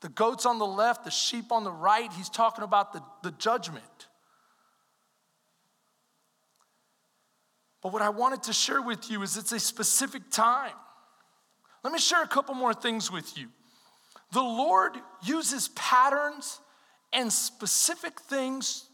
The 0.00 0.08
goats 0.10 0.44
on 0.44 0.58
the 0.58 0.66
left, 0.66 1.04
the 1.04 1.10
sheep 1.10 1.50
on 1.50 1.64
the 1.64 1.72
right, 1.72 2.12
he's 2.12 2.28
talking 2.28 2.62
about 2.62 2.92
the, 2.92 3.02
the 3.22 3.30
judgment. 3.32 3.84
But 7.82 7.92
what 7.92 8.02
I 8.02 8.10
wanted 8.10 8.42
to 8.44 8.52
share 8.52 8.82
with 8.82 9.10
you 9.10 9.22
is 9.22 9.36
it's 9.36 9.52
a 9.52 9.60
specific 9.60 10.30
time. 10.30 10.72
Let 11.82 11.92
me 11.92 11.98
share 11.98 12.22
a 12.22 12.26
couple 12.26 12.54
more 12.54 12.72
things 12.72 13.12
with 13.12 13.36
you. 13.36 13.48
The 14.32 14.42
Lord 14.42 14.96
uses 15.22 15.68
patterns 15.68 16.60
and 17.14 17.32
specific 17.32 18.20
things 18.20 18.88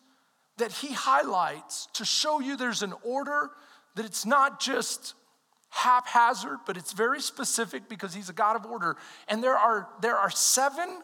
that 0.59 0.71
He 0.71 0.93
highlights 0.93 1.89
to 1.95 2.05
show 2.05 2.41
you 2.41 2.57
there's 2.57 2.83
an 2.83 2.95
order, 3.03 3.51
that 3.97 4.05
it's 4.05 4.27
not 4.27 4.61
just 4.61 5.15
haphazard, 5.71 6.59
but 6.67 6.77
it's 6.77 6.93
very 6.93 7.21
specific 7.21 7.89
because 7.89 8.15
He's 8.15 8.29
a 8.29 8.35
God 8.35 8.57
of 8.57 8.67
order. 8.67 8.97
And 9.29 9.43
there 9.43 9.57
are, 9.57 9.89
there 10.03 10.17
are 10.17 10.31
seven 10.31 11.01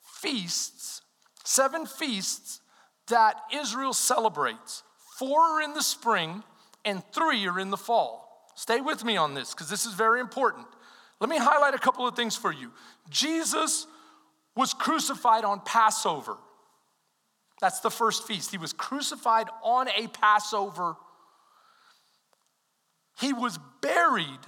feasts, 0.00 1.02
seven 1.44 1.86
feasts 1.86 2.60
that 3.08 3.40
Israel 3.52 3.92
celebrates. 3.92 4.82
Four 5.18 5.40
are 5.40 5.62
in 5.62 5.74
the 5.74 5.82
spring, 5.82 6.42
and 6.84 7.02
three 7.12 7.46
are 7.46 7.58
in 7.58 7.70
the 7.70 7.76
fall. 7.76 8.30
Stay 8.54 8.80
with 8.80 9.04
me 9.04 9.16
on 9.16 9.34
this 9.34 9.52
because 9.52 9.68
this 9.68 9.84
is 9.86 9.94
very 9.94 10.20
important. 10.20 10.66
Let 11.20 11.28
me 11.28 11.38
highlight 11.38 11.74
a 11.74 11.78
couple 11.78 12.06
of 12.06 12.16
things 12.16 12.36
for 12.36 12.52
you. 12.52 12.72
Jesus 13.10 13.86
was 14.56 14.72
crucified 14.72 15.44
on 15.44 15.60
Passover. 15.60 16.36
That's 17.60 17.80
the 17.80 17.90
first 17.90 18.26
feast. 18.26 18.50
He 18.50 18.58
was 18.58 18.72
crucified 18.72 19.48
on 19.62 19.88
a 19.88 20.08
Passover. 20.08 20.96
He 23.20 23.32
was 23.32 23.58
buried 23.82 24.40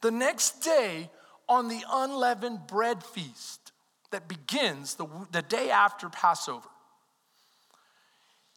the 0.00 0.10
next 0.10 0.60
day 0.60 1.10
on 1.48 1.68
the 1.68 1.82
unleavened 1.90 2.66
bread 2.66 3.04
feast 3.04 3.72
that 4.10 4.28
begins 4.28 4.94
the, 4.94 5.06
the 5.32 5.42
day 5.42 5.70
after 5.70 6.08
Passover. 6.08 6.68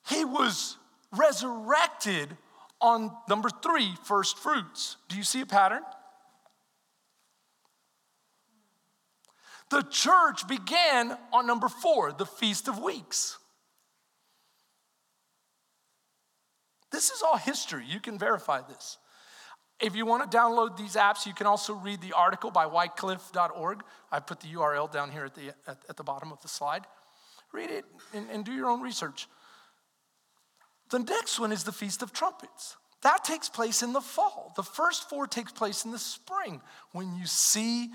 He 0.10 0.24
was 0.24 0.78
resurrected 1.12 2.38
on 2.80 3.12
number 3.30 3.50
three, 3.50 3.93
first 4.04 4.38
fruits. 4.38 4.98
Do 5.10 5.17
you 5.17 5.24
see 5.24 5.41
a 5.41 5.46
pattern? 5.46 5.84
The 9.69 9.82
church 9.84 10.48
began 10.48 11.17
on 11.32 11.48
number 11.48 11.67
four, 11.67 12.12
the 12.12 12.26
Feast 12.26 12.68
of 12.68 12.80
Weeks. 12.80 13.38
This 16.94 17.10
is 17.10 17.24
all 17.24 17.38
history. 17.38 17.84
You 17.88 18.00
can 18.00 18.20
verify 18.20 18.62
this. 18.62 19.00
If 19.82 19.96
you 19.96 20.06
want 20.06 20.30
to 20.30 20.38
download 20.38 20.78
these 20.78 20.94
apps, 20.96 21.26
you 21.26 21.34
can 21.34 21.48
also 21.48 21.74
read 21.74 22.00
the 22.02 22.14
article 22.14 22.52
by 22.52 22.66
wycliffe.org. 22.66 23.82
I 24.12 24.20
put 24.20 24.39
the 24.39 24.48
URL 24.50 24.89
down 24.89 25.10
here 25.10 25.26
at 25.26 25.34
the, 25.34 25.50
at, 25.68 25.80
at 25.89 25.98
the 25.98 26.04
bottom 26.04 26.32
of 26.32 26.39
the 26.41 26.48
slide. 26.48 26.86
Read 27.52 27.72
it 27.72 27.84
and, 28.14 28.30
and 28.30 28.46
do 28.46 28.54
your 28.54 28.70
own 28.70 28.82
research. 28.82 29.28
The 30.91 31.00
next 31.00 31.39
one 31.39 31.52
is 31.52 31.64
the 31.64 31.72
Feast 31.72 32.04
of 32.04 32.14
Trumpets. 32.14 32.78
That 33.02 33.24
takes 33.24 33.50
place 33.50 33.82
in 33.82 33.91
the 33.91 34.00
fall. 34.00 34.54
The 34.56 34.64
first 34.64 35.10
four 35.10 35.26
takes 35.26 35.52
place 35.52 35.86
in 35.86 35.91
the 35.91 36.00
spring 36.00 36.62
when 36.91 37.16
you 37.16 37.26
see 37.26 37.89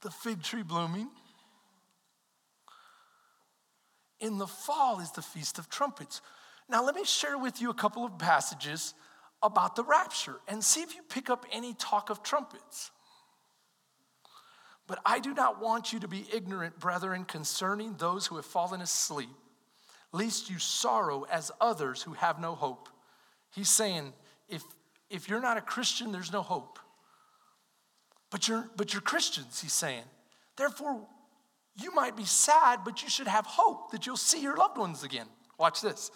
the 0.00 0.10
fig 0.10 0.42
tree 0.42 0.62
blooming 0.62 1.10
in 4.20 4.38
the 4.38 4.46
fall 4.46 5.00
is 5.00 5.12
the 5.12 5.22
Feast 5.22 5.58
of 5.58 5.68
Trumpets. 5.68 6.20
Now, 6.68 6.84
let 6.84 6.94
me 6.94 7.04
share 7.04 7.38
with 7.38 7.60
you 7.60 7.70
a 7.70 7.74
couple 7.74 8.04
of 8.04 8.18
passages 8.18 8.94
about 9.42 9.76
the 9.76 9.84
rapture 9.84 10.36
and 10.48 10.62
see 10.62 10.82
if 10.82 10.94
you 10.94 11.02
pick 11.02 11.30
up 11.30 11.46
any 11.52 11.74
talk 11.74 12.10
of 12.10 12.22
trumpets. 12.22 12.90
But 14.86 14.98
I 15.04 15.20
do 15.20 15.34
not 15.34 15.60
want 15.60 15.92
you 15.92 16.00
to 16.00 16.08
be 16.08 16.26
ignorant, 16.32 16.78
brethren, 16.78 17.24
concerning 17.24 17.94
those 17.94 18.26
who 18.26 18.36
have 18.36 18.46
fallen 18.46 18.80
asleep, 18.80 19.28
lest 20.12 20.50
you 20.50 20.58
sorrow 20.58 21.26
as 21.30 21.52
others 21.60 22.02
who 22.02 22.14
have 22.14 22.40
no 22.40 22.54
hope. 22.54 22.88
He's 23.54 23.68
saying, 23.68 24.12
if, 24.48 24.62
if 25.10 25.28
you're 25.28 25.42
not 25.42 25.58
a 25.58 25.62
Christian, 25.62 26.10
there's 26.10 26.32
no 26.32 26.42
hope. 26.42 26.78
But 28.30 28.48
you're, 28.48 28.68
but 28.76 28.92
you're 28.92 29.02
Christians, 29.02 29.60
he's 29.60 29.72
saying. 29.72 30.04
Therefore, 30.56 31.06
you 31.80 31.94
might 31.94 32.16
be 32.16 32.24
sad, 32.24 32.80
but 32.84 33.02
you 33.02 33.08
should 33.08 33.28
have 33.28 33.46
hope 33.46 33.92
that 33.92 34.06
you'll 34.06 34.16
see 34.16 34.42
your 34.42 34.56
loved 34.56 34.78
ones 34.78 35.02
again. 35.02 35.26
Watch 35.58 35.80
this. 35.80 36.10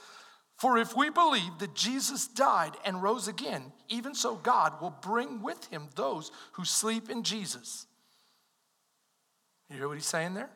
For 0.63 0.79
if 0.79 0.95
we 0.95 1.11
believe 1.11 1.59
that 1.59 1.75
Jesus 1.75 2.29
died 2.29 2.77
and 2.85 3.03
rose 3.03 3.27
again, 3.27 3.73
even 3.89 4.15
so 4.15 4.37
God 4.37 4.81
will 4.81 4.95
bring 5.03 5.43
with 5.43 5.65
him 5.73 5.89
those 5.97 6.31
who 6.53 6.65
sleep 6.65 7.11
in 7.11 7.25
Jesus. 7.25 7.89
You 9.69 9.79
hear 9.79 9.89
what 9.89 9.97
he's 9.97 10.07
saying 10.07 10.35
there? 10.35 10.51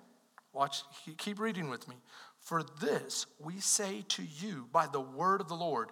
Watch, 0.52 0.84
keep 1.18 1.40
reading 1.40 1.70
with 1.70 1.88
me. 1.88 1.96
For 2.38 2.62
this 2.80 3.26
we 3.40 3.58
say 3.58 4.04
to 4.10 4.22
you 4.22 4.68
by 4.70 4.86
the 4.86 5.00
word 5.00 5.40
of 5.40 5.48
the 5.48 5.56
Lord, 5.56 5.88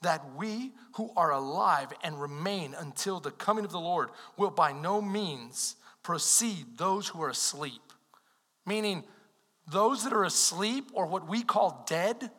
that 0.00 0.34
we 0.34 0.72
who 0.94 1.12
are 1.14 1.32
alive 1.32 1.92
and 2.02 2.18
remain 2.18 2.74
until 2.74 3.20
the 3.20 3.32
coming 3.32 3.66
of 3.66 3.70
the 3.70 3.78
Lord 3.78 4.08
will 4.38 4.50
by 4.50 4.72
no 4.72 5.02
means 5.02 5.76
precede 6.02 6.78
those 6.78 7.08
who 7.08 7.20
are 7.20 7.28
asleep. 7.28 7.92
Meaning, 8.64 9.04
those 9.70 10.04
that 10.04 10.14
are 10.14 10.24
asleep 10.24 10.90
or 10.94 11.04
what 11.04 11.28
we 11.28 11.42
call 11.42 11.84
dead 11.86 12.30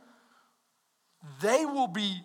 they 1.41 1.65
will 1.65 1.87
be, 1.87 2.21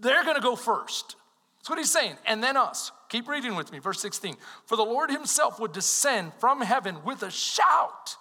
they're 0.00 0.24
gonna 0.24 0.40
go 0.40 0.56
first. 0.56 1.16
That's 1.58 1.68
what 1.68 1.78
he's 1.78 1.92
saying. 1.92 2.16
And 2.26 2.42
then 2.42 2.56
us. 2.56 2.90
Keep 3.10 3.28
reading 3.28 3.54
with 3.54 3.70
me, 3.72 3.80
verse 3.80 4.00
16. 4.00 4.36
For 4.66 4.76
the 4.76 4.84
Lord 4.84 5.10
himself 5.10 5.60
would 5.60 5.72
descend 5.72 6.32
from 6.38 6.60
heaven 6.62 7.04
with 7.04 7.22
a 7.22 7.30
shout 7.30 8.16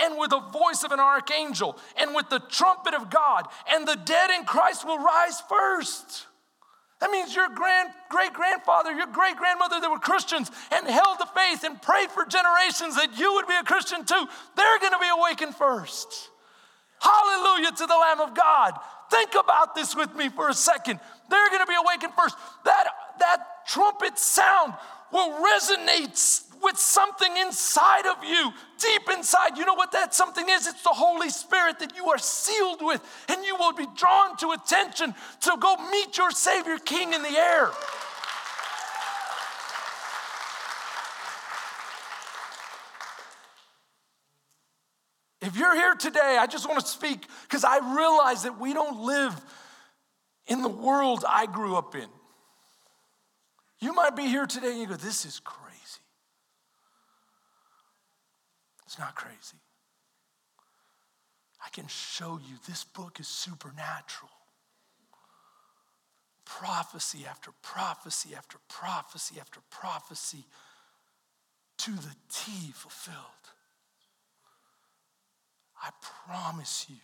and 0.00 0.18
with 0.18 0.30
the 0.30 0.40
voice 0.40 0.82
of 0.84 0.92
an 0.92 1.00
archangel 1.00 1.78
and 1.96 2.14
with 2.14 2.28
the 2.28 2.40
trumpet 2.40 2.94
of 2.94 3.10
God, 3.10 3.46
and 3.72 3.86
the 3.86 3.96
dead 3.96 4.30
in 4.30 4.44
Christ 4.44 4.86
will 4.86 4.98
rise 4.98 5.40
first. 5.48 6.26
That 7.00 7.10
means 7.10 7.34
your 7.34 7.48
grand, 7.48 7.90
great 8.08 8.32
grandfather, 8.32 8.92
your 8.92 9.06
great 9.06 9.36
grandmother 9.36 9.80
that 9.80 9.90
were 9.90 9.98
Christians 9.98 10.50
and 10.72 10.86
held 10.86 11.18
the 11.18 11.28
faith 11.34 11.62
and 11.62 11.80
prayed 11.80 12.10
for 12.10 12.24
generations 12.24 12.96
that 12.96 13.16
you 13.18 13.34
would 13.34 13.46
be 13.46 13.54
a 13.54 13.62
Christian 13.62 14.04
too, 14.04 14.26
they're 14.56 14.78
gonna 14.80 14.98
be 14.98 15.08
awakened 15.08 15.54
first. 15.54 16.30
Hallelujah 17.00 17.72
to 17.72 17.86
the 17.86 17.96
Lamb 17.96 18.20
of 18.20 18.34
God. 18.34 18.78
Think 19.10 19.30
about 19.32 19.74
this 19.74 19.96
with 19.96 20.14
me 20.14 20.28
for 20.28 20.48
a 20.48 20.54
second. 20.54 21.00
They're 21.30 21.48
going 21.48 21.60
to 21.60 21.66
be 21.66 21.74
awakened 21.74 22.12
first. 22.14 22.36
That, 22.64 22.86
that 23.20 23.46
trumpet 23.66 24.18
sound 24.18 24.74
will 25.12 25.42
resonate 25.42 26.44
with 26.62 26.76
something 26.76 27.36
inside 27.36 28.06
of 28.06 28.22
you, 28.24 28.52
deep 28.78 29.08
inside. 29.10 29.56
You 29.56 29.64
know 29.64 29.74
what 29.74 29.92
that 29.92 30.14
something 30.14 30.46
is? 30.48 30.66
It's 30.66 30.82
the 30.82 30.90
Holy 30.90 31.30
Spirit 31.30 31.78
that 31.78 31.96
you 31.96 32.08
are 32.10 32.18
sealed 32.18 32.80
with, 32.82 33.00
and 33.28 33.44
you 33.44 33.56
will 33.56 33.72
be 33.72 33.86
drawn 33.96 34.36
to 34.38 34.50
attention 34.50 35.14
to 35.42 35.56
go 35.60 35.76
meet 35.90 36.16
your 36.16 36.30
Savior 36.30 36.78
King 36.78 37.12
in 37.12 37.22
the 37.22 37.36
air. 37.36 37.70
If 45.48 45.56
you're 45.56 45.74
here 45.74 45.94
today, 45.94 46.36
I 46.38 46.46
just 46.46 46.68
want 46.68 46.78
to 46.80 46.86
speak 46.86 47.26
because 47.42 47.64
I 47.64 47.78
realize 47.96 48.42
that 48.42 48.60
we 48.60 48.74
don't 48.74 49.00
live 49.00 49.34
in 50.46 50.60
the 50.60 50.68
world 50.68 51.24
I 51.26 51.46
grew 51.46 51.74
up 51.74 51.94
in. 51.94 52.06
You 53.80 53.94
might 53.94 54.14
be 54.14 54.24
here 54.24 54.46
today 54.46 54.72
and 54.72 54.80
you 54.80 54.86
go, 54.86 54.96
This 54.96 55.24
is 55.24 55.40
crazy. 55.40 56.02
It's 58.84 58.98
not 58.98 59.14
crazy. 59.14 59.56
I 61.64 61.70
can 61.70 61.86
show 61.86 62.38
you 62.46 62.56
this 62.68 62.84
book 62.84 63.18
is 63.18 63.26
supernatural. 63.26 64.30
Prophecy 66.44 67.24
after 67.26 67.52
prophecy 67.62 68.34
after 68.36 68.58
prophecy 68.68 69.40
after 69.40 69.60
prophecy 69.70 70.44
to 71.78 71.92
the 71.92 72.14
T 72.30 72.70
fulfilled. 72.74 73.16
I 75.82 75.90
promise 76.26 76.86
you, 76.88 76.96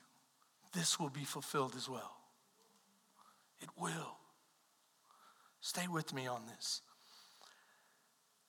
this 0.73 0.99
will 0.99 1.11
be 1.11 1.25
fulfilled 1.25 1.75
as 1.77 1.89
well. 1.89 2.17
It 3.61 3.69
will. 3.79 4.17
Stay 5.61 5.87
with 5.89 6.13
me 6.13 6.27
on 6.27 6.43
this. 6.47 6.83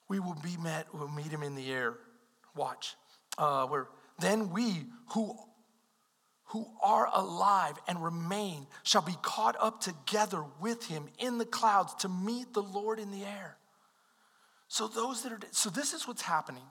We 0.10 0.20
will 0.20 0.38
be 0.44 0.58
met, 0.58 0.88
we'll 0.94 1.08
meet 1.08 1.28
him 1.28 1.44
in 1.44 1.56
the 1.56 1.72
air. 1.72 1.96
Watch. 2.56 2.96
Uh, 3.38 3.66
where 3.68 3.88
then 4.20 4.52
we 4.52 4.86
who 5.14 5.36
who 6.50 6.68
are 6.82 7.10
alive 7.14 7.76
and 7.88 8.04
remain 8.04 8.68
shall 8.84 9.02
be 9.02 9.16
caught 9.22 9.56
up 9.60 9.82
together 9.82 10.44
with 10.62 10.86
him 10.86 11.08
in 11.20 11.38
the 11.38 11.46
clouds 11.46 11.94
to 11.96 12.08
meet 12.08 12.54
the 12.54 12.62
Lord 12.62 13.00
in 13.00 13.12
the 13.12 13.26
air. 13.26 13.58
So 14.68 14.88
those 14.88 15.24
that 15.24 15.32
are 15.32 15.40
so 15.52 15.70
this 15.70 15.94
is 15.94 16.08
what's 16.08 16.22
happening. 16.22 16.64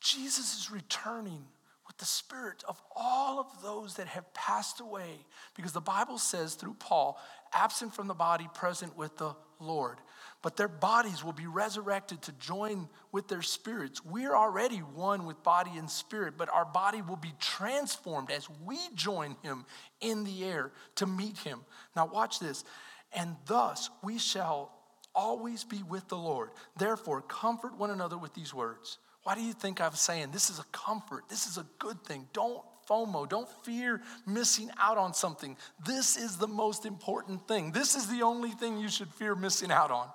Jesus 0.00 0.58
is 0.58 0.70
returning 0.70 1.44
with 1.88 1.98
the 1.98 2.04
spirit 2.04 2.62
of 2.68 2.80
all 2.94 3.40
of 3.40 3.46
those 3.62 3.94
that 3.94 4.06
have 4.06 4.32
passed 4.34 4.78
away. 4.80 5.24
Because 5.56 5.72
the 5.72 5.80
Bible 5.80 6.18
says 6.18 6.54
through 6.54 6.74
Paul, 6.74 7.18
absent 7.52 7.94
from 7.94 8.06
the 8.06 8.14
body, 8.14 8.46
present 8.54 8.96
with 8.96 9.16
the 9.16 9.34
Lord. 9.58 9.96
But 10.42 10.56
their 10.56 10.68
bodies 10.68 11.24
will 11.24 11.32
be 11.32 11.46
resurrected 11.46 12.22
to 12.22 12.32
join 12.32 12.88
with 13.10 13.26
their 13.26 13.42
spirits. 13.42 14.04
We're 14.04 14.36
already 14.36 14.78
one 14.78 15.24
with 15.24 15.42
body 15.42 15.72
and 15.76 15.90
spirit, 15.90 16.34
but 16.36 16.48
our 16.50 16.66
body 16.66 17.02
will 17.02 17.16
be 17.16 17.32
transformed 17.40 18.30
as 18.30 18.48
we 18.64 18.78
join 18.94 19.36
him 19.42 19.64
in 20.00 20.22
the 20.22 20.44
air 20.44 20.70
to 20.96 21.06
meet 21.06 21.38
him. 21.38 21.60
Now, 21.96 22.06
watch 22.06 22.38
this. 22.38 22.64
And 23.12 23.34
thus 23.46 23.90
we 24.04 24.18
shall 24.18 24.70
always 25.14 25.64
be 25.64 25.82
with 25.82 26.06
the 26.08 26.18
Lord. 26.18 26.50
Therefore, 26.76 27.22
comfort 27.22 27.76
one 27.76 27.90
another 27.90 28.18
with 28.18 28.34
these 28.34 28.52
words. 28.54 28.98
Why 29.28 29.34
do 29.34 29.42
you 29.42 29.52
think 29.52 29.78
I'm 29.78 29.92
saying 29.92 30.30
this 30.32 30.48
is 30.48 30.58
a 30.58 30.64
comfort? 30.72 31.24
This 31.28 31.46
is 31.46 31.58
a 31.58 31.66
good 31.78 32.02
thing. 32.02 32.26
Don't 32.32 32.62
FOMO. 32.88 33.28
Don't 33.28 33.46
fear 33.62 34.00
missing 34.26 34.70
out 34.78 34.96
on 34.96 35.12
something. 35.12 35.54
This 35.84 36.16
is 36.16 36.38
the 36.38 36.46
most 36.48 36.86
important 36.86 37.46
thing. 37.46 37.72
This 37.72 37.94
is 37.94 38.06
the 38.06 38.22
only 38.22 38.48
thing 38.48 38.78
you 38.78 38.88
should 38.88 39.12
fear 39.12 39.34
missing 39.34 39.70
out 39.70 39.90
on. 39.90 40.08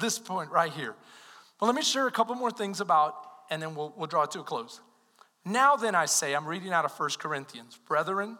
This 0.00 0.18
point 0.18 0.50
right 0.50 0.72
here. 0.72 0.94
Well, 1.60 1.68
let 1.68 1.74
me 1.74 1.82
share 1.82 2.06
a 2.06 2.10
couple 2.10 2.34
more 2.36 2.50
things 2.50 2.80
about, 2.80 3.16
and 3.50 3.60
then 3.60 3.74
we'll, 3.74 3.92
we'll 3.98 4.06
draw 4.06 4.22
it 4.22 4.30
to 4.30 4.40
a 4.40 4.44
close. 4.44 4.80
Now 5.44 5.76
then, 5.76 5.94
I 5.94 6.06
say, 6.06 6.34
I'm 6.34 6.46
reading 6.46 6.72
out 6.72 6.86
of 6.86 6.98
1 6.98 7.10
Corinthians, 7.18 7.78
brethren, 7.86 8.38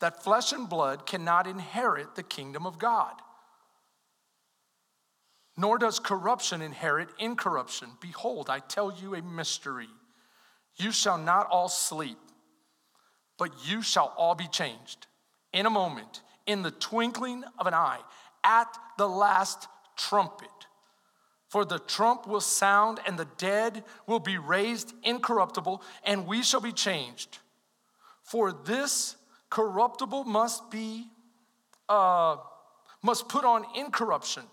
that 0.00 0.24
flesh 0.24 0.52
and 0.52 0.66
blood 0.66 1.04
cannot 1.04 1.46
inherit 1.46 2.14
the 2.14 2.22
kingdom 2.22 2.66
of 2.66 2.78
God 2.78 3.20
nor 5.60 5.76
does 5.76 5.98
corruption 5.98 6.62
inherit 6.62 7.10
incorruption. 7.18 7.90
Behold, 8.00 8.48
I 8.48 8.60
tell 8.60 8.90
you 8.90 9.14
a 9.14 9.20
mystery. 9.20 9.90
You 10.76 10.90
shall 10.90 11.18
not 11.18 11.48
all 11.50 11.68
sleep, 11.68 12.16
but 13.36 13.50
you 13.66 13.82
shall 13.82 14.14
all 14.16 14.34
be 14.34 14.48
changed 14.48 15.06
in 15.52 15.66
a 15.66 15.70
moment, 15.70 16.22
in 16.46 16.62
the 16.62 16.70
twinkling 16.70 17.44
of 17.58 17.66
an 17.66 17.74
eye, 17.74 18.00
at 18.42 18.74
the 18.96 19.06
last 19.06 19.68
trumpet. 19.98 20.48
For 21.48 21.66
the 21.66 21.78
trump 21.78 22.26
will 22.26 22.40
sound, 22.40 22.98
and 23.06 23.18
the 23.18 23.28
dead 23.36 23.84
will 24.06 24.20
be 24.20 24.38
raised 24.38 24.94
incorruptible, 25.02 25.82
and 26.04 26.26
we 26.26 26.42
shall 26.42 26.62
be 26.62 26.72
changed. 26.72 27.38
For 28.22 28.50
this 28.50 29.14
corruptible 29.50 30.24
must 30.24 30.70
be, 30.70 31.08
uh, 31.86 32.36
must 33.02 33.28
put 33.28 33.44
on 33.44 33.66
incorruption 33.76 34.44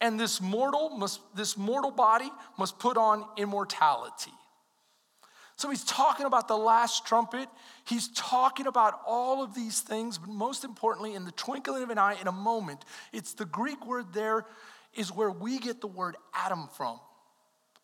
and 0.00 0.18
this 0.18 0.40
mortal 0.40 0.90
must 0.90 1.20
this 1.34 1.56
mortal 1.56 1.90
body 1.90 2.30
must 2.58 2.78
put 2.78 2.96
on 2.96 3.24
immortality. 3.36 4.32
So 5.56 5.70
he's 5.70 5.82
talking 5.82 6.24
about 6.24 6.46
the 6.46 6.56
last 6.56 7.04
trumpet. 7.04 7.48
He's 7.84 8.08
talking 8.08 8.68
about 8.68 9.00
all 9.04 9.42
of 9.42 9.54
these 9.54 9.80
things 9.80 10.18
but 10.18 10.30
most 10.30 10.64
importantly 10.64 11.14
in 11.14 11.24
the 11.24 11.32
twinkling 11.32 11.82
of 11.82 11.90
an 11.90 11.98
eye 11.98 12.16
in 12.20 12.28
a 12.28 12.32
moment 12.32 12.84
it's 13.12 13.34
the 13.34 13.44
greek 13.44 13.84
word 13.86 14.12
there 14.12 14.46
is 14.94 15.12
where 15.12 15.30
we 15.30 15.58
get 15.58 15.80
the 15.80 15.86
word 15.86 16.16
atom 16.34 16.68
from. 16.76 17.00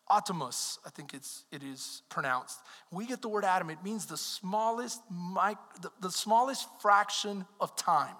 Atomos 0.09 0.77
i 0.85 0.89
think 0.91 1.13
it's 1.13 1.43
it 1.51 1.63
is 1.63 2.03
pronounced. 2.09 2.59
We 2.91 3.07
get 3.07 3.21
the 3.21 3.29
word 3.29 3.43
atom 3.43 3.69
it 3.69 3.83
means 3.83 4.05
the 4.05 4.17
smallest 4.17 5.01
mic, 5.11 5.57
the, 5.81 5.91
the 5.99 6.11
smallest 6.11 6.67
fraction 6.79 7.45
of 7.59 7.75
time 7.75 8.15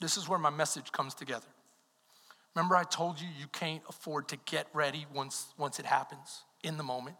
this 0.00 0.16
is 0.16 0.28
where 0.28 0.38
my 0.38 0.50
message 0.50 0.92
comes 0.92 1.14
together. 1.14 1.46
Remember, 2.54 2.76
I 2.76 2.84
told 2.84 3.20
you 3.20 3.28
you 3.38 3.46
can't 3.52 3.82
afford 3.88 4.28
to 4.28 4.38
get 4.46 4.66
ready 4.72 5.06
once, 5.12 5.48
once 5.58 5.78
it 5.78 5.86
happens. 5.86 6.42
in 6.62 6.76
the 6.76 6.82
moment. 6.82 7.16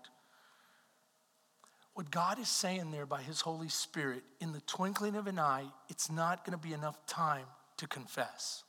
What 1.95 2.11
God 2.11 2.39
is 2.39 2.49
saying 2.49 2.91
there 2.91 3.07
by 3.07 3.23
His 3.23 3.41
Holy 3.41 3.69
Spirit, 3.69 4.23
in 4.41 4.53
the 4.53 4.61
twinkling 4.63 5.15
of 5.15 5.27
an 5.27 5.39
eye, 5.39 5.67
it's 5.89 6.11
not 6.11 6.45
going 6.45 6.59
to 6.59 6.63
be 6.63 6.75
enough 6.75 7.07
time 7.07 7.47
to 7.79 7.87
confess. 7.87 8.65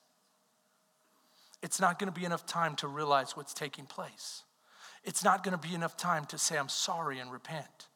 It's 1.62 1.82
not 1.82 1.99
going 1.99 2.12
to 2.14 2.18
be 2.18 2.26
enough 2.26 2.45
time 2.45 2.76
to 2.78 2.88
realize 2.88 3.36
what's 3.36 3.53
taking 3.53 3.86
place. 3.86 4.43
It's 5.03 5.24
not 5.24 5.43
going 5.43 5.58
to 5.58 5.68
be 5.68 5.74
enough 5.74 5.97
time 5.97 6.26
to 6.26 6.38
say, 6.38 6.58
I'm 6.58 6.70
sorry 6.70 7.20
and 7.20 7.32
repent. 7.32 7.88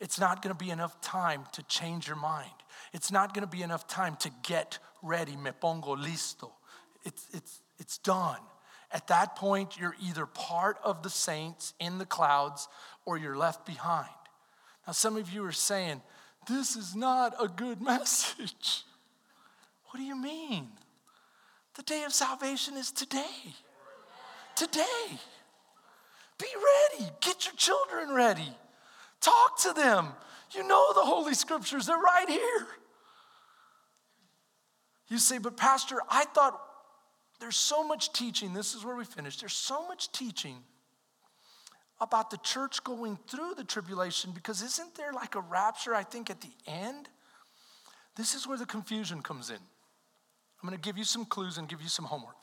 It's 0.00 0.18
not 0.18 0.40
going 0.40 0.56
to 0.56 0.64
be 0.64 0.70
enough 0.70 1.00
time 1.00 1.44
to 1.52 1.62
change 1.64 2.08
your 2.08 2.16
mind. 2.16 2.50
It's 2.92 3.12
not 3.12 3.34
going 3.34 3.44
to 3.44 3.50
be 3.50 3.62
enough 3.62 3.86
time 3.86 4.16
to 4.20 4.30
get 4.42 4.78
ready. 5.02 5.36
Me 5.36 5.50
pongo 5.58 5.96
listo. 5.96 6.50
It's, 7.04 7.26
it's, 7.32 7.60
it's 7.78 7.98
done. 7.98 8.40
At 8.92 9.06
that 9.06 9.36
point, 9.36 9.78
you're 9.78 9.94
either 10.02 10.26
part 10.26 10.78
of 10.82 11.02
the 11.02 11.10
saints 11.10 11.74
in 11.78 11.98
the 11.98 12.06
clouds 12.06 12.68
or 13.04 13.16
you're 13.16 13.36
left 13.36 13.64
behind. 13.64 14.08
Now, 14.86 14.92
some 14.92 15.16
of 15.16 15.32
you 15.32 15.44
are 15.44 15.52
saying, 15.52 16.02
This 16.48 16.76
is 16.76 16.96
not 16.96 17.34
a 17.40 17.46
good 17.46 17.80
message. 17.82 18.84
What 19.86 19.98
do 19.98 20.04
you 20.04 20.16
mean? 20.16 20.68
The 21.74 21.82
day 21.82 22.04
of 22.04 22.12
salvation 22.12 22.76
is 22.76 22.90
today. 22.90 23.54
Today. 24.56 25.18
Be 26.38 26.46
ready. 26.98 27.10
Get 27.20 27.46
your 27.46 27.54
children 27.54 28.14
ready. 28.14 28.56
Talk 29.20 29.60
to 29.60 29.72
them. 29.72 30.08
You 30.52 30.66
know 30.66 30.92
the 30.94 31.02
Holy 31.02 31.34
Scriptures, 31.34 31.86
they're 31.86 31.96
right 31.96 32.28
here. 32.28 32.66
You 35.10 35.18
say, 35.18 35.38
but 35.38 35.56
Pastor, 35.56 35.98
I 36.08 36.24
thought 36.24 36.58
there's 37.40 37.56
so 37.56 37.86
much 37.86 38.12
teaching. 38.12 38.54
This 38.54 38.74
is 38.74 38.84
where 38.84 38.94
we 38.94 39.04
finish. 39.04 39.38
There's 39.38 39.52
so 39.52 39.86
much 39.86 40.12
teaching 40.12 40.56
about 42.00 42.30
the 42.30 42.38
church 42.38 42.82
going 42.84 43.18
through 43.26 43.54
the 43.56 43.64
tribulation 43.64 44.30
because 44.32 44.62
isn't 44.62 44.94
there 44.94 45.12
like 45.12 45.34
a 45.34 45.40
rapture, 45.40 45.94
I 45.94 46.04
think, 46.04 46.30
at 46.30 46.40
the 46.40 46.52
end? 46.66 47.08
This 48.16 48.34
is 48.34 48.46
where 48.46 48.56
the 48.56 48.66
confusion 48.66 49.20
comes 49.20 49.50
in. 49.50 49.56
I'm 49.56 50.68
going 50.68 50.78
to 50.78 50.82
give 50.82 50.96
you 50.96 51.04
some 51.04 51.24
clues 51.24 51.58
and 51.58 51.68
give 51.68 51.82
you 51.82 51.88
some 51.88 52.04
homework. 52.04 52.36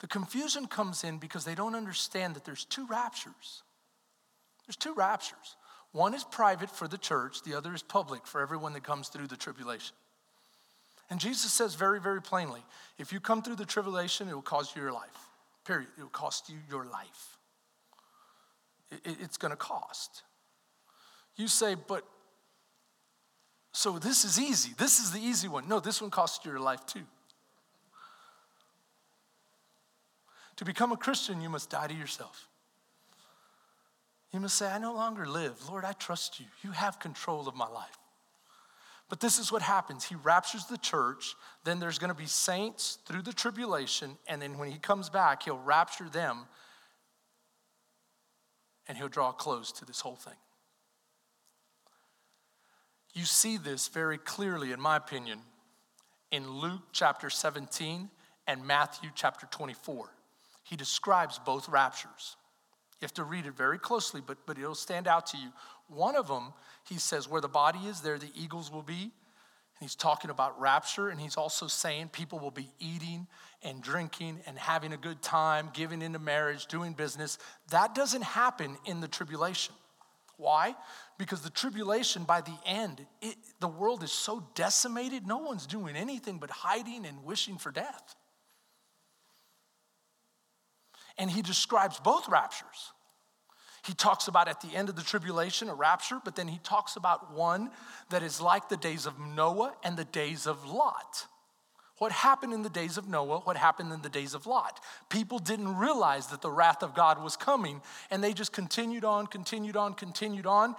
The 0.00 0.06
confusion 0.06 0.66
comes 0.66 1.04
in 1.04 1.18
because 1.18 1.44
they 1.44 1.54
don't 1.54 1.74
understand 1.74 2.36
that 2.36 2.44
there's 2.44 2.64
two 2.64 2.86
raptures. 2.86 3.62
There's 4.66 4.76
two 4.76 4.94
raptures. 4.94 5.56
One 5.92 6.12
is 6.14 6.24
private 6.24 6.70
for 6.70 6.86
the 6.86 6.98
church, 6.98 7.42
the 7.42 7.54
other 7.54 7.74
is 7.74 7.82
public 7.82 8.26
for 8.26 8.40
everyone 8.40 8.74
that 8.74 8.82
comes 8.84 9.08
through 9.08 9.28
the 9.28 9.36
tribulation. 9.36 9.96
And 11.08 11.20
Jesus 11.20 11.52
says 11.52 11.74
very, 11.74 12.00
very 12.00 12.20
plainly 12.20 12.62
if 12.98 13.12
you 13.12 13.20
come 13.20 13.42
through 13.42 13.56
the 13.56 13.64
tribulation, 13.64 14.28
it 14.28 14.34
will 14.34 14.42
cost 14.42 14.74
you 14.74 14.82
your 14.82 14.92
life. 14.92 15.28
Period. 15.64 15.88
It 15.98 16.02
will 16.02 16.08
cost 16.08 16.48
you 16.48 16.56
your 16.68 16.84
life. 16.86 17.38
it's 19.04 19.36
going 19.36 19.50
to 19.50 19.56
cost. 19.56 20.22
You 21.36 21.48
say, 21.48 21.74
but 21.74 22.04
so 23.72 23.98
this 23.98 24.24
is 24.24 24.40
easy. 24.40 24.72
This 24.78 25.00
is 25.00 25.10
the 25.10 25.20
easy 25.20 25.48
one. 25.48 25.68
No, 25.68 25.80
this 25.80 26.00
one 26.00 26.10
costs 26.10 26.44
you 26.44 26.50
your 26.50 26.60
life 26.60 26.86
too. 26.86 27.04
To 30.56 30.64
become 30.64 30.92
a 30.92 30.96
Christian, 30.96 31.42
you 31.42 31.50
must 31.50 31.68
die 31.68 31.86
to 31.86 31.94
yourself. 31.94 32.48
You 34.32 34.40
must 34.40 34.56
say, 34.56 34.66
I 34.70 34.78
no 34.78 34.94
longer 34.94 35.26
live. 35.26 35.68
Lord, 35.68 35.84
I 35.84 35.92
trust 35.92 36.40
you. 36.40 36.46
You 36.62 36.70
have 36.70 36.98
control 36.98 37.48
of 37.48 37.54
my 37.54 37.68
life. 37.68 37.98
But 39.08 39.20
this 39.20 39.38
is 39.38 39.52
what 39.52 39.62
happens. 39.62 40.04
He 40.04 40.16
raptures 40.16 40.66
the 40.66 40.78
church, 40.78 41.34
then 41.64 41.78
there's 41.78 41.98
going 41.98 42.12
to 42.12 42.14
be 42.14 42.26
saints 42.26 42.98
through 43.06 43.22
the 43.22 43.32
tribulation, 43.32 44.18
and 44.26 44.42
then 44.42 44.58
when 44.58 44.70
he 44.70 44.78
comes 44.78 45.08
back, 45.08 45.44
he'll 45.44 45.58
rapture 45.58 46.08
them 46.08 46.46
and 48.88 48.96
he'll 48.96 49.08
draw 49.08 49.30
a 49.30 49.32
close 49.32 49.72
to 49.72 49.84
this 49.84 50.00
whole 50.00 50.16
thing. 50.16 50.36
You 53.14 53.24
see 53.24 53.56
this 53.56 53.88
very 53.88 54.18
clearly, 54.18 54.72
in 54.72 54.80
my 54.80 54.96
opinion, 54.96 55.40
in 56.30 56.48
Luke 56.50 56.82
chapter 56.92 57.30
17 57.30 58.10
and 58.46 58.66
Matthew 58.66 59.10
chapter 59.14 59.46
24. 59.50 60.10
He 60.62 60.76
describes 60.76 61.38
both 61.38 61.68
raptures. 61.68 62.36
You 63.00 63.06
have 63.06 63.14
to 63.14 63.24
read 63.24 63.46
it 63.46 63.56
very 63.56 63.78
closely, 63.78 64.20
but, 64.24 64.38
but 64.46 64.58
it'll 64.58 64.74
stand 64.74 65.06
out 65.06 65.26
to 65.28 65.38
you. 65.38 65.48
One 65.88 66.16
of 66.16 66.28
them, 66.28 66.52
he 66.88 66.98
says, 66.98 67.28
where 67.28 67.40
the 67.40 67.48
body 67.48 67.80
is, 67.80 68.00
there 68.00 68.18
the 68.18 68.30
eagles 68.34 68.72
will 68.72 68.82
be. 68.82 69.12
And 69.78 69.82
he's 69.82 69.94
talking 69.94 70.30
about 70.30 70.58
rapture, 70.60 71.10
and 71.10 71.20
he's 71.20 71.36
also 71.36 71.66
saying 71.66 72.08
people 72.08 72.38
will 72.38 72.50
be 72.50 72.70
eating 72.78 73.26
and 73.62 73.82
drinking 73.82 74.40
and 74.46 74.58
having 74.58 74.92
a 74.92 74.96
good 74.96 75.20
time, 75.20 75.70
giving 75.74 76.00
into 76.00 76.18
marriage, 76.18 76.66
doing 76.66 76.94
business. 76.94 77.38
That 77.70 77.94
doesn't 77.94 78.22
happen 78.22 78.78
in 78.86 79.00
the 79.00 79.08
tribulation. 79.08 79.74
Why? 80.38 80.74
Because 81.18 81.42
the 81.42 81.50
tribulation, 81.50 82.24
by 82.24 82.40
the 82.40 82.56
end, 82.64 83.06
it, 83.22 83.36
the 83.60 83.68
world 83.68 84.02
is 84.02 84.12
so 84.12 84.46
decimated, 84.54 85.26
no 85.26 85.38
one's 85.38 85.66
doing 85.66 85.96
anything 85.96 86.38
but 86.38 86.50
hiding 86.50 87.06
and 87.06 87.24
wishing 87.24 87.58
for 87.58 87.70
death. 87.70 88.14
And 91.18 91.30
he 91.30 91.42
describes 91.42 91.98
both 91.98 92.28
raptures. 92.28 92.92
He 93.86 93.94
talks 93.94 94.26
about 94.26 94.48
at 94.48 94.60
the 94.60 94.74
end 94.74 94.88
of 94.88 94.96
the 94.96 95.02
tribulation, 95.02 95.68
a 95.68 95.74
rapture, 95.74 96.20
but 96.24 96.34
then 96.34 96.48
he 96.48 96.58
talks 96.58 96.96
about 96.96 97.32
one 97.32 97.70
that 98.10 98.22
is 98.22 98.40
like 98.40 98.68
the 98.68 98.76
days 98.76 99.06
of 99.06 99.18
Noah 99.18 99.74
and 99.84 99.96
the 99.96 100.04
days 100.04 100.46
of 100.46 100.66
Lot. 100.66 101.26
What 101.98 102.12
happened 102.12 102.52
in 102.52 102.62
the 102.62 102.68
days 102.68 102.98
of 102.98 103.08
Noah, 103.08 103.38
what 103.40 103.56
happened 103.56 103.92
in 103.92 104.02
the 104.02 104.08
days 104.08 104.34
of 104.34 104.46
Lot? 104.46 104.80
People 105.08 105.38
didn't 105.38 105.76
realize 105.76 106.26
that 106.26 106.42
the 106.42 106.50
wrath 106.50 106.82
of 106.82 106.94
God 106.94 107.22
was 107.22 107.36
coming, 107.36 107.80
and 108.10 108.22
they 108.22 108.32
just 108.32 108.52
continued 108.52 109.04
on, 109.04 109.28
continued 109.28 109.76
on, 109.76 109.94
continued 109.94 110.46
on. 110.46 110.74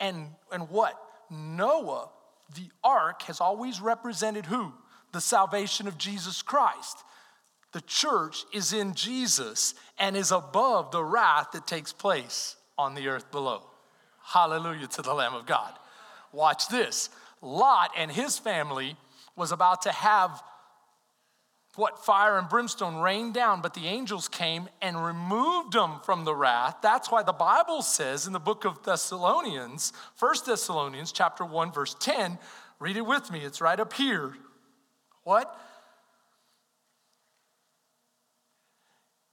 And, 0.00 0.26
and 0.52 0.68
what? 0.68 1.00
Noah, 1.30 2.08
the 2.54 2.68
ark, 2.82 3.22
has 3.22 3.40
always 3.40 3.80
represented 3.80 4.46
who? 4.46 4.72
The 5.12 5.20
salvation 5.20 5.86
of 5.86 5.96
Jesus 5.96 6.42
Christ. 6.42 6.98
The 7.72 7.80
church 7.82 8.44
is 8.52 8.72
in 8.72 8.94
Jesus 8.94 9.74
and 9.98 10.16
is 10.16 10.32
above 10.32 10.90
the 10.90 11.04
wrath 11.04 11.52
that 11.52 11.66
takes 11.66 11.92
place 11.92 12.56
on 12.78 12.94
the 12.94 13.08
earth 13.08 13.30
below. 13.30 13.62
Hallelujah 14.24 14.86
to 14.88 15.02
the 15.02 15.14
Lamb 15.14 15.34
of 15.34 15.46
God. 15.46 15.72
Watch 16.32 16.68
this. 16.68 17.10
Lot 17.40 17.90
and 17.96 18.10
his 18.10 18.38
family 18.38 18.96
was 19.36 19.52
about 19.52 19.82
to 19.82 19.92
have 19.92 20.42
what 21.76 22.04
fire 22.04 22.38
and 22.38 22.48
brimstone 22.48 22.96
rained 22.96 23.34
down, 23.34 23.60
but 23.60 23.72
the 23.72 23.86
angels 23.86 24.26
came 24.26 24.68
and 24.82 25.04
removed 25.04 25.72
them 25.72 26.00
from 26.02 26.24
the 26.24 26.34
wrath. 26.34 26.78
That's 26.82 27.10
why 27.10 27.22
the 27.22 27.32
Bible 27.32 27.82
says 27.82 28.26
in 28.26 28.32
the 28.32 28.40
book 28.40 28.64
of 28.64 28.82
Thessalonians, 28.82 29.92
First 30.16 30.46
Thessalonians 30.46 31.12
chapter 31.12 31.44
1 31.44 31.70
verse 31.70 31.94
10, 32.00 32.38
read 32.80 32.96
it 32.96 33.06
with 33.06 33.30
me. 33.30 33.40
It's 33.40 33.60
right 33.60 33.78
up 33.78 33.92
here. 33.92 34.34
What? 35.22 35.56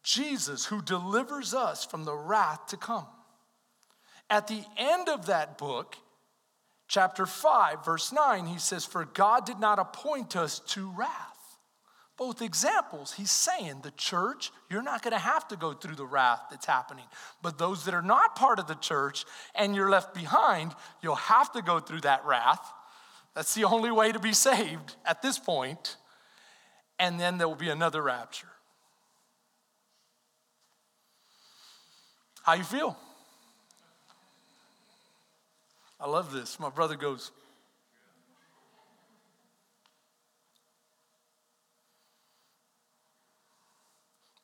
Jesus 0.06 0.66
who 0.66 0.82
delivers 0.82 1.53
us 1.53 1.84
from 1.84 2.06
the 2.06 2.16
wrath 2.16 2.68
to 2.68 2.78
come. 2.78 3.08
At 4.30 4.47
the 4.47 4.64
end 4.78 5.10
of 5.10 5.26
that 5.26 5.58
book, 5.58 5.97
chapter 6.88 7.26
5, 7.26 7.84
verse 7.84 8.14
9, 8.14 8.45
he 8.45 8.60
says, 8.60 8.86
For 8.86 9.03
God 9.03 9.45
did 9.45 9.60
not 9.60 9.80
appoint 9.80 10.36
us 10.36 10.60
to 10.60 10.93
wrath. 10.95 11.36
Both 12.18 12.41
examples, 12.41 13.14
he's 13.14 13.32
saying 13.32 13.82
the 13.82 13.91
church, 13.91 14.51
you're 14.70 14.82
not 14.82 15.03
to 15.14 15.20
have 15.20 15.47
to 15.49 15.58
go 15.58 15.74
through 15.74 15.95
the 15.95 16.06
wrath 16.06 16.43
that's 16.49 16.66
happening. 16.66 17.06
But 17.41 17.58
those 17.58 17.84
that 17.86 17.93
are 17.93 18.01
not 18.01 18.36
part 18.36 18.60
of 18.60 18.68
the 18.68 18.76
church 18.76 19.26
and 19.53 19.76
you're 19.76 19.89
left 19.89 20.14
behind, 20.14 20.74
you'll 21.01 21.16
have 21.16 21.51
to 21.53 21.62
go 21.62 21.80
through 21.80 22.01
that 22.01 22.24
wrath. 22.26 22.72
That's 23.34 23.53
the 23.53 23.66
only 23.66 23.91
way 23.91 24.14
to 24.14 24.20
be 24.20 24.32
saved 24.32 24.95
at 25.03 25.22
this 25.22 25.38
point. 25.38 25.97
And 26.99 27.20
then 27.20 27.38
there 27.38 27.49
will 27.49 27.56
be 27.56 27.70
another 27.70 28.01
rapture. 28.01 28.47
How 32.46 32.54
you 32.54 32.64
feel? 32.64 32.96
I 36.00 36.08
love 36.08 36.32
this. 36.32 36.60
My 36.60 36.70
brother 36.70 36.96
goes, 36.96 37.32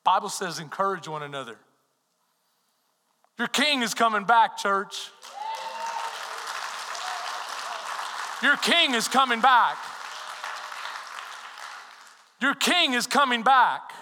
Bible 0.02 0.30
says 0.30 0.58
encourage 0.58 1.06
one 1.06 1.22
another. 1.22 1.56
Your 3.38 3.46
king 3.46 3.82
is 3.82 3.94
coming 3.94 4.24
back, 4.24 4.58
church. 4.58 5.10
Your 8.42 8.56
king 8.56 8.94
is 8.94 9.06
coming 9.06 9.40
back. 9.40 9.76
Your 12.40 12.56
king 12.56 12.94
is 12.94 13.06
coming 13.06 13.44
back. 13.44 13.92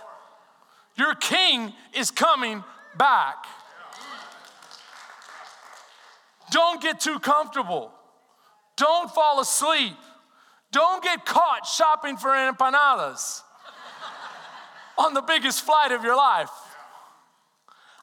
Your 0.96 1.14
king 1.16 1.74
is 1.94 2.10
coming 2.10 2.64
back. 2.96 3.44
Don't 6.50 6.82
get 6.82 7.00
too 7.00 7.18
comfortable. 7.18 7.92
Don't 8.76 9.10
fall 9.10 9.40
asleep. 9.40 9.96
Don't 10.72 11.02
get 11.02 11.24
caught 11.26 11.66
shopping 11.66 12.16
for 12.16 12.30
empanadas 12.30 13.42
on 14.98 15.14
the 15.14 15.22
biggest 15.22 15.62
flight 15.62 15.92
of 15.92 16.04
your 16.04 16.16
life. 16.16 16.50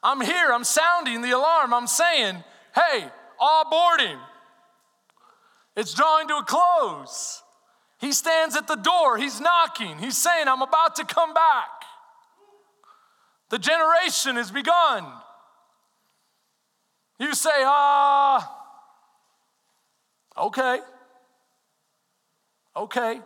I'm 0.02 0.20
here, 0.20 0.52
I'm 0.52 0.64
sounding 0.64 1.22
the 1.22 1.32
alarm, 1.32 1.74
I'm 1.74 1.86
saying, 1.86 2.44
hey, 2.74 3.06
all 3.40 3.68
boarding. 3.68 4.18
It's 5.76 5.94
drawing 5.94 6.28
to 6.28 6.34
a 6.34 6.44
close. 6.44 7.42
He 7.98 8.12
stands 8.12 8.56
at 8.56 8.68
the 8.68 8.76
door, 8.76 9.16
he's 9.16 9.40
knocking, 9.40 9.98
he's 9.98 10.16
saying, 10.16 10.46
I'm 10.46 10.62
about 10.62 10.96
to 10.96 11.04
come 11.04 11.34
back. 11.34 11.68
The 13.50 13.58
generation 13.58 14.36
has 14.36 14.50
begun. 14.50 15.04
You 17.18 17.34
say, 17.34 17.50
ah, 17.54 18.54
uh, 20.36 20.46
okay, 20.46 20.78
okay. 22.76 23.20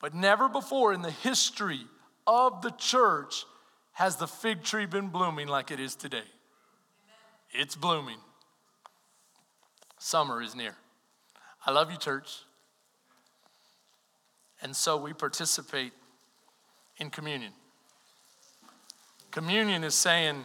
But 0.00 0.14
never 0.14 0.48
before 0.48 0.94
in 0.94 1.02
the 1.02 1.10
history 1.10 1.82
of 2.26 2.62
the 2.62 2.70
church 2.70 3.44
has 3.92 4.16
the 4.16 4.26
fig 4.26 4.62
tree 4.62 4.86
been 4.86 5.08
blooming 5.08 5.48
like 5.48 5.70
it 5.70 5.78
is 5.78 5.94
today. 5.94 6.24
It's 7.52 7.76
blooming. 7.76 8.16
Summer 9.98 10.40
is 10.40 10.54
near. 10.54 10.76
I 11.66 11.72
love 11.72 11.90
you, 11.90 11.98
church. 11.98 12.38
And 14.62 14.74
so 14.74 14.96
we 14.96 15.12
participate 15.12 15.92
in 16.96 17.10
communion. 17.10 17.52
Communion 19.30 19.84
is 19.84 19.94
saying, 19.94 20.44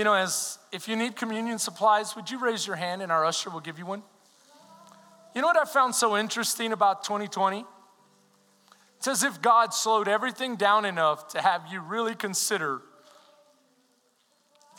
you 0.00 0.04
know, 0.04 0.14
as 0.14 0.58
if 0.72 0.88
you 0.88 0.96
need 0.96 1.14
communion 1.14 1.58
supplies, 1.58 2.16
would 2.16 2.30
you 2.30 2.38
raise 2.38 2.66
your 2.66 2.76
hand 2.76 3.02
and 3.02 3.12
our 3.12 3.22
usher 3.22 3.50
will 3.50 3.60
give 3.60 3.78
you 3.78 3.84
one? 3.84 4.02
You 5.34 5.42
know 5.42 5.46
what 5.46 5.58
I 5.58 5.66
found 5.66 5.94
so 5.94 6.16
interesting 6.16 6.72
about 6.72 7.04
2020? 7.04 7.66
It's 8.96 9.08
as 9.08 9.22
if 9.22 9.42
God 9.42 9.74
slowed 9.74 10.08
everything 10.08 10.56
down 10.56 10.86
enough 10.86 11.28
to 11.32 11.42
have 11.42 11.64
you 11.70 11.82
really 11.82 12.14
consider. 12.14 12.80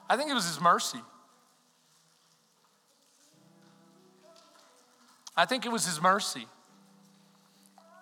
I 0.09 0.17
think 0.17 0.31
it 0.31 0.33
was 0.33 0.47
His 0.47 0.59
mercy. 0.59 1.01
I 5.37 5.45
think 5.45 5.67
it 5.67 5.71
was 5.71 5.85
His 5.85 6.01
mercy. 6.01 6.47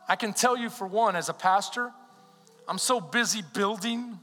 I 0.07 0.15
can 0.15 0.32
tell 0.32 0.55
you, 0.55 0.70
for 0.70 0.88
one, 0.88 1.17
as 1.17 1.28
a 1.28 1.34
pastor, 1.34 1.91
I'm 2.65 2.78
so 2.78 3.01
busy 3.01 3.43
building. 3.53 4.20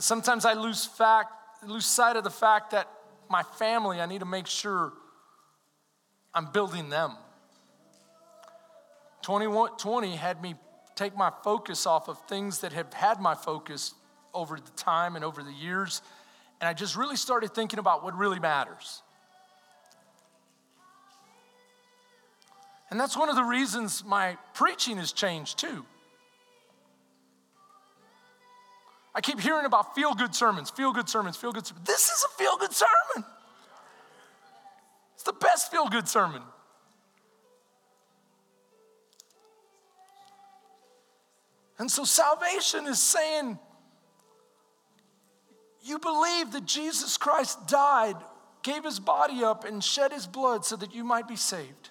Sometimes 0.00 0.44
I 0.44 0.54
lose 0.54 0.86
fact, 0.86 1.32
lose 1.66 1.86
sight 1.86 2.16
of 2.16 2.24
the 2.24 2.30
fact 2.30 2.70
that 2.70 2.88
my 3.28 3.42
family, 3.42 4.00
I 4.00 4.06
need 4.06 4.20
to 4.20 4.26
make 4.26 4.46
sure 4.46 4.92
I'm 6.34 6.46
building 6.52 6.88
them. 6.88 7.16
2020 9.22 10.16
had 10.16 10.40
me 10.42 10.54
take 10.94 11.16
my 11.16 11.30
focus 11.44 11.86
off 11.86 12.08
of 12.08 12.18
things 12.26 12.60
that 12.60 12.72
have 12.72 12.92
had 12.94 13.20
my 13.20 13.34
focus 13.34 13.94
over 14.32 14.56
the 14.56 14.70
time 14.72 15.16
and 15.16 15.24
over 15.24 15.42
the 15.42 15.52
years. 15.52 16.00
And 16.60 16.68
I 16.68 16.72
just 16.72 16.96
really 16.96 17.16
started 17.16 17.54
thinking 17.54 17.78
about 17.78 18.02
what 18.02 18.16
really 18.16 18.38
matters. 18.38 19.02
And 22.90 22.98
that's 22.98 23.16
one 23.16 23.28
of 23.28 23.36
the 23.36 23.44
reasons 23.44 24.04
my 24.04 24.36
preaching 24.54 24.96
has 24.96 25.12
changed 25.12 25.58
too. 25.58 25.84
I 29.14 29.20
keep 29.20 29.40
hearing 29.40 29.66
about 29.66 29.94
feel 29.94 30.14
good 30.14 30.34
sermons, 30.34 30.70
feel 30.70 30.92
good 30.92 31.08
sermons, 31.08 31.36
feel 31.36 31.52
good 31.52 31.66
sermons. 31.66 31.86
This 31.86 32.04
is 32.06 32.24
a 32.24 32.38
feel 32.38 32.56
good 32.56 32.72
sermon. 32.72 33.24
It's 35.14 35.24
the 35.24 35.32
best 35.32 35.70
feel 35.70 35.88
good 35.88 36.08
sermon. 36.08 36.42
And 41.78 41.90
so 41.90 42.04
salvation 42.04 42.86
is 42.86 43.00
saying, 43.00 43.58
you 45.82 45.98
believe 45.98 46.52
that 46.52 46.66
Jesus 46.66 47.16
Christ 47.16 47.66
died, 47.66 48.16
gave 48.62 48.84
his 48.84 49.00
body 49.00 49.42
up, 49.42 49.64
and 49.64 49.82
shed 49.82 50.12
his 50.12 50.26
blood 50.26 50.64
so 50.64 50.76
that 50.76 50.94
you 50.94 51.04
might 51.04 51.26
be 51.26 51.36
saved. 51.36 51.90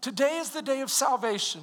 Today 0.00 0.38
is 0.38 0.50
the 0.50 0.60
day 0.60 0.80
of 0.80 0.90
salvation. 0.90 1.62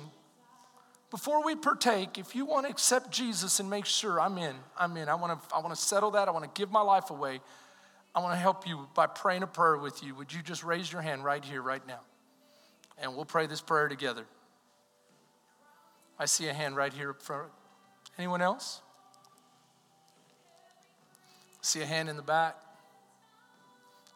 Before 1.11 1.43
we 1.43 1.55
partake, 1.55 2.17
if 2.17 2.35
you 2.35 2.45
want 2.45 2.65
to 2.65 2.71
accept 2.71 3.11
Jesus 3.11 3.59
and 3.59 3.69
make 3.69 3.85
sure 3.85 4.19
I'm 4.19 4.37
in, 4.37 4.55
I'm 4.79 4.95
in. 4.95 5.09
I 5.09 5.15
want 5.15 5.37
to, 5.37 5.55
I 5.55 5.59
want 5.59 5.75
to 5.75 5.79
settle 5.79 6.11
that. 6.11 6.29
I 6.29 6.31
want 6.31 6.45
to 6.45 6.59
give 6.59 6.71
my 6.71 6.81
life 6.81 7.09
away. 7.09 7.41
I 8.15 8.21
want 8.21 8.33
to 8.33 8.39
help 8.39 8.65
you 8.65 8.87
by 8.95 9.07
praying 9.07 9.43
a 9.43 9.47
prayer 9.47 9.77
with 9.77 10.03
you. 10.03 10.15
Would 10.15 10.33
you 10.33 10.41
just 10.41 10.63
raise 10.63 10.91
your 10.91 11.01
hand 11.01 11.25
right 11.25 11.43
here, 11.43 11.61
right 11.61 11.85
now? 11.85 11.99
And 12.97 13.13
we'll 13.13 13.25
pray 13.25 13.45
this 13.45 13.59
prayer 13.59 13.89
together. 13.89 14.23
I 16.17 16.25
see 16.25 16.47
a 16.47 16.53
hand 16.53 16.77
right 16.77 16.93
here 16.93 17.09
up 17.09 17.21
front. 17.21 17.49
Anyone 18.17 18.41
else? 18.41 18.81
I 21.55 21.63
see 21.63 21.81
a 21.81 21.85
hand 21.85 22.07
in 22.09 22.15
the 22.15 22.21
back. 22.21 22.55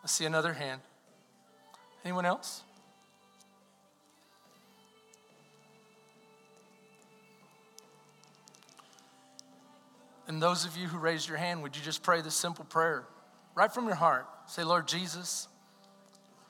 I 0.02 0.08
see 0.08 0.24
another 0.24 0.54
hand. 0.54 0.80
Anyone 2.06 2.26
else? 2.26 2.64
And 10.28 10.42
those 10.42 10.66
of 10.66 10.76
you 10.76 10.88
who 10.88 10.98
raised 10.98 11.28
your 11.28 11.38
hand, 11.38 11.62
would 11.64 11.76
you 11.76 11.84
just 11.84 12.02
pray 12.04 12.22
this 12.22 12.36
simple 12.36 12.66
prayer? 12.66 13.06
right 13.56 13.74
from 13.74 13.88
your 13.88 13.96
heart, 13.96 14.28
say, 14.48 14.64
Lord 14.64 14.88
Jesus, 14.88 15.48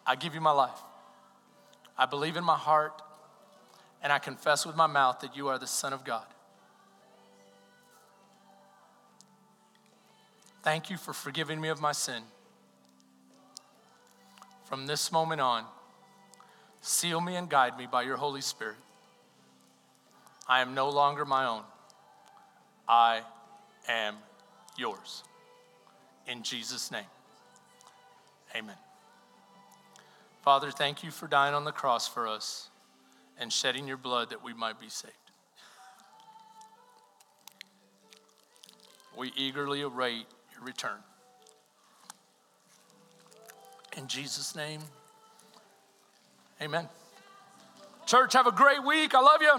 I 0.06 0.16
give 0.16 0.34
you 0.34 0.42
my 0.42 0.52
life. 0.52 0.78
I 1.98 2.08
believe 2.08 2.36
in 2.36 2.44
my 2.44 2.58
heart 2.58 3.02
and 4.02 4.12
I 4.12 4.20
confess 4.20 4.66
with 4.66 4.76
my 4.76 4.88
mouth 4.88 5.22
that 5.22 5.38
you 5.38 5.48
are 5.48 5.58
the 5.58 5.68
Son 5.68 5.94
of 5.94 6.04
God. 6.04 6.26
Thank 10.64 10.90
you 10.90 10.98
for 10.98 11.14
forgiving 11.14 11.62
me 11.62 11.70
of 11.70 11.80
my 11.80 11.92
sin. 11.92 12.24
From 14.66 14.88
this 14.88 15.12
moment 15.12 15.40
on, 15.40 15.64
seal 16.82 17.22
me 17.22 17.36
and 17.36 17.48
guide 17.48 17.78
me 17.78 17.88
by 17.90 18.02
your 18.02 18.18
Holy 18.18 18.42
Spirit. 18.42 18.78
I 20.48 20.62
am 20.62 20.74
no 20.74 20.90
longer 20.90 21.24
my 21.24 21.46
own. 21.46 21.62
I 22.88 23.22
am 23.88 24.16
yours. 24.78 25.24
In 26.28 26.44
Jesus' 26.44 26.92
name, 26.92 27.06
amen. 28.56 28.78
Father, 30.42 30.72
thank 30.72 31.04
you 31.04 31.12
for 31.12 31.28
dying 31.28 31.54
on 31.54 31.66
the 31.66 31.72
cross 31.72 32.08
for 32.08 32.28
us 32.28 32.70
and 33.38 33.52
shedding 33.52 33.88
your 33.88 33.98
blood 33.98 34.30
that 34.30 34.44
we 34.44 34.54
might 34.54 34.80
be 34.80 34.90
saved. 34.90 35.14
We 39.18 39.32
eagerly 39.36 39.82
await 39.82 40.26
your 40.54 40.64
return. 40.64 40.98
In 43.98 44.08
Jesus' 44.08 44.56
name, 44.56 44.82
amen. 46.62 46.90
Church, 48.06 48.34
have 48.34 48.46
a 48.46 48.52
great 48.52 48.84
week. 48.84 49.16
I 49.16 49.22
love 49.22 49.42
you. 49.42 49.58